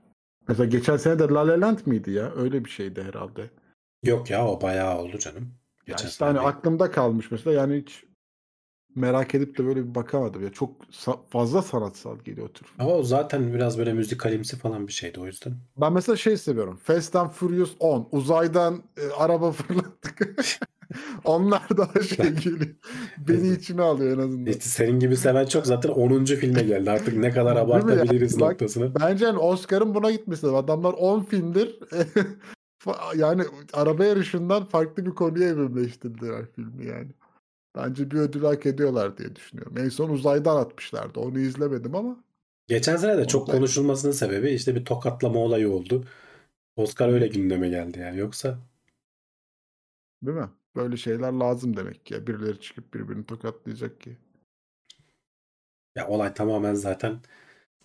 [0.49, 2.35] Mesela geçen sene de La La Land mıydı ya?
[2.35, 3.51] Öyle bir şeydi herhalde.
[4.03, 5.43] Yok ya o bayağı oldu canım.
[5.87, 8.05] Ya Geçen işte hani aklımda kalmış mesela yani hiç
[8.95, 10.43] merak edip de böyle bir bakamadım.
[10.43, 12.66] Ya çok sa- fazla sanatsal geliyor o tür.
[12.78, 15.53] Ama o zaten biraz böyle müzikalimsi falan bir şeydi o yüzden.
[15.76, 16.76] Ben mesela şey seviyorum.
[16.76, 18.09] Fast and Furious 10.
[18.12, 20.18] Uzaydan e, araba fırlattık.
[21.24, 22.74] Onlar daha şey geliyor.
[23.28, 24.47] Beni içine alıyor en azından.
[24.47, 26.24] İşte senin gibi seven çok zaten 10.
[26.24, 26.90] filme geldi.
[26.90, 28.94] Artık ne kadar abartabiliriz Bak, noktasına.
[29.01, 30.56] Bence yani Oscar'ın buna gitmesi lazım.
[30.59, 31.78] Adamlar 10 filmdir
[33.16, 33.43] yani
[33.73, 37.10] araba yarışından farklı bir konuya evrimleştirdiler filmi yani.
[37.74, 39.78] Bence bir ödül hak ediyorlar diye düşünüyorum.
[39.78, 41.20] En son uzaydan atmışlardı.
[41.20, 42.24] Onu izlemedim ama
[42.69, 46.05] Geçen sene de çok konuşulmasının sebebi işte bir tokatlama olayı oldu.
[46.77, 48.19] Oscar öyle gündeme geldi yani.
[48.19, 48.59] Yoksa
[50.23, 50.51] değil mi?
[50.77, 52.15] Böyle şeyler lazım demek ki.
[52.15, 52.27] ya.
[52.27, 54.16] Birileri çıkıp birbirini tokatlayacak ki.
[55.97, 57.20] ya olay tamamen zaten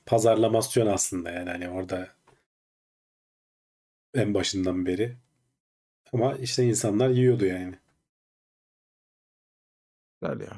[0.06, 2.08] pazarlamasyon aslında yani hani orada
[4.14, 5.18] en başından beri.
[6.14, 7.76] Ama işte insanlar yiyordu yani.
[10.22, 10.58] Güzel ya.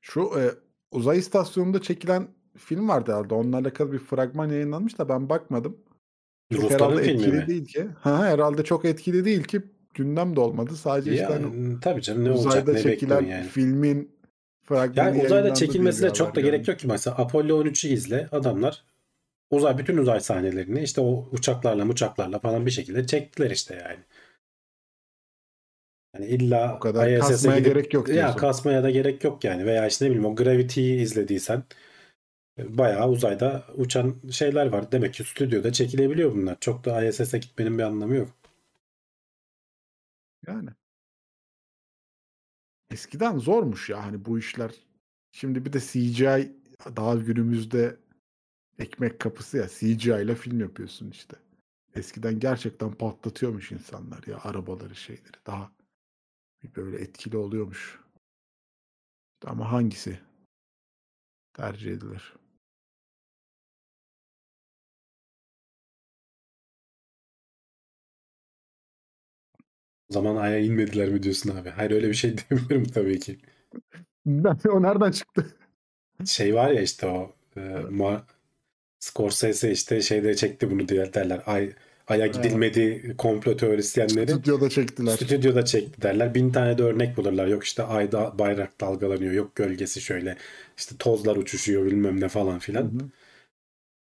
[0.00, 0.50] Şu e,
[0.90, 3.34] uzay istasyonunda çekilen film vardı herhalde.
[3.34, 5.76] Onunla alakalı bir fragman yayınlanmış da ben bakmadım.
[6.52, 7.46] Çok Rusların filmi etkili mi?
[7.46, 7.88] değil ki.
[8.00, 9.62] Ha, herhalde çok etkili değil ki
[9.94, 10.76] gündem de olmadı.
[10.76, 13.44] Sadece işte Ya, hani tabii canım ne olacak uzayda ne çekilen yani.
[13.44, 14.16] filmin
[14.62, 16.86] fragmanı Yani uzayda yayınlandı diye çekilmesine çok da gerek yok ki.
[16.86, 18.28] Mesela Apollo 13'ü izle.
[18.32, 18.84] Adamlar
[19.50, 24.00] uzay bütün uzay sahnelerini işte o uçaklarla uçaklarla falan bir şekilde çektiler işte yani.
[26.14, 28.38] Yani illa O kadar ISS'e kasmaya gidip- gerek yok Ya diyorsun.
[28.38, 29.66] kasmaya da gerek yok yani.
[29.66, 31.62] Veya işte ne bileyim o Gravity'yi izlediysen
[32.58, 34.92] e, bayağı uzayda uçan şeyler var.
[34.92, 36.56] Demek ki stüdyoda çekilebiliyor bunlar.
[36.60, 38.28] Çok da ISS'e gitmenin bir anlamı yok.
[40.46, 40.70] Yani.
[42.90, 44.70] Eskiden zormuş ya hani bu işler.
[45.32, 46.52] Şimdi bir de CGI
[46.96, 47.96] daha günümüzde
[48.78, 49.68] ekmek kapısı ya.
[49.68, 51.36] CGI ile film yapıyorsun işte.
[51.94, 55.36] Eskiden gerçekten patlatıyormuş insanlar ya arabaları şeyleri.
[55.46, 55.72] Daha
[56.76, 58.00] böyle etkili oluyormuş.
[59.46, 60.20] Ama hangisi
[61.52, 62.34] tercih edilir?
[70.10, 71.70] Zaman Ay'a inmediler mi diyorsun abi?
[71.70, 73.38] Hayır öyle bir şey demiyorum tabii ki.
[74.70, 75.56] o nereden çıktı?
[76.26, 78.22] Şey var ya işte o e, Ma-
[79.00, 81.42] Scorsese işte şeyde çekti bunu diye derler.
[81.46, 81.72] Ay
[82.08, 85.12] Ay'a gidilmedi komplo teorisyenleri Stüdyoda çektiler.
[85.16, 86.34] stüdyoda çekti derler.
[86.34, 87.46] Bin tane de örnek bulurlar.
[87.46, 89.32] Yok işte ayda bayrak dalgalanıyor.
[89.32, 90.36] Yok gölgesi şöyle.
[90.78, 92.82] işte tozlar uçuşuyor bilmem ne falan Hı filan.
[92.84, 92.88] hı.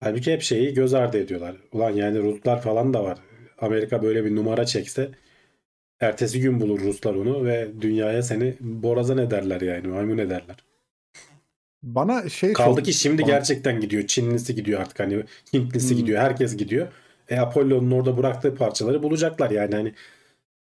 [0.01, 1.57] Halbuki hep şeyi göz ardı ediyorlar.
[1.73, 3.19] Ulan yani Ruslar falan da var.
[3.59, 5.11] Amerika böyle bir numara çekse
[6.01, 9.87] ertesi gün bulur Ruslar onu ve dünyaya seni borazan ederler yani.
[9.89, 10.57] Maymun ederler.
[11.83, 14.07] Bana şey Kaldı çok ki şimdi ban- gerçekten gidiyor.
[14.07, 15.23] Çinlisi gidiyor artık hani
[15.55, 16.01] Hintlisi Hmm.
[16.01, 16.21] gidiyor.
[16.21, 16.89] Herkes gidiyor.
[17.29, 19.95] E Apollo'nun orada bıraktığı parçaları bulacaklar yani hani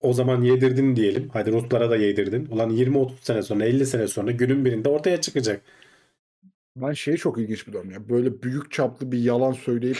[0.00, 1.28] o zaman yedirdin diyelim.
[1.32, 2.46] Hadi Ruslara da yedirdin.
[2.50, 5.62] Ulan 20-30 sene sonra 50 sene sonra günün birinde ortaya çıkacak.
[6.76, 8.08] Ben şeye çok ilginç buluyorum ya.
[8.08, 9.98] Böyle büyük çaplı bir yalan söyleyip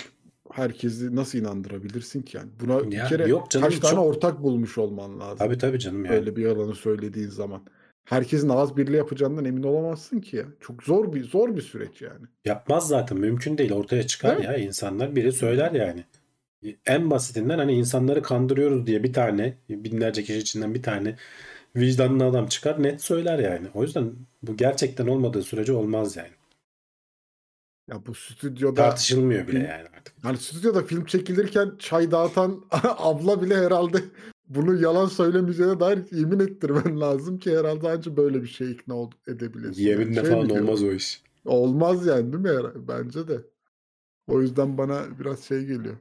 [0.53, 2.51] herkesi nasıl inandırabilirsin ki yani?
[2.61, 5.39] Buna bir Ya kere yok canım, kaç tane çok- ortak bulmuş olman lazım.
[5.39, 6.15] Tabii tabii canım yani.
[6.15, 7.63] Böyle bir yalanı söylediğin zaman.
[8.05, 10.45] Herkesin ağız birliği yapacağından emin olamazsın ki ya.
[10.61, 12.27] Çok zor bir zor bir süreç yani.
[12.45, 14.55] Yapmaz zaten mümkün değil ortaya çıkar Değil mi?
[14.55, 16.05] ya insanlar biri söyler yani.
[16.87, 21.17] En basitinden hani insanları kandırıyoruz diye bir tane binlerce kişi içinden bir tane
[21.77, 23.67] vicdanlı adam çıkar net söyler yani.
[23.75, 24.13] O yüzden
[24.43, 26.33] bu gerçekten olmadığı sürece olmaz yani.
[27.89, 30.15] Ya bu stüdyoda Tartışılmıyor bile Film- yani artık.
[30.23, 33.99] hani stüdyoda film çekilirken çay dağıtan abla bile herhalde
[34.49, 38.95] bunu yalan söylemeyeceğine dair yemin ettirmen lazım ki herhalde ancak böyle bir şey ikna
[39.27, 39.83] edebilirsin.
[39.83, 41.23] Yani Yeminle şey falan olmaz o iş.
[41.45, 42.89] Olmaz yani değil mi?
[42.89, 43.41] Bence de.
[44.27, 45.97] O yüzden bana biraz şey geliyor.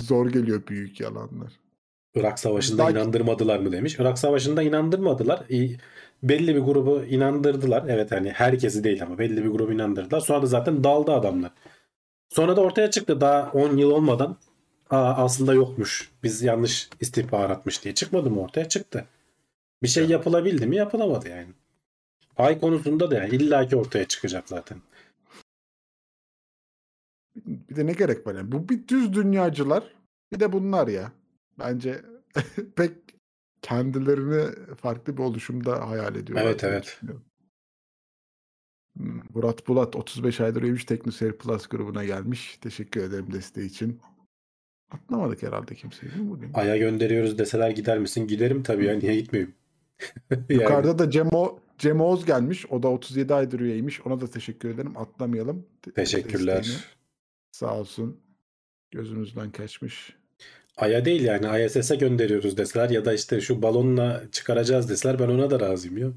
[0.00, 1.52] Zor geliyor büyük yalanlar.
[2.14, 3.96] Irak Savaşı'nda Belki- inandırmadılar mı demiş.
[3.98, 5.42] Irak Savaşı'nda inandırmadılar.
[5.48, 5.78] İyi,
[6.22, 7.84] belli bir grubu inandırdılar.
[7.88, 10.20] Evet hani herkesi değil ama belli bir grubu inandırdılar.
[10.20, 11.50] Sonra da zaten daldı adamlar.
[12.28, 14.36] Sonra da ortaya çıktı daha 10 yıl olmadan
[14.90, 16.10] Aa, aslında yokmuş.
[16.22, 17.94] Biz yanlış istihbaratmış diye.
[17.94, 18.68] Çıkmadı mı ortaya?
[18.68, 19.04] Çıktı.
[19.82, 20.10] Bir şey Ya.
[20.10, 20.76] yapılabildi mi?
[20.76, 21.48] Yapılamadı yani.
[22.36, 24.78] Ay konusunda da yani illaki ortaya çıkacak zaten.
[27.76, 28.52] Bir de ne gerek var yani?
[28.52, 29.84] Bu bir düz dünyacılar.
[30.32, 31.12] Bir de bunlar ya.
[31.58, 32.02] Bence
[32.76, 32.92] pek
[33.62, 36.46] kendilerini farklı bir oluşumda hayal ediyorlar.
[36.46, 37.00] Evet, evet.
[38.96, 42.58] Hmm, Murat Bulat 35 aydır üyemiş Teknoseyir Plus grubuna gelmiş.
[42.60, 44.00] Teşekkür ederim desteği için.
[44.90, 46.50] Atlamadık herhalde kimseyi değil mi bugün?
[46.54, 48.26] Ay'a gönderiyoruz deseler gider misin?
[48.26, 48.94] Giderim tabii ya.
[48.98, 49.54] Niye gitmeyeyim?
[50.30, 52.66] Yani Yukarıda da Cemo, Cem Oğuz gelmiş.
[52.70, 54.06] O da 37 aydır üyeymiş.
[54.06, 54.96] Ona da teşekkür ederim.
[54.96, 55.66] Atlamayalım.
[55.82, 56.58] Te- teşekkürler.
[56.58, 56.95] desteğini.
[57.56, 58.20] Sağ olsun.
[58.90, 60.16] Gözümüzden kaçmış.
[60.76, 65.50] Ay'a değil yani ISS'e gönderiyoruz deseler ya da işte şu balonla çıkaracağız deseler ben ona
[65.50, 66.08] da razıyım ya.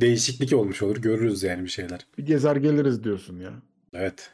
[0.00, 2.06] Değişiklik olmuş olur görürüz yani bir şeyler.
[2.18, 3.52] Bir gezer geliriz diyorsun ya.
[3.94, 4.30] Evet.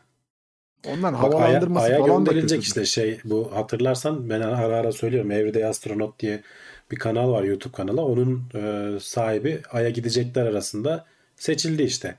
[0.87, 4.93] Ondan Bak Ay'a, havalandırması Ay'a falan da gönderilecek işte şey bu hatırlarsan ben ara ara
[4.93, 6.43] söylüyorum Everyday Astronaut diye
[6.91, 8.01] bir kanal var YouTube kanalı.
[8.01, 11.07] Onun e, sahibi Ay'a gidecekler arasında
[11.37, 12.17] seçildi işte.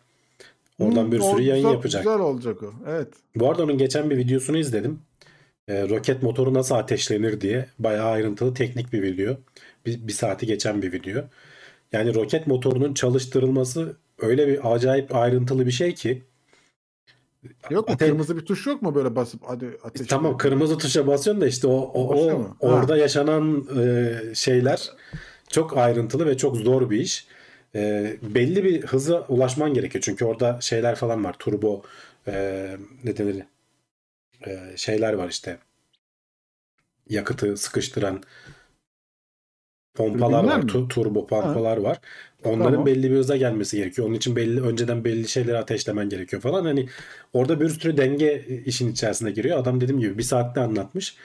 [0.79, 2.03] Oradan bir sürü yayın güzel- yapacak.
[2.03, 2.73] Güzel olacak o.
[2.87, 3.07] Evet.
[3.35, 4.99] Bu arada onun geçen bir videosunu izledim.
[5.67, 9.37] E, roket motoru nasıl ateşlenir diye bayağı ayrıntılı teknik bir video.
[9.85, 11.23] Bir, bir saati geçen bir video.
[11.91, 16.21] Yani roket motorunun çalıştırılması öyle bir acayip ayrıntılı bir şey ki.
[17.69, 17.93] Yok mu?
[17.95, 21.47] Ate- Kırmızı bir tuş yok mu böyle basıp hadi ateş Tamam kırmızı tuşa basıyorsun da
[21.47, 22.57] işte o, o, Basıyor o mu?
[22.59, 22.97] orada Ha.
[22.97, 24.89] yaşanan e, şeyler
[25.49, 27.27] çok ayrıntılı ve çok zor bir iş.
[27.75, 30.01] E, belli bir hıza ulaşman gerekiyor.
[30.01, 31.35] Çünkü orada şeyler falan var.
[31.39, 31.83] Turbo
[32.27, 33.43] e, ne denir?
[34.47, 35.57] E, şeyler var işte.
[37.09, 38.23] Yakıtı sıkıştıran
[39.95, 41.99] Pompalar Türbinler var, tu- turbo pompalar var.
[42.43, 42.85] Onların Tamam.
[42.85, 44.07] belli bir hıza gelmesi gerekiyor.
[44.07, 46.65] Onun için belli önceden belli şeyleri ateşlemen gerekiyor falan.
[46.65, 46.89] Hani
[47.33, 49.57] orada bir sürü denge işin içerisine giriyor.
[49.57, 51.15] Adam dediğim gibi bir saatte anlatmış.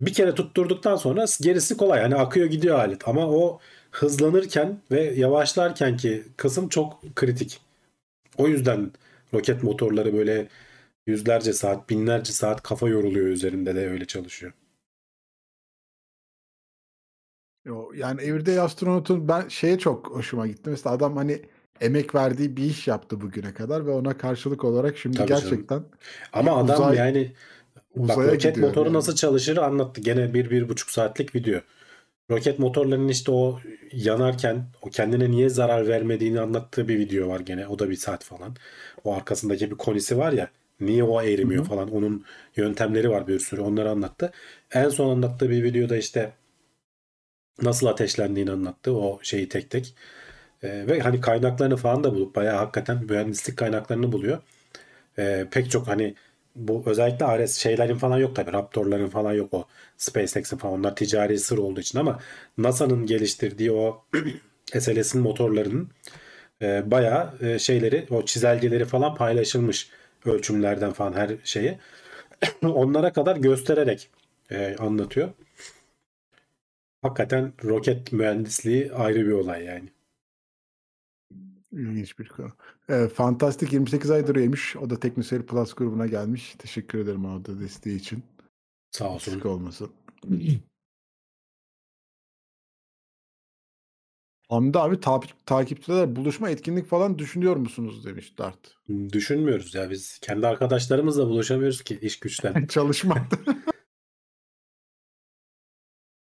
[0.00, 2.00] Bir kere tutturduktan sonra gerisi kolay.
[2.00, 3.08] Hani akıyor gidiyor alet.
[3.08, 3.60] Ama o
[3.90, 7.60] hızlanırken ve yavaşlarken ki kısım çok kritik.
[8.38, 8.92] O yüzden
[9.34, 10.48] roket motorları böyle
[11.06, 14.52] yüzlerce saat, binlerce saat kafa yoruluyor üzerinde de öyle çalışıyor.
[17.64, 20.70] Yo, yani Everyday Astronaut'un ben şeye çok hoşuma gitti.
[20.70, 21.42] Mesela adam hani
[21.80, 25.42] emek verdiği bir iş yaptı bugüne kadar ve ona karşılık olarak şimdi Tabii canım.
[25.42, 25.82] gerçekten
[26.32, 27.32] Ama Bir adam uzay- yani
[27.96, 28.96] bak roket motoru yani.
[28.96, 30.00] nasıl çalışır anlattı.
[30.00, 31.60] Gene bir, bir buçuk saatlik video.
[32.30, 33.60] Roket motorlarının işte o
[33.92, 37.66] yanarken o kendine niye zarar vermediğini anlattığı bir video var gene.
[37.66, 38.56] O da bir saat falan.
[39.04, 40.50] O arkasındaki bir konisi var ya.
[40.80, 41.68] Niye o erimiyor Hı hı.
[41.68, 41.90] falan.
[41.90, 42.24] Onun
[42.56, 43.60] yöntemleri var bir sürü.
[43.60, 44.32] Onları anlattı.
[44.72, 46.32] En son anlattığı bir videoda işte
[47.62, 48.92] nasıl ateşlendiğini anlattı.
[48.92, 49.94] O şeyi tek tek.
[50.62, 54.38] Ee, ve hani kaynaklarını falan da bulup bayağı hakikaten mühendislik kaynaklarını buluyor.
[55.18, 56.14] Ee, pek çok hani
[56.68, 58.52] bu özellikle Ares şeylerin falan yok tabii.
[58.52, 59.64] Raptor'ların falan yok o.
[59.96, 62.20] SpaceX'in falan onlar ticari sır olduğu için ama
[62.58, 64.04] NASA'nın geliştirdiği o
[64.78, 65.90] SLS'in motorlarının
[66.62, 69.90] e, bayağı e, şeyleri o çizelgeleri falan paylaşılmış
[70.26, 71.78] ölçümlerden falan her şeyi.
[72.64, 74.10] Onlara kadar göstererek
[74.50, 75.30] e, anlatıyor.
[77.02, 79.88] Hakikaten roket mühendisliği ayrı bir olay yani.
[81.72, 82.52] İlginç bir konu.
[82.88, 84.76] Ee, Fantastic 28 aydır yemiş.
[84.76, 86.54] O da Teknoseyir Plus grubuna gelmiş.
[86.58, 88.22] Teşekkür ederim orada desteği için.
[88.90, 89.32] Sağ olsun.
[89.32, 89.90] Eksik olmasın.
[94.48, 98.76] Hamdi abi ta- takipçiler buluşma etkinlik falan düşünüyor musunuz demiş Dart.
[99.12, 102.66] Düşünmüyoruz ya biz kendi arkadaşlarımızla buluşamıyoruz ki iş güçten.
[102.66, 103.36] Çalışmakta.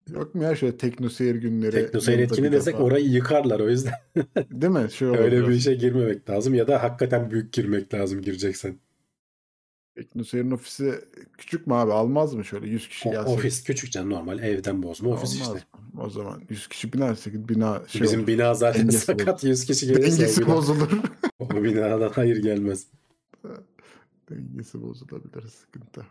[0.09, 1.71] Yok mu ya şöyle teknoseyir günleri?
[1.71, 2.83] Teknoseyir yılda etkini bir desek defa?
[2.83, 3.93] orayı yıkarlar o yüzden
[4.51, 4.91] Değil mi?
[4.91, 8.79] Şey olur öyle bir işe girmemek lazım ya da hakikaten büyük girmek lazım gireceksen.
[9.95, 10.93] Teknoseyir'in ofisi
[11.37, 11.93] küçük mü abi?
[11.93, 13.29] Almaz mı şöyle 100 kişi gelse?
[13.29, 15.67] ofis küçük canım normal evden bozma ofis Olmaz işte.
[15.93, 16.01] mı?
[16.03, 18.27] O zaman 100 kişi binersek bina şey Bizim olur.
[18.27, 20.89] bina zaten Dengesi sakat 100 kişi gelirse Dengesi o, bina, bozulur.
[21.39, 22.87] o binadan hayır gelmez.
[24.29, 26.05] Dengesi bozulabilir sıkıntı.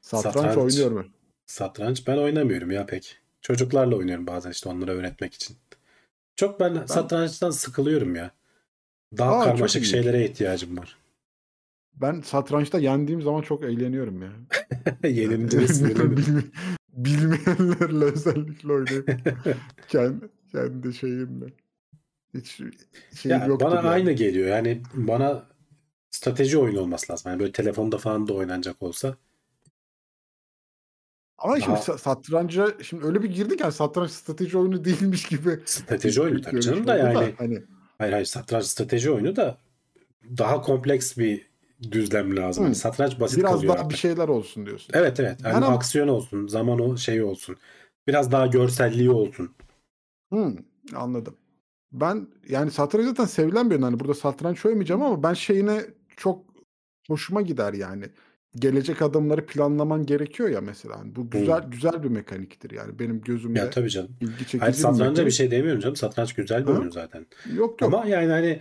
[0.00, 0.56] Satranç, Satranç.
[0.56, 1.04] oynuyor mu?
[1.48, 3.18] Satranç ben oynamıyorum ya pek.
[3.40, 5.56] Çocuklarla oynuyorum bazen işte onlara öğretmek için.
[6.36, 8.30] Çok ben, satrançtan sıkılıyorum ya.
[9.18, 10.96] Daha Aa, karmaşık şeylere ihtiyacım var.
[11.94, 14.32] Ben satrançta yendiğim zaman çok eğleniyorum ya.
[15.10, 16.52] Yenilince sinirlenirim.
[16.92, 19.08] Bilmeyenlerle özellikle oynayıp
[19.88, 21.46] kendi, kendi şeyimle.
[22.34, 22.60] Hiç
[23.14, 23.88] şeyim Ya bana yani.
[23.88, 24.48] aynı geliyor.
[24.48, 25.46] Yani bana
[26.10, 27.30] strateji oyunu olması lazım.
[27.30, 29.16] Yani böyle telefonda falan da oynanacak olsa.
[31.38, 35.60] Ama şimdi Daha- sa- satranca şimdi öyle bir girdik yani satranç strateji oyunu değilmiş gibi.
[35.64, 37.34] Strateji oyunu tabii canım da yani.
[37.38, 37.62] hani
[37.98, 39.58] Hayır hayır satranç strateji oyunu da
[40.38, 41.48] daha kompleks bir
[41.90, 42.62] düzlem lazım.
[42.64, 42.66] Hı.
[42.66, 43.90] Yani satranç basit biraz kalıyor daha artık.
[43.90, 44.90] bir şeyler olsun diyorsun.
[44.94, 45.38] Evet evet.
[45.44, 47.56] Yani ama- aksiyon olsun, zaman o şey olsun.
[48.06, 49.50] Biraz daha görselliği olsun.
[50.32, 50.54] Hı,
[50.94, 51.36] anladım.
[51.92, 53.82] Ben yani satranç zaten sevilen bir oyun.
[53.82, 55.80] Hani burada satranç oynamayacağım ama ben şeyine
[56.16, 56.44] çok
[57.08, 58.04] hoşuma gider yani.
[58.56, 60.98] Gelecek adımları planlaman gerekiyor ya mesela.
[60.98, 64.10] Hani bu güzel güzel bir mekaniktir yani benim gözümde Ya tabii canım.
[64.20, 65.96] ilgi çekici Hayır bir satranca bir şey demiyorum canım.
[65.96, 66.78] Satranç güzel bir Hı?
[66.78, 67.26] oyun zaten.
[67.54, 67.94] Yok yok.
[67.94, 68.60] Ama yani hani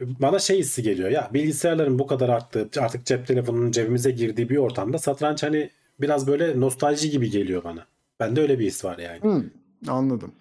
[0.00, 1.10] bana şey hissi geliyor.
[1.10, 5.70] Ya bilgisayarların bu kadar arttığı, artık cep telefonunun cebimize girdiği bir ortamda satranç hani
[6.00, 7.86] biraz böyle nostalji gibi geliyor bana.
[8.20, 9.20] Bende öyle bir his var yani.
[9.22, 9.44] Hı,
[9.90, 10.32] anladım.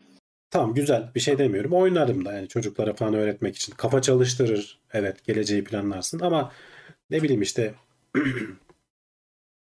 [0.52, 1.74] Tamam güzel bir şey demiyorum.
[1.74, 3.74] Oynarım da yani çocuklara falan öğretmek için.
[3.74, 4.80] Kafa çalıştırır.
[4.94, 6.52] Evet geleceği planlarsın ama
[7.10, 7.74] ne bileyim işte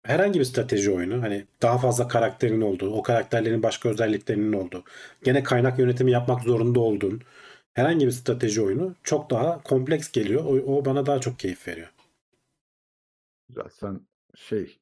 [0.04, 4.84] herhangi bir strateji oyunu hani daha fazla karakterin olduğu, o karakterlerin başka özelliklerinin olduğu,
[5.24, 7.22] gene kaynak yönetimi yapmak zorunda olduğun
[7.74, 10.44] herhangi bir strateji oyunu çok daha kompleks geliyor.
[10.46, 11.94] O, o bana daha çok keyif veriyor.
[13.50, 13.70] Güzel.
[13.70, 14.02] Sen
[14.36, 14.80] şey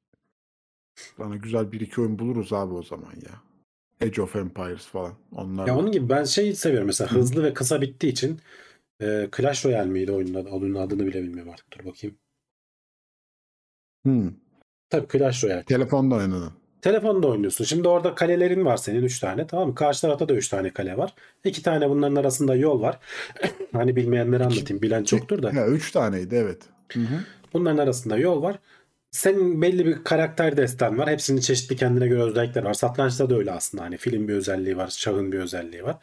[1.19, 3.41] bana güzel bir iki oyun buluruz abi o zaman ya.
[4.07, 5.13] Age of Empires falan.
[5.31, 7.15] Onlar Ya onun gibi ben şey seviyorum mesela Hı.
[7.15, 8.39] hızlı ve kısa bittiği için
[9.01, 11.71] e, Clash Royale miydi oyunun, adı, oyunun adını bile bilmiyorum artık.
[11.71, 12.17] Dur bakayım.
[14.05, 14.33] Hı,
[14.89, 15.63] Tabii Clash Royale.
[15.63, 16.51] telefonda oynadın.
[16.81, 17.65] Telefonda oynuyorsun.
[17.65, 19.75] Şimdi orada kalelerin var senin 3 tane tamam mı?
[19.75, 21.13] Karşı tarafta da 3 tane kale var.
[21.43, 22.99] 2 tane bunların arasında yol var.
[23.73, 24.81] hani bilmeyenlere anlatayım.
[24.81, 25.51] Bilen çoktur da.
[25.51, 26.61] Ya, üç taneydi evet.
[26.93, 27.23] Hı hı.
[27.53, 28.59] Bunların arasında yol var.
[29.11, 31.09] Senin belli bir karakter desten var.
[31.09, 32.73] Hepsinin çeşitli kendine göre özellikleri var.
[32.73, 33.83] Satrançta da öyle aslında.
[33.83, 34.87] Hani film bir özelliği var.
[34.87, 35.95] Şahın bir özelliği var.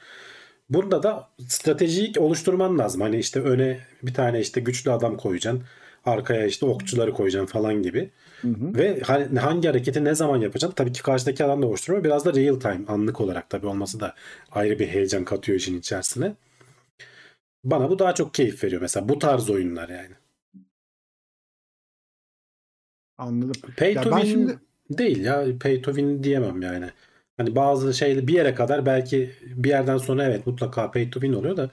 [0.70, 3.01] Bunda da stratejiyi oluşturman lazım.
[3.01, 5.62] Hani işte öne bir tane işte güçlü adam koyacaksın.
[6.05, 8.11] Arkaya işte okçuları koyacağım falan gibi.
[8.45, 8.75] Hı hı.
[8.75, 10.75] Ve ha- hangi hareketi ne zaman yapacağım?
[10.77, 12.05] Tabii ki karşıdaki adam da oluşturuyor.
[12.05, 14.15] Biraz da real time anlık olarak tabii olması da
[14.53, 16.35] ayrı bir heyecan katıyor işin içerisine.
[17.65, 20.15] Bana bu daha çok keyif veriyor mesela bu tarz oyunlar yani.
[23.19, 23.61] Anladım.
[23.77, 24.59] Pay Ya to win şimdi-
[24.91, 25.45] değil ya.
[25.61, 26.91] Pay to win diyemem yani.
[27.37, 31.33] Hani bazı şey bir yere kadar belki bir yerden sonra evet mutlaka pay to win
[31.33, 31.71] oluyor da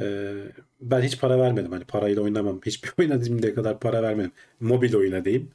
[0.00, 0.34] e,
[0.80, 1.72] ben hiç para vermedim.
[1.72, 2.60] Hani parayla oynamam.
[2.66, 4.32] Hiçbir oyuna şimdiye kadar para vermedim.
[4.60, 5.50] Mobil oyuna diyeyim.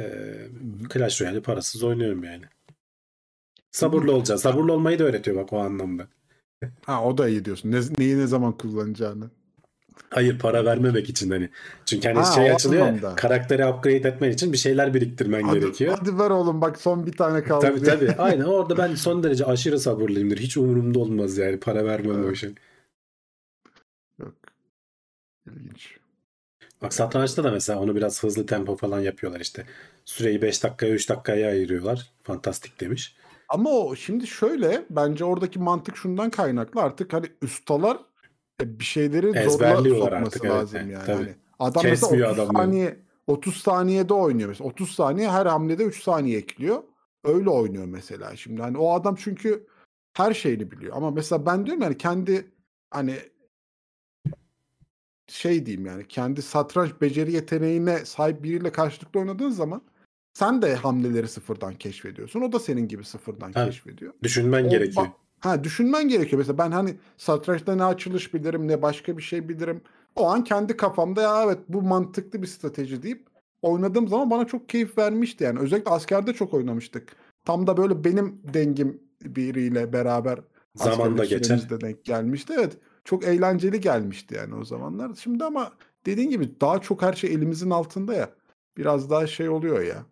[0.00, 0.04] E,
[0.92, 2.44] Clash Royale'i parasız oynuyorum yani.
[3.70, 4.40] Sabırlı olacağız.
[4.40, 6.06] Sabırlı olmayı da öğretiyor bak o anlamda.
[6.86, 7.72] Ha o da iyi diyorsun.
[7.72, 9.30] Ne, neyi ne zaman kullanacağını.
[10.10, 11.50] Hayır para vermemek için hani.
[11.86, 12.86] Çünkü hani Ha, şey o açılıyor.
[12.86, 13.14] anlamda.
[13.14, 15.96] Karakteri upgrade etmen için bir şeyler biriktirmen Hadi, gerekiyor.
[15.98, 17.66] hadi ver oğlum bak son bir tane kaldı.
[17.66, 18.12] Tabii tabii.
[18.18, 20.38] Aynen orada ben son derece aşırı sabırlıyımdır.
[20.38, 22.36] Hiç umurumda olmaz yani para vermem o Evet.
[22.36, 22.48] işin.
[22.48, 22.56] Yok.
[25.46, 25.96] İlginç.
[26.82, 29.66] Bak satrançta da mesela onu biraz hızlı tempo falan yapıyorlar işte.
[30.04, 32.10] Süreyi 5 dakikaya 3 dakikaya ayırıyorlar.
[32.22, 33.16] Fantastik demiş.
[33.48, 37.98] Ama o şimdi şöyle bence oradaki mantık şundan kaynaklı artık hani ustalar
[38.62, 41.06] e, bir şeyleri zorla sokması artık, lazım evet, yani.
[41.06, 41.16] tabii.
[41.16, 42.64] Hani adam Kesmiyor mesela 30 adamları.
[42.66, 42.96] saniye
[43.26, 44.68] 30 saniyede oynuyor mesela.
[44.68, 46.82] 30 saniye her hamlede 3 saniye ekliyor.
[47.24, 48.62] Öyle oynuyor mesela şimdi.
[48.62, 49.66] Hani o adam çünkü
[50.12, 50.96] her şeyini biliyor.
[50.96, 52.50] Ama mesela ben diyorum yani kendi
[52.90, 53.16] hani
[55.28, 59.82] şey diyeyim yani kendi satranç beceri yeteneğine sahip biriyle karşılıklı oynadığın zaman
[60.34, 62.40] sen de hamleleri sıfırdan keşfediyorsun.
[62.40, 63.66] O da senin gibi sıfırdan Evet.
[63.66, 64.12] keşfediyor.
[64.22, 65.06] Düşünmen O gerekiyor.
[65.40, 66.38] Ha düşünmen gerekiyor.
[66.38, 69.80] Mesela ben hani satrançta ne açılış bilirim ne başka bir şey bilirim.
[70.16, 73.26] O an kendi kafamda ya evet bu mantıklı bir strateji deyip
[73.62, 75.58] oynadığım zaman bana çok keyif vermişti yani.
[75.58, 77.16] Özellikle askerde çok oynamıştık.
[77.44, 80.38] Tam da böyle benim dengim biriyle beraber
[80.74, 81.80] Zamanda geçer.
[81.80, 82.54] denk gelmişti.
[82.58, 82.78] Evet.
[83.06, 85.14] Çok eğlenceli gelmişti yani o zamanlar.
[85.14, 85.72] Şimdi ama
[86.06, 88.30] dediğin gibi daha çok her şey elimizin altında ya.
[88.76, 90.06] Biraz daha şey oluyor ya.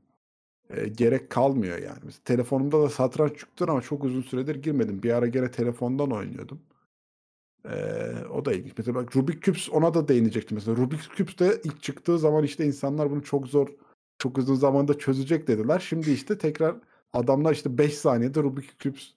[0.71, 1.99] E, gerek kalmıyor yani.
[2.03, 5.03] Mesela telefonumda da satranç çıktı ama çok uzun süredir girmedim.
[5.03, 6.61] Bir ara gene telefondan oynuyordum.
[7.65, 7.75] E,
[8.33, 8.73] o da ilginç.
[8.79, 10.55] Mesela bak Rubik Küps ona da değinecektim.
[10.55, 13.69] Mesela Rubik Küps de ilk çıktığı zaman işte insanlar bunu çok zor,
[14.19, 15.79] çok uzun zamanda çözecek dediler.
[15.79, 16.77] Şimdi işte tekrar
[17.13, 19.09] adamlar işte 5 saniyede Rubik Küps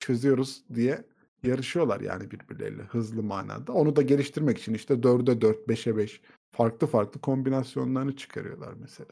[0.00, 1.04] çözüyoruz diye
[1.42, 3.72] yarışıyorlar yani birbirleriyle hızlı manada.
[3.72, 6.20] Onu da geliştirmek için işte 4'e 4, 5'e 5
[6.52, 9.10] farklı farklı kombinasyonlarını çıkarıyorlar mesela.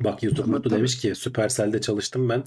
[0.00, 2.44] Bak YouTube Mutlu demiş ki Supercell'de çalıştım ben.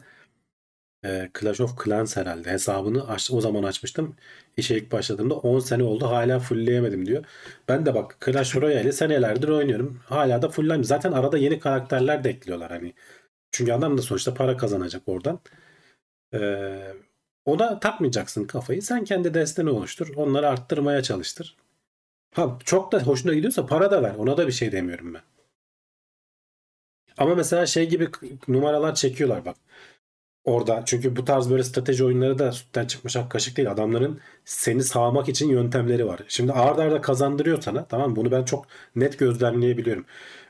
[1.06, 4.16] Ee, Clash of Clans herhalde hesabını aç, o zaman açmıştım.
[4.58, 7.26] İşe ilk başladığımda 10 sene oldu hala fullleyemedim diyor.
[7.68, 10.00] Ben de bak Clash Royale'i senelerdir oynuyorum.
[10.06, 10.84] Hala da fulllemiyorum.
[10.84, 12.94] Zaten arada yeni karakterler de ekliyorlar hani.
[13.52, 15.40] Çünkü adam da sonuçta para kazanacak oradan.
[16.34, 16.94] Ee,
[17.46, 18.82] ona takmayacaksın kafayı.
[18.82, 20.08] Sen kendi desteni oluştur.
[20.16, 21.58] Onları arttırmaya çalıştır.
[22.36, 24.16] Ha çok da hoşuna gidiyorsa para da ver.
[24.16, 25.22] Ona da bir şey demiyorum ben.
[27.18, 28.10] Ama mesela şey gibi
[28.48, 29.56] numaralar çekiyorlar bak.
[30.44, 33.72] Orada çünkü bu tarz böyle strateji oyunları da sütten çıkmış ak kaşık değil.
[33.72, 36.22] Adamların seni sağmak için yöntemleri var.
[36.28, 38.16] Şimdi ağır arda kazandırıyor sana tamam?
[38.16, 38.66] Bunu ben çok
[38.96, 40.06] net gözlemleyebiliyorum.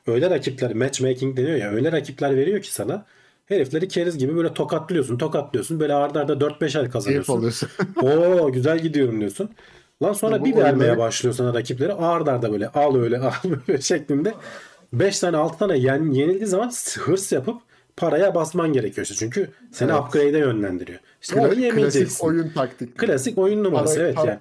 [0.08, 3.06] Öyle rakipler matchmaking deniyor ya öyle rakipler veriyor ki sana
[3.52, 7.54] herifleri keriz gibi böyle tokatlıyorsun tokatlıyorsun böyle ağır arda 4-5 el kazanıyorsun.
[8.02, 9.50] Oo güzel gidiyorum diyorsun.
[10.04, 11.94] Lan sonra Ya bir vermeye oyunları- başlıyor sana rakipleri.
[11.94, 13.32] Ağır darda böyle al öyle al
[13.68, 14.34] böyle şeklinde.
[14.94, 17.62] 5 tane 6 tane yen, yenildiği zaman hırs yapıp
[17.98, 19.16] paraya basman gerekiyor işte.
[19.16, 20.02] Çünkü seni Evet.
[20.02, 21.00] upgrade'e yönlendiriyor.
[21.22, 22.98] İşte onu Klasik oyun taktik.
[22.98, 24.40] Klasik oyun numarası Para- evet yani.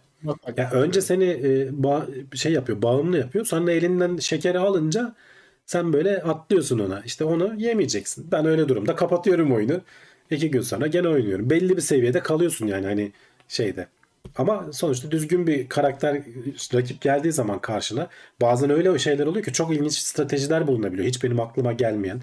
[0.56, 3.44] Ya önce seni e, ba- şey yapıyor, bağımlı yapıyor.
[3.46, 5.14] Sonra elinden şekeri alınca
[5.70, 7.00] sen böyle atlıyorsun ona.
[7.00, 8.32] İşte onu yemeyeceksin.
[8.32, 9.80] Ben öyle durumda kapatıyorum oyunu.
[10.30, 11.50] İki gün sonra gene oynuyorum.
[11.50, 13.12] Belli bir seviyede kalıyorsun yani hani
[13.48, 13.88] şeyde.
[14.36, 16.22] Ama sonuçta düzgün bir karakter
[16.74, 18.08] rakip geldiği zaman karşına
[18.40, 21.08] bazen öyle şeyler oluyor ki çok ilginç stratejiler bulunabiliyor.
[21.08, 22.22] Hiç benim aklıma gelmeyen.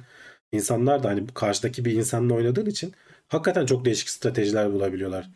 [0.52, 2.94] İnsanlar da hani karşıdaki bir insanla oynadığın için
[3.28, 5.30] hakikaten çok değişik stratejiler bulabiliyorlar.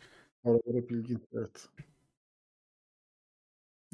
[0.44, 1.20] Oralar hep ilginç.
[1.34, 1.68] Evet.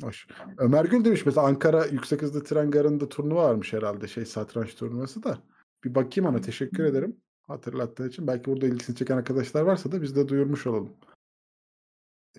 [0.03, 0.27] Hoş.
[0.59, 5.23] Ömer Gül demiş mesela Ankara Yüksek Hızlı Tren Garı'nda turnuva varmış herhalde şey satranç turnuvası
[5.23, 5.39] da.
[5.85, 8.27] Bir bakayım ona teşekkür ederim hatırlattığın için.
[8.27, 10.97] Belki burada ilgisini çeken arkadaşlar varsa da biz de duyurmuş olalım.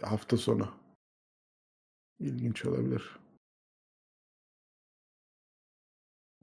[0.01, 0.67] Hafta sonu.
[2.19, 3.19] İlginç olabilir.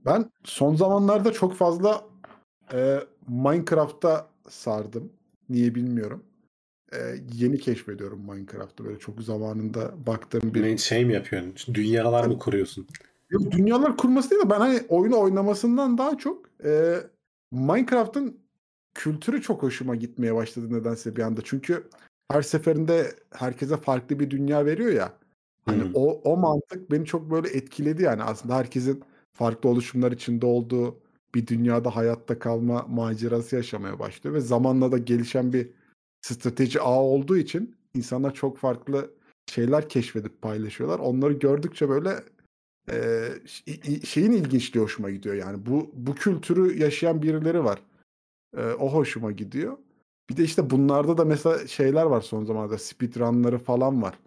[0.05, 2.05] Ben son zamanlarda çok fazla
[2.73, 5.13] e, Minecraft'ta sardım.
[5.49, 6.25] Niye bilmiyorum.
[6.93, 6.97] E,
[7.33, 8.85] yeni keşfediyorum Minecraft'ı.
[8.85, 10.63] Böyle çok zamanında baktığım bir...
[10.63, 11.75] Ne şey mi yapıyorsun?
[11.75, 12.87] Dünyalar mı kuruyorsun?
[13.29, 16.95] Yok, dünyalar kurması değil de ben hani oyunu oynamasından daha çok e,
[17.51, 18.37] Minecraft'ın
[18.93, 21.41] kültürü çok hoşuma gitmeye başladı nedense bir anda.
[21.43, 21.83] Çünkü
[22.31, 25.13] her seferinde herkese farklı bir dünya veriyor ya.
[25.65, 25.91] Hani Hmm.
[25.93, 29.03] o o mantık beni çok böyle etkiledi yani aslında herkesin
[29.33, 30.99] farklı oluşumlar içinde olduğu
[31.35, 35.69] bir dünyada hayatta kalma macerası yaşamaya başlıyor ve zamanla da gelişen bir
[36.21, 39.11] strateji ağı olduğu için insanlar çok farklı
[39.49, 40.99] şeyler keşfedip paylaşıyorlar.
[40.99, 42.23] Onları gördükçe böyle
[42.91, 43.29] e,
[44.05, 47.81] şeyin ilginçliği hoşuma gidiyor yani bu bu kültürü yaşayan birileri var.
[48.57, 49.77] E, o hoşuma gidiyor.
[50.29, 54.19] Bir de işte bunlarda da mesela şeyler var son zamanlarda speedrunları falan var.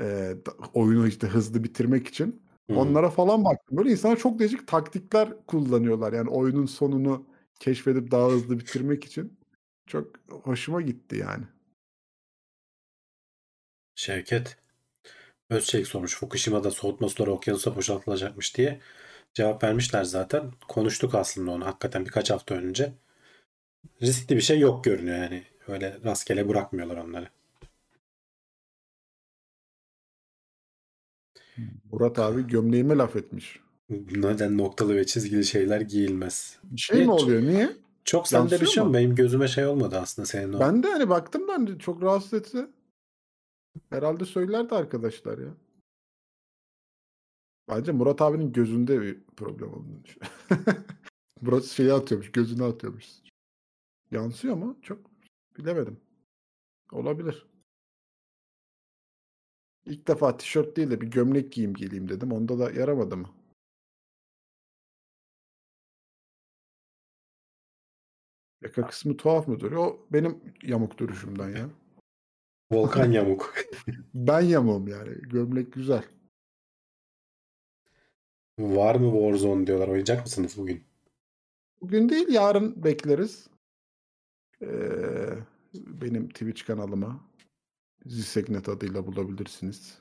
[0.00, 0.34] E,
[0.74, 2.42] oyunu işte hızlı bitirmek için.
[2.70, 2.76] Hı.
[2.76, 3.78] Onlara falan baktım.
[3.78, 6.12] Böyle insanlar çok değişik taktikler kullanıyorlar.
[6.12, 7.26] Yani oyunun sonunu
[7.60, 9.39] keşfedip daha hızlı bitirmek için.
[9.90, 11.44] Çok hoşuma gitti yani.
[13.94, 14.56] Şevket
[15.50, 16.16] Özçelik sormuş.
[16.16, 18.80] Fukushima'da soğutma suları okyanusa boşaltılacakmış diye
[19.34, 20.52] cevap vermişler zaten.
[20.68, 22.92] Konuştuk aslında onu hakikaten birkaç hafta önce.
[24.02, 25.44] Riskli bir şey yok görünüyor yani.
[25.68, 27.28] Öyle rastgele bırakmıyorlar onları.
[31.92, 33.60] Murat abi gömleğime laf etmiş.
[34.10, 36.58] Neden noktalı ve çizgili şeyler giyilmez?
[36.62, 37.06] Bir şey Niye?
[37.06, 37.42] mi oluyor?
[37.42, 37.70] Niye?
[38.10, 38.94] Çok sende bir şey mi?
[38.94, 40.60] Benim gözüme şey olmadı aslında senin o.
[40.60, 42.66] Ben de hani baktım da hani çok rahatsız etti.
[43.90, 45.54] Herhalde söylerdi arkadaşlar ya.
[47.68, 50.84] Bence Murat abinin gözünde bir problem olduğunu düşünüyorum.
[51.40, 53.06] Murat şeyi atıyormuş, gözüne atıyormuş.
[54.10, 54.78] Yansıyor mu?
[54.82, 54.98] Çok
[55.58, 56.00] bilemedim.
[56.92, 57.46] Olabilir.
[59.86, 62.32] İlk defa tişört değil de bir gömlek giyeyim geleyim dedim.
[62.32, 63.28] Onda da yaramadı mı?
[68.62, 69.86] Yaka kısmı tuhaf mı duruyor?
[69.86, 71.70] O benim yamuk duruşumdan ya.
[72.72, 73.54] Volkan Yamuk.
[74.14, 75.14] Ben yamuğum yani.
[75.22, 76.04] Gömlek güzel.
[78.58, 79.88] Var mı Warzone diyorlar.
[79.88, 80.84] Oynayacak mısınız bugün?
[81.80, 83.48] Bugün değil yarın bekleriz.
[84.62, 85.30] Ee,
[85.74, 87.20] benim Twitch kanalıma
[88.06, 89.98] Zisegnet adıyla bulabilirsiniz.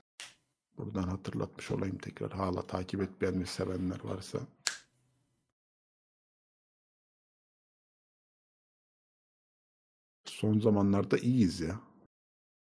[0.77, 2.31] Buradan hatırlatmış olayım tekrar.
[2.31, 4.39] Hala takip etmeyen ve sevenler varsa.
[10.39, 11.79] Son zamanlarda iyiyiz ya.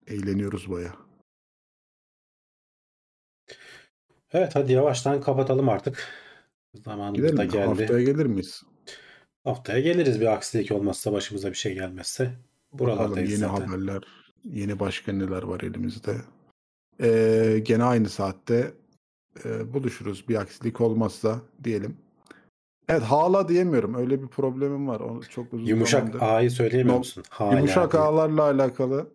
[0.07, 0.95] Eğleniyoruz baya.
[4.33, 6.09] Evet hadi yavaştan kapatalım artık.
[6.85, 7.67] Zamanımız Gidelim da geldi.
[7.67, 8.63] Haftaya gelir miyiz?
[9.45, 12.33] Haftaya geliriz bir aksilik olmazsa başımıza bir şey gelmezse.
[12.73, 13.67] Buralardayız yeni zaten.
[13.67, 14.03] haberler,
[14.45, 16.17] yeni başka neler var elimizde.
[17.01, 18.75] Ee, gene aynı saatte
[19.45, 20.29] e, buluşuruz.
[20.29, 21.97] Bir aksilik olmazsa diyelim.
[22.91, 23.95] Evet hala diyemiyorum.
[23.95, 25.01] Öyle bir problemim var.
[25.01, 26.35] Onu çok uzun Yumuşak zamandır.
[26.35, 27.25] A'yı söyleyemiyor musun?
[27.29, 28.03] Hala Yumuşak diye.
[28.03, 29.07] ağlarla alakalı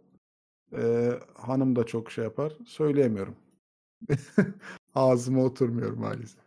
[0.77, 2.53] e, hanım da çok şey yapar.
[2.65, 3.35] Söyleyemiyorum.
[4.95, 6.39] Ağzıma oturmuyor maalesef.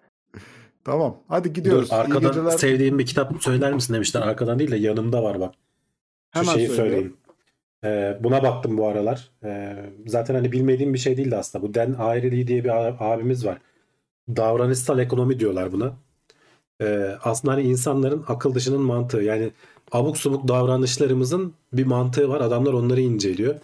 [0.85, 1.17] Tamam.
[1.29, 1.91] Hadi gidiyoruz.
[1.91, 2.51] Dur İyi arkadan geceler.
[2.51, 4.21] sevdiğim bir kitap söyler misin demişler.
[4.23, 5.55] Arkadan değil de yanımda var bak.
[6.35, 7.17] Şu Hemen şeyi söyleyeyim.
[7.85, 9.31] Ee, buna baktım bu aralar.
[9.45, 9.77] Ee,
[10.07, 11.65] zaten hani bilmediğim bir şey değildi aslında.
[11.69, 12.71] Bu Dan Ariely diye bir
[13.13, 13.59] abimiz var.
[14.29, 15.93] Davranışsal ekonomi diyorlar buna.
[16.81, 19.23] Ee, aslında hani insanların akıl dışının mantığı.
[19.23, 19.51] Yani
[19.93, 22.41] abuk subuk davranışlarımızın bir mantığı var.
[22.41, 23.55] Adamlar onları inceliyor.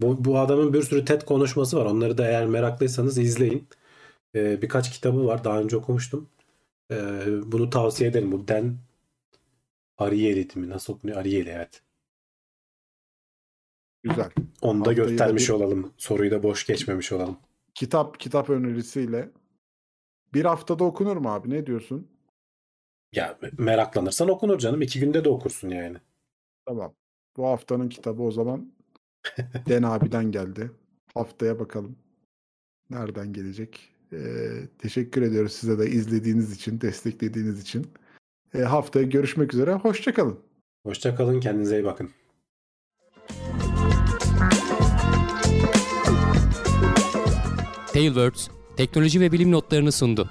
[0.00, 1.84] Bu, bu adamın bir sürü TED konuşması var.
[1.86, 3.68] Onları da eğer meraklıysanız izleyin.
[4.34, 5.44] Ee, birkaç kitabı var.
[5.44, 6.28] Daha önce okumuştum.
[6.90, 8.32] Ee, bunu tavsiye ederim.
[8.32, 8.76] Bu Dan
[9.98, 10.68] Ariely mi?
[10.68, 11.18] Nasıl okunuyor?
[11.18, 11.82] Ariely evet.
[14.02, 14.30] Güzel.
[14.62, 15.92] Onu da Haftayı da göstermiş bir- olalım.
[15.96, 17.36] Soruyu da boş geçmemiş olalım.
[17.74, 19.30] Kitap kitap önerisiyle
[20.34, 21.50] bir haftada okunur mu abi?
[21.50, 22.08] Ne diyorsun?
[23.12, 24.82] Ya meraklanırsan okunur canım.
[24.82, 25.96] İki günde de okursun yani.
[26.66, 26.94] Tamam.
[27.36, 28.72] Bu haftanın kitabı o zaman
[29.68, 30.70] Den abiden geldi.
[31.14, 31.96] Haftaya bakalım.
[32.90, 33.88] Nereden gelecek?
[34.12, 34.18] Ee,
[34.78, 37.86] teşekkür ediyoruz size de izlediğiniz için, desteklediğiniz için.
[38.54, 39.72] Ee, haftaya görüşmek üzere.
[39.72, 40.40] Hoşçakalın.
[40.86, 41.40] Hoşça kalın.
[41.40, 42.10] Kendinize iyi bakın.
[47.92, 50.30] Tailwords teknoloji ve bilim notlarını sundu.